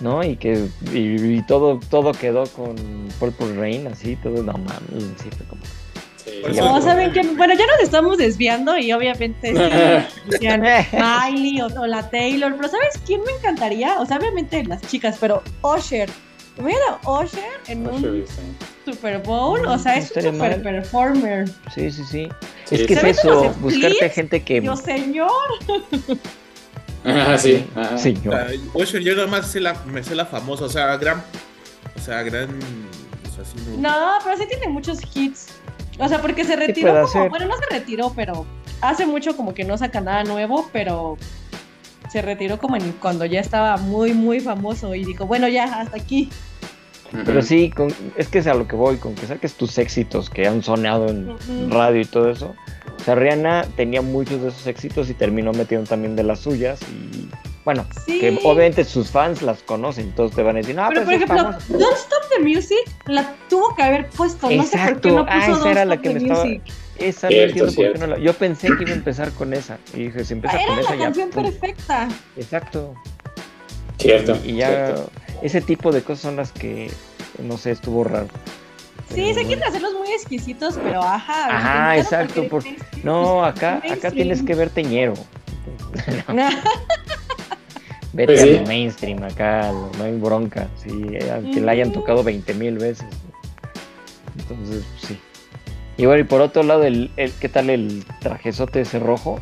[0.00, 0.24] ¿no?
[0.24, 0.98] Y que y,
[1.36, 2.74] y todo todo quedó con
[3.20, 5.62] Purple Rain, así, todo, no mames, sí, fue como...
[6.56, 7.20] No, ¿saben qué?
[7.22, 9.52] Bueno, ya nos estamos desviando y obviamente
[10.30, 10.48] sí,
[11.30, 14.00] Miley o, o la Taylor, pero ¿sabes quién me encantaría?
[14.00, 16.08] O sea, obviamente las chicas, pero Usher.
[16.58, 18.42] Mira, Usher en Usher, un sí.
[18.84, 20.62] Super Bowl, o sea, es un super mal.
[20.62, 21.48] performer.
[21.74, 22.28] Sí, sí, sí.
[22.64, 24.60] Sí, es que es ¿Sabes eso, buscarte gente que...
[24.60, 25.30] Dios señor.
[27.04, 27.66] Ajá, sí.
[27.74, 27.94] ajá.
[27.94, 28.34] O Señor.
[28.34, 31.22] sea, Usher, yo nada más sé la, me sé la famosa, o sea, gran.
[31.96, 32.48] O sea, gran.
[32.50, 33.88] O sea, sí, no.
[33.90, 35.48] No, pero sí tiene muchos hits.
[35.98, 37.28] O sea, porque se retiró como, hacer.
[37.28, 38.46] bueno, no se retiró, pero
[38.80, 41.16] hace mucho como que no saca nada nuevo, pero
[42.10, 45.96] se retiró como en, cuando ya estaba muy, muy famoso y dijo, bueno, ya, hasta
[45.96, 46.30] aquí.
[47.24, 50.30] Pero sí, con- es que es a lo que voy, con que saques tus éxitos
[50.30, 51.68] que han sonado en Ujú.
[51.70, 52.54] radio y todo eso.
[52.98, 56.80] O sea, Rihanna tenía muchos de esos éxitos y terminó metiendo también de las suyas.
[56.90, 57.28] Y
[57.64, 58.18] bueno, Sí.
[58.18, 61.14] que obviamente sus fans las conocen, todos te van a decir, no, pero pero, por
[61.14, 61.66] ejemplo, famosa".
[61.68, 64.50] Don't Stop the Music la tuvo que haber puesto.
[64.50, 65.00] No sé por Exacto.
[65.08, 66.50] qué no puso Ah, esa Don't era la Stop que the me estaba-.
[66.96, 68.18] Esa Cierto, no entiendo por qué no la.
[68.18, 69.78] Yo pensé que iba a empezar con esa.
[69.94, 71.04] Y dije, si empieza Era con esa la ya.
[71.04, 71.42] canción pum.
[71.44, 72.08] perfecta.
[72.36, 72.94] Exacto.
[73.98, 74.36] Cierto.
[74.44, 74.68] Y ya.
[74.68, 75.10] cierto.
[75.44, 76.90] Ese tipo de cosas son las que.
[77.38, 78.28] No sé, estuvo raro.
[79.14, 81.54] Sí, se quieren hacerlos muy exquisititos, pero ajá.
[81.56, 85.12] Ajá, exacto, porque por- No, acá, acá tienes que ver teñero.
[88.12, 88.58] Vete Pues a sí.
[88.60, 92.78] lo mainstream, acá lo- no hay bronca, sí, eh, aunque la hayan tocado 20 mil
[92.78, 93.06] veces.
[94.38, 95.18] Entonces, pues, sí.
[95.96, 99.40] Y bueno, y por otro lado, el, el- ¿qué tal el trajezote ese rojo?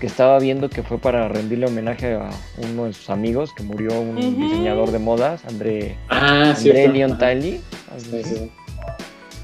[0.00, 4.00] Que estaba viendo que fue para rendirle homenaje a uno de sus amigos que murió,
[4.00, 6.88] un diseñador de modas, André, Ah, André.
[6.88, 8.50] Leon Sí, sí.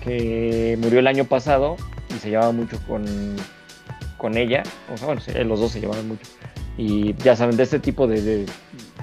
[0.02, 1.76] que murió el año pasado
[2.14, 3.04] y se llevaba mucho con,
[4.16, 4.62] con ella.
[4.92, 6.22] O sea, bueno, sí, los dos se llevaban mucho.
[6.78, 8.46] Y ya saben, de este tipo de, de,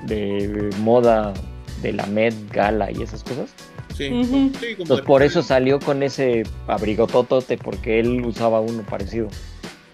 [0.05, 1.33] de moda
[1.81, 3.51] de la Met Gala y esas cosas.
[3.95, 9.27] Sí, sí, como Entonces por eso salió con ese abrigototote, porque él usaba uno parecido.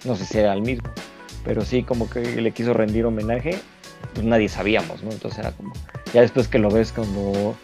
[0.06, 0.90] No sé si era el mismo.
[1.50, 3.58] Pero sí, como que le quiso rendir homenaje.
[4.14, 5.10] Pues nadie sabíamos, ¿no?
[5.10, 5.74] Entonces era como.
[6.14, 7.56] Ya después que lo ves cuando.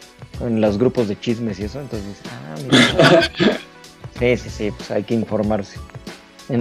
[0.42, 2.80] En los grupos de chismes y eso, entonces dices, ah, mira.
[4.20, 5.78] Sí, sí, sí, pues hay que informarse.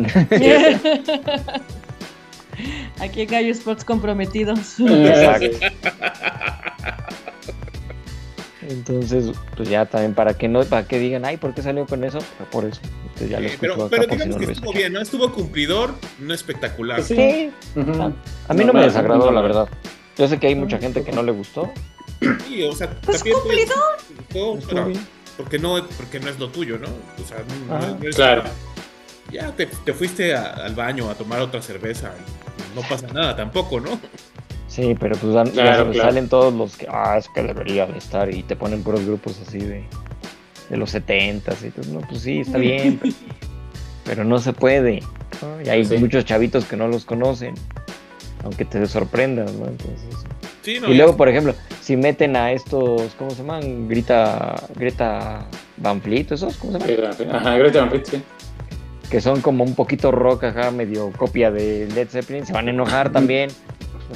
[3.00, 4.78] Aquí en Gallo Sports comprometidos.
[4.80, 5.56] Exacto.
[8.68, 12.02] Entonces, pues ya también para que no, para que digan, ay, ¿por qué salió con
[12.04, 12.18] eso?
[12.38, 12.80] Pues por eso.
[13.14, 15.00] Usted ya lo Sí, escuchó pero, acá pero si digamos no que estuvo bien, ¿no?
[15.00, 17.02] Estuvo cumplidor, no espectacular.
[17.02, 17.14] Sí.
[17.14, 18.12] Sí, Ujú.
[18.48, 19.68] a mí no me desagradó, la verdad.
[20.16, 21.72] Yo sé que hay mucha gente que no le gustó.
[22.48, 23.42] Sí, o sea, Pues Estuvo
[24.68, 24.92] pero
[25.36, 26.86] porque no, porque no es lo tuyo, ¿no?
[27.22, 27.38] O sea,
[27.68, 28.44] no- no es- Claro.
[29.32, 33.34] ya te, te fuiste a- al baño a tomar otra cerveza y no pasa nada
[33.36, 33.98] tampoco, ¿no?
[34.74, 36.08] Sí, pero pues dan- ya Claro, sabes, claro.
[36.10, 39.40] salen todos los que, ah, es que debería de estar y te ponen puros grupos
[39.46, 39.84] así de,
[40.68, 41.92] de los 70 y todo.
[41.92, 43.14] No, pues sí, está bien, pero,
[44.04, 45.00] pero no se puede.
[45.42, 45.62] ¿no?
[45.64, 45.96] Y hay Sí.
[45.98, 47.54] muchos chavitos que no los conocen,
[48.42, 49.66] aunque te sorprendan, ¿no?
[49.66, 50.16] Entonces,
[50.62, 53.86] Sí, no, y luego, por ejemplo, si meten a estos, ¿cómo se llaman?
[53.86, 55.46] Grita, Greta
[55.76, 56.56] Van Fleet, ¿esos?
[56.56, 57.36] ¿Cómo se llaman?
[57.36, 58.22] Ajá, Greta Van Fleet, sí.
[59.10, 62.70] Que son como un poquito rock, ajá, medio copia de Led Zeppelin, se van a
[62.70, 63.50] enojar también.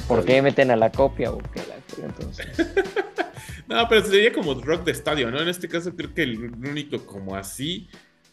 [0.07, 1.31] ¿Por qué meten a la copia?
[1.31, 2.47] o qué la- Entonces,
[3.67, 5.39] No, pero sería como rock de estadio, ¿no?
[5.41, 7.87] En este caso creo que el único como así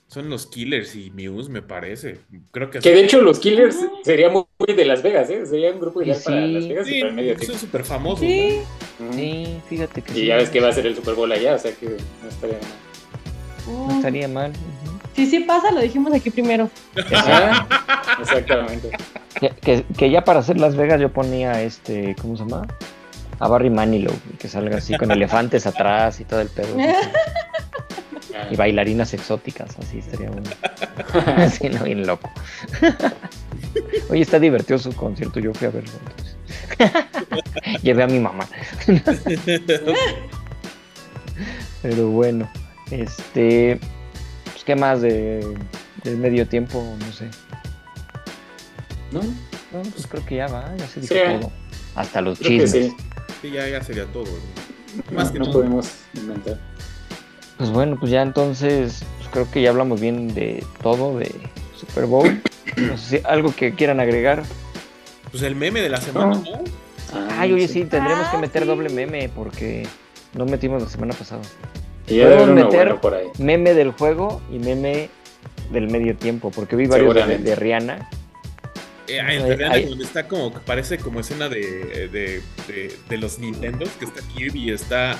[0.08, 2.20] son los Killers y Muse, me parece.
[2.52, 4.44] Creo que Que de hecho los Killers sería muy
[4.74, 5.44] de Las Vegas, ¿eh?
[5.44, 7.84] Sería un grupo ideal Sí, para Las Vegas y Sí, para el medio son súper
[7.84, 8.20] famosos.
[8.20, 8.60] Sí,
[9.12, 10.20] sí, fíjate que sí.
[10.22, 11.86] Y ya ves que va a ser el Super Bowl allá, o sea que
[12.22, 13.86] no estaría mal.
[13.88, 14.52] No estaría mal.
[15.16, 16.70] Sí, sí pasa, lo dijimos aquí primero.
[17.12, 17.66] Ajá,
[18.20, 18.90] Exactamente.
[19.40, 22.66] Que, que- que ya para hacer Las Vegas yo ponía este, ¿cómo se llama?
[23.38, 26.76] A Barry Manilow, que salga así con elefantes atrás y todo el pedo.
[26.78, 30.48] Ah, Y bailarinas exóticas, así estaría bueno.
[31.36, 32.30] Así, no, bien loco.
[34.10, 37.82] Oye, está divertido su concierto, yo fui a verlo entonces.
[37.82, 38.46] Llevé a mi mamá.
[41.82, 42.48] Pero bueno,
[42.90, 43.78] este,
[44.66, 45.56] ¿qué más de,
[46.04, 46.84] del medio tiempo?
[46.98, 47.30] No sé.
[49.12, 49.20] ¿No?
[49.22, 51.20] No, pues creo que ya va, ya se dijo Sí.
[51.40, 51.52] todo.
[51.94, 52.86] Hasta los Creo que chismes.
[52.90, 52.96] sí.
[53.42, 54.24] Sí, ya, ya sería todo.
[54.26, 55.16] ¿no?
[55.16, 55.54] Más No, que no todo.
[55.54, 56.58] podemos inventar.
[57.56, 61.34] Pues bueno, pues ya entonces, pues creo que ya hablamos bien de todo, de
[61.78, 62.42] Super Bowl.
[62.76, 64.42] No sé si algo que quieran agregar.
[65.30, 66.42] Pues el meme de la semana, ¿no?
[67.14, 68.68] Ah, Ay, oye, sí, tendremos que Ah, meter sí.
[68.68, 69.86] doble meme porque
[70.34, 71.42] no metimos la semana pasada.
[72.06, 73.26] Podemos meter- por ahí.
[73.38, 75.10] Meme del juego y meme
[75.70, 77.22] del medio tiempo, porque vi varios de,
[77.56, 78.08] Rihanna.
[79.08, 79.84] Eh, de Rihanna, ay.
[79.86, 84.20] donde está como que parece como escena de, de, de, de los Nintendos, que está
[84.34, 85.16] Kirby, está.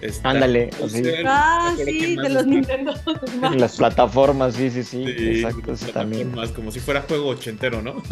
[0.00, 1.02] está Ándale, así.
[1.26, 2.46] Ah, sí, de los.
[2.46, 2.94] Nintendo.
[3.42, 6.28] En las plataformas, sí, sí, sí, Sí, exacto, las ese también.
[6.30, 8.02] plataformas, como si fuera juego ochentero, ¿no?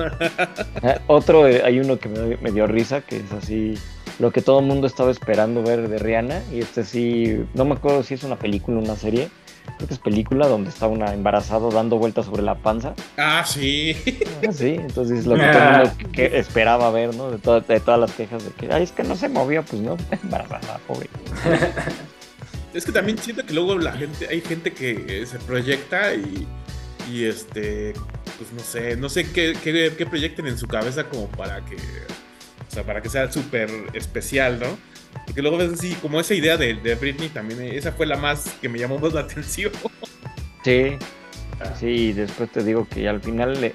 [0.82, 3.76] Ah, Otro, eh, hay uno que me, me dio risa, que es así,
[4.18, 7.74] lo que todo el mundo estaba esperando ver de Rihanna, y este sí, no me
[7.74, 9.28] acuerdo si es una película o una serie,
[9.76, 13.96] creo que es película donde está una embarazada dando vueltas sobre la panza, Ah, sí.
[14.46, 17.30] Ah, sí, entonces lo que todo el mundo que esperaba ver, ¿no?
[17.30, 19.82] De, toda- de todas las quejas de que, ay, es que no se movió, pues
[19.82, 21.08] no, embarazada, pobre.
[22.74, 26.46] Es que también siento que luego la gente, hay gente que eh, se proyecta y,
[27.10, 27.94] y este,
[28.38, 31.76] pues no sé, no sé qué, qué, qué proyecten en su cabeza como para que,
[32.76, 34.66] sea, para que sea súper especial, ¿no?
[35.24, 38.16] Porque luego ves así, como esa idea de, de Britney también, eh, esa fue la
[38.16, 39.72] más que me llamó más la atención.
[40.62, 40.96] Sí,
[41.78, 43.74] sí, y después te digo que al final le,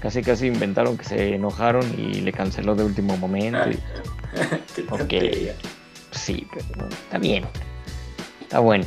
[0.00, 3.58] casi casi inventaron que se enojaron y le canceló de último momento.
[3.70, 3.78] y-.
[6.12, 7.44] Sí, pero está bien.
[8.40, 8.84] Está bueno.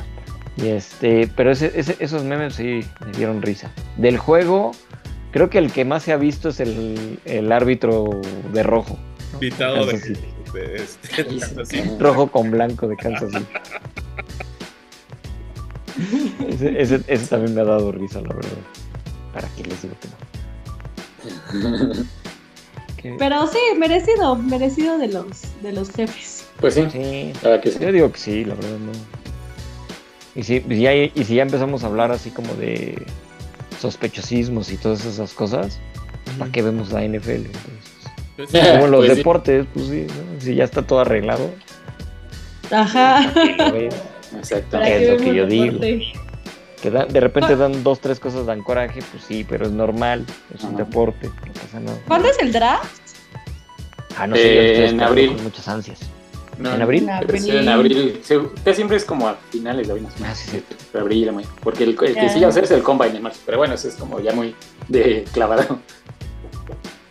[0.58, 3.72] Y este, pero ese- ese- esos memes sí me dieron risa.
[3.98, 4.72] Del juego,
[5.32, 8.10] creo que el que más se ha visto es el, el árbitro
[8.54, 8.98] de rojo.
[9.32, 9.38] ¿No?
[9.38, 10.28] Invitado de, Kansas City.
[10.54, 11.90] de este, de Kansas City.
[12.00, 13.46] Rojo con blanco de Kansas City.
[16.48, 18.50] Ese, ese- ese también me ha dado risa, la verdad.
[19.34, 20.08] ¿Para qué les digo que
[23.08, 23.18] no?
[23.18, 25.28] Pero sí, merecido, merecido de los,
[25.62, 26.46] de los jefes.
[26.60, 27.80] Pues sí, sí, que sí.
[27.80, 28.92] Yo digo que sí, la verdad no.
[30.36, 33.04] Y si, ya, y si ya empezamos a hablar así como de
[33.80, 35.80] sospechosismos y todas esas cosas,
[36.38, 37.30] ¿para qué vemos la NFL?
[37.48, 37.81] Entonces,
[38.38, 39.18] Pues, como los Pues sí.
[39.18, 40.42] deportes, pues sí, ¿no?
[40.42, 41.52] si ya está todo arreglado,
[42.72, 43.32] Ajá.
[44.38, 44.72] Exacto.
[44.72, 45.80] ¿Para Es lo que yo digo.
[46.82, 50.26] Que da- de repente dan dos, tres cosas, dan coraje, pues sí, pero es normal,
[50.56, 50.78] es un Ajá.
[50.86, 51.98] deporte, no pasa nada.
[52.08, 52.86] ¿Cuándo es el draft?
[54.18, 55.34] Ah, no sé, Eh, yo estoy en abril.
[55.36, 56.00] con muchas ansias.
[56.58, 57.08] No, ¿En abril?
[57.10, 58.22] En sí, en abril.
[58.24, 60.08] Se- siempre es como a finales de abril.
[60.24, 60.64] Ah, sí.
[60.94, 61.50] De abril, mayo.
[61.62, 63.40] Porque el, el que sí va a hacer es el combine en marzo.
[63.46, 64.56] Pero bueno, eso es como ya muy
[64.88, 65.80] de clavado.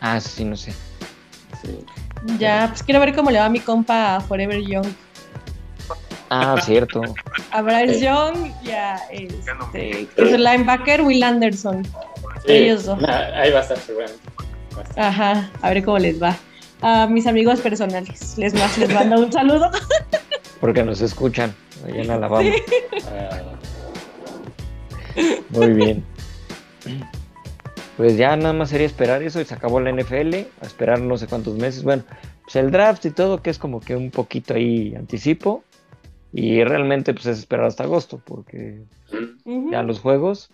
[0.00, 0.72] Ah, sí, no sé.
[1.62, 1.84] Sí.
[2.38, 4.86] Ya, pues quiero ver cómo le va a mi compa a Forever Young.
[6.32, 7.02] Ah, cierto.
[7.50, 8.04] A Bryce Sí.
[8.04, 11.84] Young y a este, es el linebacker Will Anderson.
[12.46, 13.00] Sí, Ellos dos.
[13.00, 14.20] nah, ahí va a estar seguramente.
[14.96, 15.08] A.
[15.08, 16.36] Ajá, a ver cómo les va.
[16.82, 19.70] A mis amigos personales, les, más, les mando un saludo.
[20.60, 21.54] Porque nos escuchan
[21.86, 22.50] allá en Alabama.
[23.08, 23.40] Ah,
[25.50, 26.04] Muy bien.
[28.00, 31.18] Pues ya nada más sería esperar eso y se acabó la NFL, a esperar no
[31.18, 31.82] sé cuántos meses.
[31.82, 32.02] Bueno,
[32.44, 35.64] pues el draft y todo, que es como que un poquito ahí anticipo.
[36.32, 38.84] Y realmente pues es esperar hasta agosto, porque
[39.44, 39.70] Ujú.
[39.70, 40.48] ya los juegos.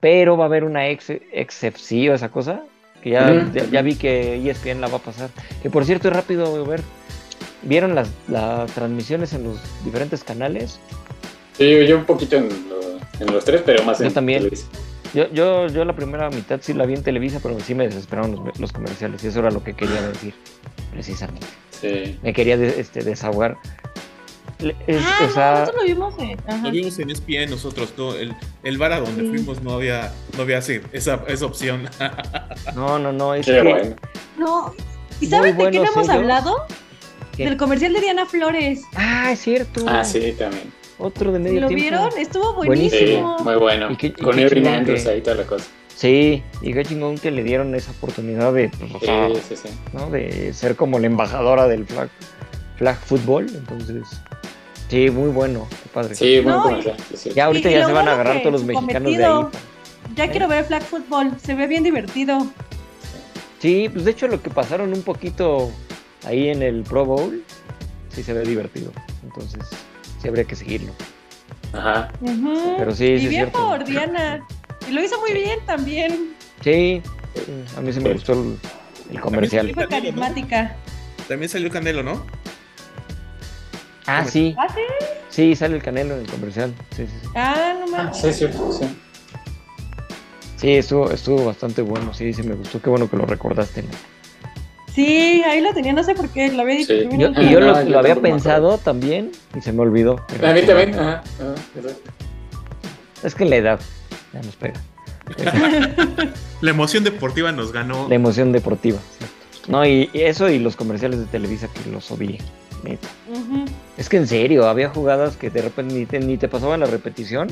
[0.00, 2.64] Pero va a haber una ex excepción, esa cosa,
[3.00, 3.52] que ya, Ujú.
[3.52, 5.30] ya, ya vi que ESPN la va a pasar.
[5.62, 6.80] Que por cierto rápido ver.
[7.62, 10.80] ¿Vieron las, las transmisiones en los diferentes canales?
[11.52, 14.50] Sí, yo un poquito en, lo- en los tres, pero más Yo en también.
[15.14, 18.44] Yo, yo, yo la primera mitad sí la vi en Televisa, pero sí me desesperaron
[18.44, 19.22] los, los comerciales.
[19.24, 20.34] Y eso era lo que quería decir,
[20.92, 21.46] precisamente.
[21.80, 22.18] Sí.
[22.22, 23.56] Me quería de- este, desahogar.
[24.88, 26.38] Es- Ah, o no, sea, nosotros lo vimos en.
[26.46, 26.62] Ajá.
[26.64, 28.14] Lo vimos en ESPN nosotros, ¿no?
[28.14, 28.34] El,
[28.64, 29.28] el bar a donde Sí.
[29.28, 31.88] fuimos no había, no había ese- esa, esa opción.
[32.74, 33.34] no, no, no.
[33.34, 33.96] Es Qué que, bueno.
[34.36, 34.74] No.
[35.20, 36.08] ¿Y Muy saben de qué no hemos ellos.
[36.10, 36.66] hablado?
[37.36, 37.44] ¿Qué?
[37.44, 38.82] Del comercial de Diana Flores.
[38.96, 39.84] Ah, es cierto.
[39.88, 40.72] Ah, sí, también.
[40.98, 41.82] Otro de medio ¿Lo tiempo.
[41.82, 42.10] vieron?
[42.18, 43.38] Estuvo Sí, buenísimo.
[43.40, 43.90] muy bueno.
[43.92, 45.64] ¿Y qué- y Con chingón Andrews que- ahí toda la cosa.
[45.94, 49.56] Sí, y qué chingón que le dieron esa oportunidad de, pues, o sea, Sí, sí,
[49.56, 49.68] sí.
[49.92, 50.10] ¿no?
[50.10, 52.08] de ser como la embajadora del flag,
[52.76, 53.46] flag fútbol.
[53.52, 54.04] Entonces,
[54.88, 55.66] sí, muy bueno.
[55.70, 56.14] Qué padre.
[56.14, 56.96] Sí, buen No, comercial.
[57.10, 57.30] sí, sí.
[57.34, 59.44] Ya ahorita Y- ya lo se van a bueno agarrar todos los mexicanos de ahí.
[60.16, 61.32] Ya quiero ver flag football.
[61.44, 62.46] Se ve bien divertido.
[63.60, 65.70] Sí, pues de hecho lo que pasaron un poquito
[66.24, 67.42] ahí en el Pro Bowl,
[68.10, 68.92] sí se ve divertido.
[69.24, 69.60] Entonces,
[70.20, 70.92] sí habría que seguirlo.
[71.72, 72.08] Ajá.
[72.20, 72.76] Ujú.
[72.78, 73.58] Pero sí, y sí es bien cierto.
[73.68, 74.44] por Diana.
[74.88, 76.34] Y lo hizo muy bien también.
[76.62, 77.02] Sí,
[77.34, 78.58] sí, a mí sí me gustó el,
[79.10, 79.70] el comercial.
[79.74, 80.76] fue carismática.
[81.28, 82.24] También salió Canelo, ¿no?
[84.06, 84.80] Ah, sí, ¿Ah, sí?
[85.28, 86.74] sí, sale el canelo en el comercial.
[86.96, 87.28] Sí, sí, sí.
[87.34, 88.16] Ah, no Ah, mames.
[88.16, 88.72] sí, es cierto.
[88.72, 88.86] Sí.
[90.56, 92.80] Sí, estuvo, estuvo bastante bueno, sí, sí me gustó.
[92.80, 93.82] Qué bueno que lo recordaste.
[93.82, 93.88] ¿no?
[94.98, 96.92] Sí, ahí lo tenía, no sé por qué, lo había dicho.
[96.92, 97.06] Sí.
[97.06, 97.32] primero.
[97.32, 100.16] Yo- y yo No, lo, yo había pensado también y se me olvidó.
[100.42, 100.92] A mí también.
[100.98, 101.22] Ajá.
[101.38, 102.10] ajá, exacto.
[103.22, 103.80] Es que la edad
[104.32, 104.80] ya nos pega.
[106.62, 108.08] La emoción deportiva nos ganó.
[108.08, 108.98] La emoción deportiva.
[109.18, 109.70] cierto.
[109.70, 112.38] No, y, y eso y los comerciales de Televisa que los odié.
[112.82, 113.06] neta.
[113.96, 116.86] Es que en serio, había jugadas que de repente ni te, ni te pasaban la
[116.86, 117.46] repetición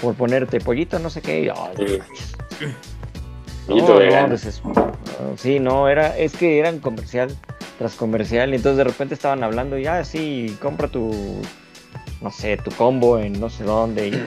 [0.00, 1.42] por ponerte pollito, no sé qué.
[1.44, 2.00] y, ay,
[2.58, 2.66] Sí.
[3.68, 4.92] no, no, no,
[5.36, 7.34] sí, no, era, es que eran comercial
[7.78, 11.42] tras comercial y entonces de repente estaban hablando y ah, sí, compra tu,
[12.20, 14.08] no sé, tu combo en no sé dónde.
[14.08, 14.26] y,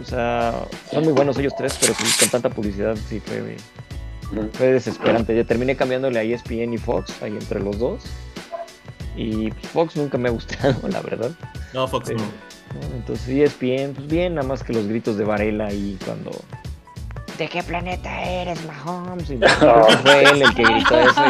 [0.00, 0.54] o sea,
[0.90, 3.56] son muy buenos ellos tres, pero con tanta publicidad sí fue,
[4.52, 5.36] fue desesperante.
[5.36, 8.02] Yo terminé cambiándole a ESPN y Fox, ahí entre los dos.
[9.16, 11.30] Y Fox nunca me ha gustado, la verdad.
[11.74, 12.10] No, Fox.
[12.10, 12.22] ¿no?
[12.96, 16.30] Entonces ESPN, pues bien, nada más que los gritos de Varela ahí cuando...
[17.38, 19.30] ¿De qué planeta eres, Mahomes?
[19.30, 21.22] Y no, fue él el que gritó eso.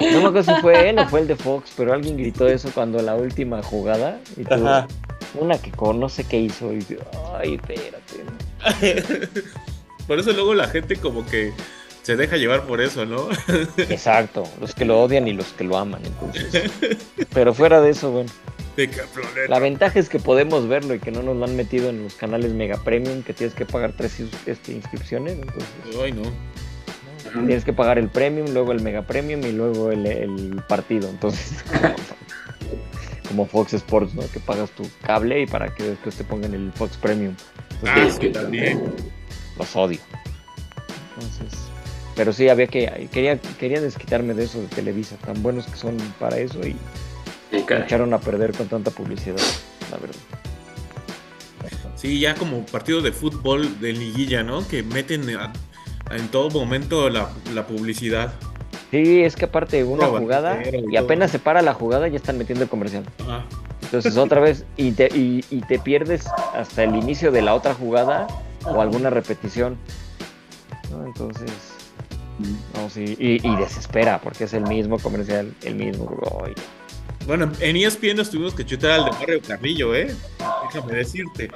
[0.00, 2.46] y- No me acuerdo si fue él o fue el de Fox, pero alguien gritó
[2.48, 4.18] eso cuando la última jugada.
[4.36, 4.86] Y tuvo Ajá.
[5.38, 6.72] una que con no sé qué hizo.
[6.72, 6.96] Y yo,
[7.38, 8.24] ay, espérate.
[10.06, 11.52] Por eso luego la gente como que
[12.02, 13.28] se deja llevar por eso, ¿no?
[13.76, 16.00] Exacto, los que lo odian y los que lo aman.
[16.04, 16.70] Entonces.
[17.34, 18.30] Pero fuera de eso, bueno.
[18.76, 18.90] De.
[19.48, 22.14] La ventaja es que podemos verlo y que no nos lo han metido en los
[22.14, 25.34] canales Mega Premium, que tienes que pagar tres este, inscripciones.
[25.34, 25.66] Entonces,
[26.02, 26.22] Ay, no.
[27.32, 31.08] Tienes que pagar el Premium, luego el Mega Premium y luego el, el partido.
[31.08, 31.64] Entonces,
[33.28, 34.22] como Fox Sports, ¿no?
[34.30, 37.34] Que pagas tu cable y para que después te pongan el Fox Premium.
[37.84, 38.82] Ah, Entonces, sí, también.
[39.58, 40.00] los odio.
[41.14, 41.58] Entonces,
[42.14, 43.08] pero sí, había que.
[43.12, 46.76] Quería, quería desquitarme de eso de Televisa, tan buenos que son para eso y
[47.58, 49.36] Sí, me echaron a perder con tanta publicidad,
[49.90, 50.16] la verdad.
[51.96, 54.66] Sí, ya como partido de fútbol de liguilla, ¿no?
[54.68, 55.52] Que meten a-
[56.10, 58.32] a- en todo momento la, la publicidad.
[58.90, 62.64] Sí, es que aparte una jugada y apenas se para la jugada ya están metiendo
[62.64, 63.04] el comercial.
[63.82, 67.74] Entonces otra vez y te, y, y te pierdes hasta el inicio de la otra
[67.74, 68.26] jugada
[68.64, 69.76] o alguna repetición.
[70.90, 71.04] ¿no?
[71.06, 71.50] Entonces,
[72.74, 76.16] no, sí, y, y desespera porque es el mismo comercial, el mismo.
[76.44, 76.52] ay,
[77.26, 80.14] Bueno, en ESPN nos tuvimos que chutar al de Mario Carrillo, ¿eh?
[80.72, 81.50] Déjame decirte.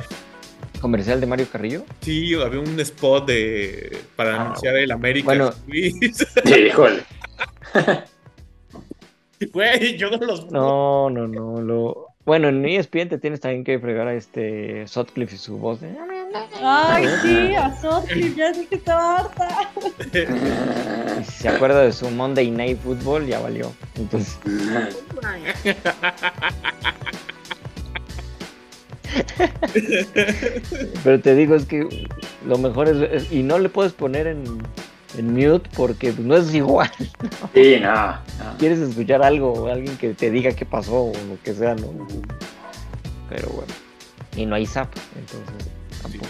[0.80, 1.84] ¿Comercial de Mario Carrillo?
[2.00, 5.26] Sí, había un spot de para Ah, anunciar el América.
[5.26, 5.50] bueno.
[5.66, 5.94] Luis.
[6.44, 7.02] Sí, híjole.
[9.52, 10.50] Güey, yo no los.
[10.50, 11.62] No, no, no.
[11.62, 12.08] Lo...
[12.26, 15.80] Bueno, en ESPN te tienes también que fregar a este Sutcliffe y su voz.
[15.80, 15.96] de-
[16.62, 19.48] Ay, sí, a Sotcliffe, ya sé que estaba harta.
[21.20, 23.72] Y si se acuerda de su Monday Night Football, ya valió.
[23.96, 24.38] Entonces,
[31.04, 32.08] pero te digo, es que
[32.46, 34.44] lo mejor es, es- y no le puedes poner en,
[35.16, 36.90] en mute porque no es igual.
[37.54, 38.12] Sí, no.
[38.12, 38.56] no.
[38.58, 42.06] Quieres escuchar algo, o alguien que te diga qué pasó o lo que sea, ¿no?
[43.28, 43.72] Pero bueno.
[44.36, 45.68] Y no hay zap, entonces
[46.02, 46.26] tampoco.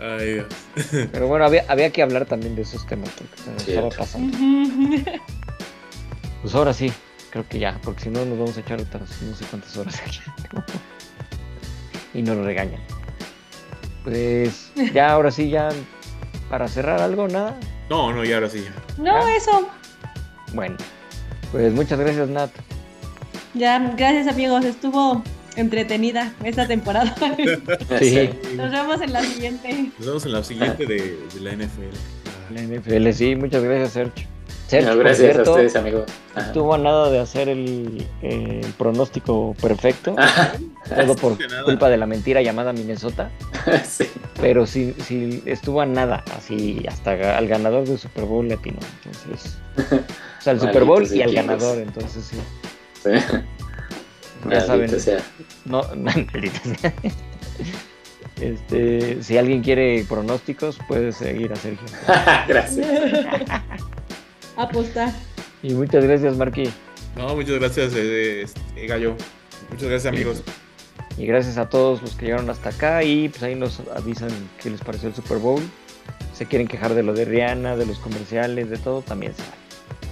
[0.00, 1.08] Ay, Dios.
[1.12, 4.36] Pero bueno, había, había que hablar también de esos temas porque se nos estaba pasando.
[6.42, 6.92] Pues ahora sí,
[7.30, 10.00] creo que ya, porque si no nos vamos a echar otras no sé cuántas horas
[10.00, 10.20] aquí.
[12.14, 12.80] y nos regañan.
[14.04, 15.68] Pues ya, ahora sí, ya
[16.48, 17.58] para cerrar algo, nada.
[17.90, 18.64] No, no, y ahora sí.
[18.98, 19.36] No, ¿Ya?
[19.36, 19.68] eso.
[20.54, 20.76] Bueno,
[21.52, 22.50] pues muchas gracias, Nat.
[23.54, 25.22] Ya, gracias amigos, estuvo
[25.56, 27.14] entretenida esta temporada.
[27.98, 28.30] Sí.
[28.56, 29.90] Nos vemos en la siguiente.
[29.98, 32.54] Nos vemos en la siguiente de, de la NFL.
[32.54, 34.26] La NFL, sí, muchas gracias, Sergio.
[34.66, 36.04] Sergio, No, gracias a ustedes, amigos.
[36.34, 36.46] Ajá.
[36.46, 40.52] estuvo a nada de hacer el, el pronóstico perfecto, Ajá.
[40.94, 43.30] todo por culpa de la mentira llamada Minnesota.
[43.86, 44.04] Sí.
[44.40, 48.78] Pero sí, sí estuvo a nada, así hasta al ganador del Super Bowl le atinó.
[49.04, 52.36] Entonces, o sea, el Super Bowl y al ganador, entonces sí.
[53.02, 53.10] Sí.
[54.48, 55.00] Ya saben.
[55.00, 55.22] Sea.
[55.64, 56.94] No, maldita sea.
[58.40, 61.86] Este, si alguien quiere pronósticos, puede seguir a Sergio.
[62.48, 62.86] Gracias.
[64.56, 65.12] Apostar.
[65.62, 66.70] Y muchas gracias, Marqui.
[67.16, 69.14] No, muchas gracias, eh, este, Gallo.
[69.70, 70.42] Muchas gracias, amigos.
[71.18, 73.02] Y gracias a todos los que llegaron hasta acá.
[73.02, 74.30] Y pues ahí nos avisan
[74.62, 75.62] qué les pareció el Super Bowl.
[76.34, 79.34] Se quieren quejar de lo de Rihanna, de los comerciales, de todo, también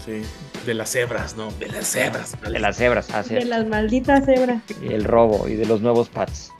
[0.05, 0.21] se.
[0.23, 0.27] Sí.
[0.67, 1.51] De las cebras, ¿no?
[1.53, 2.37] De las cebras.
[2.43, 4.63] De las cebras, así De las malditas cebras.
[4.83, 6.53] y el robo y de los nuevos Pats.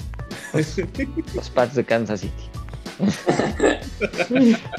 [1.35, 2.51] Los Pats de Kansas City.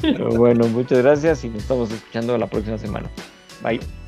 [0.02, 3.10] Pero bueno, muchas gracias y nos estamos escuchando la próxima semana.
[3.62, 3.99] Bye.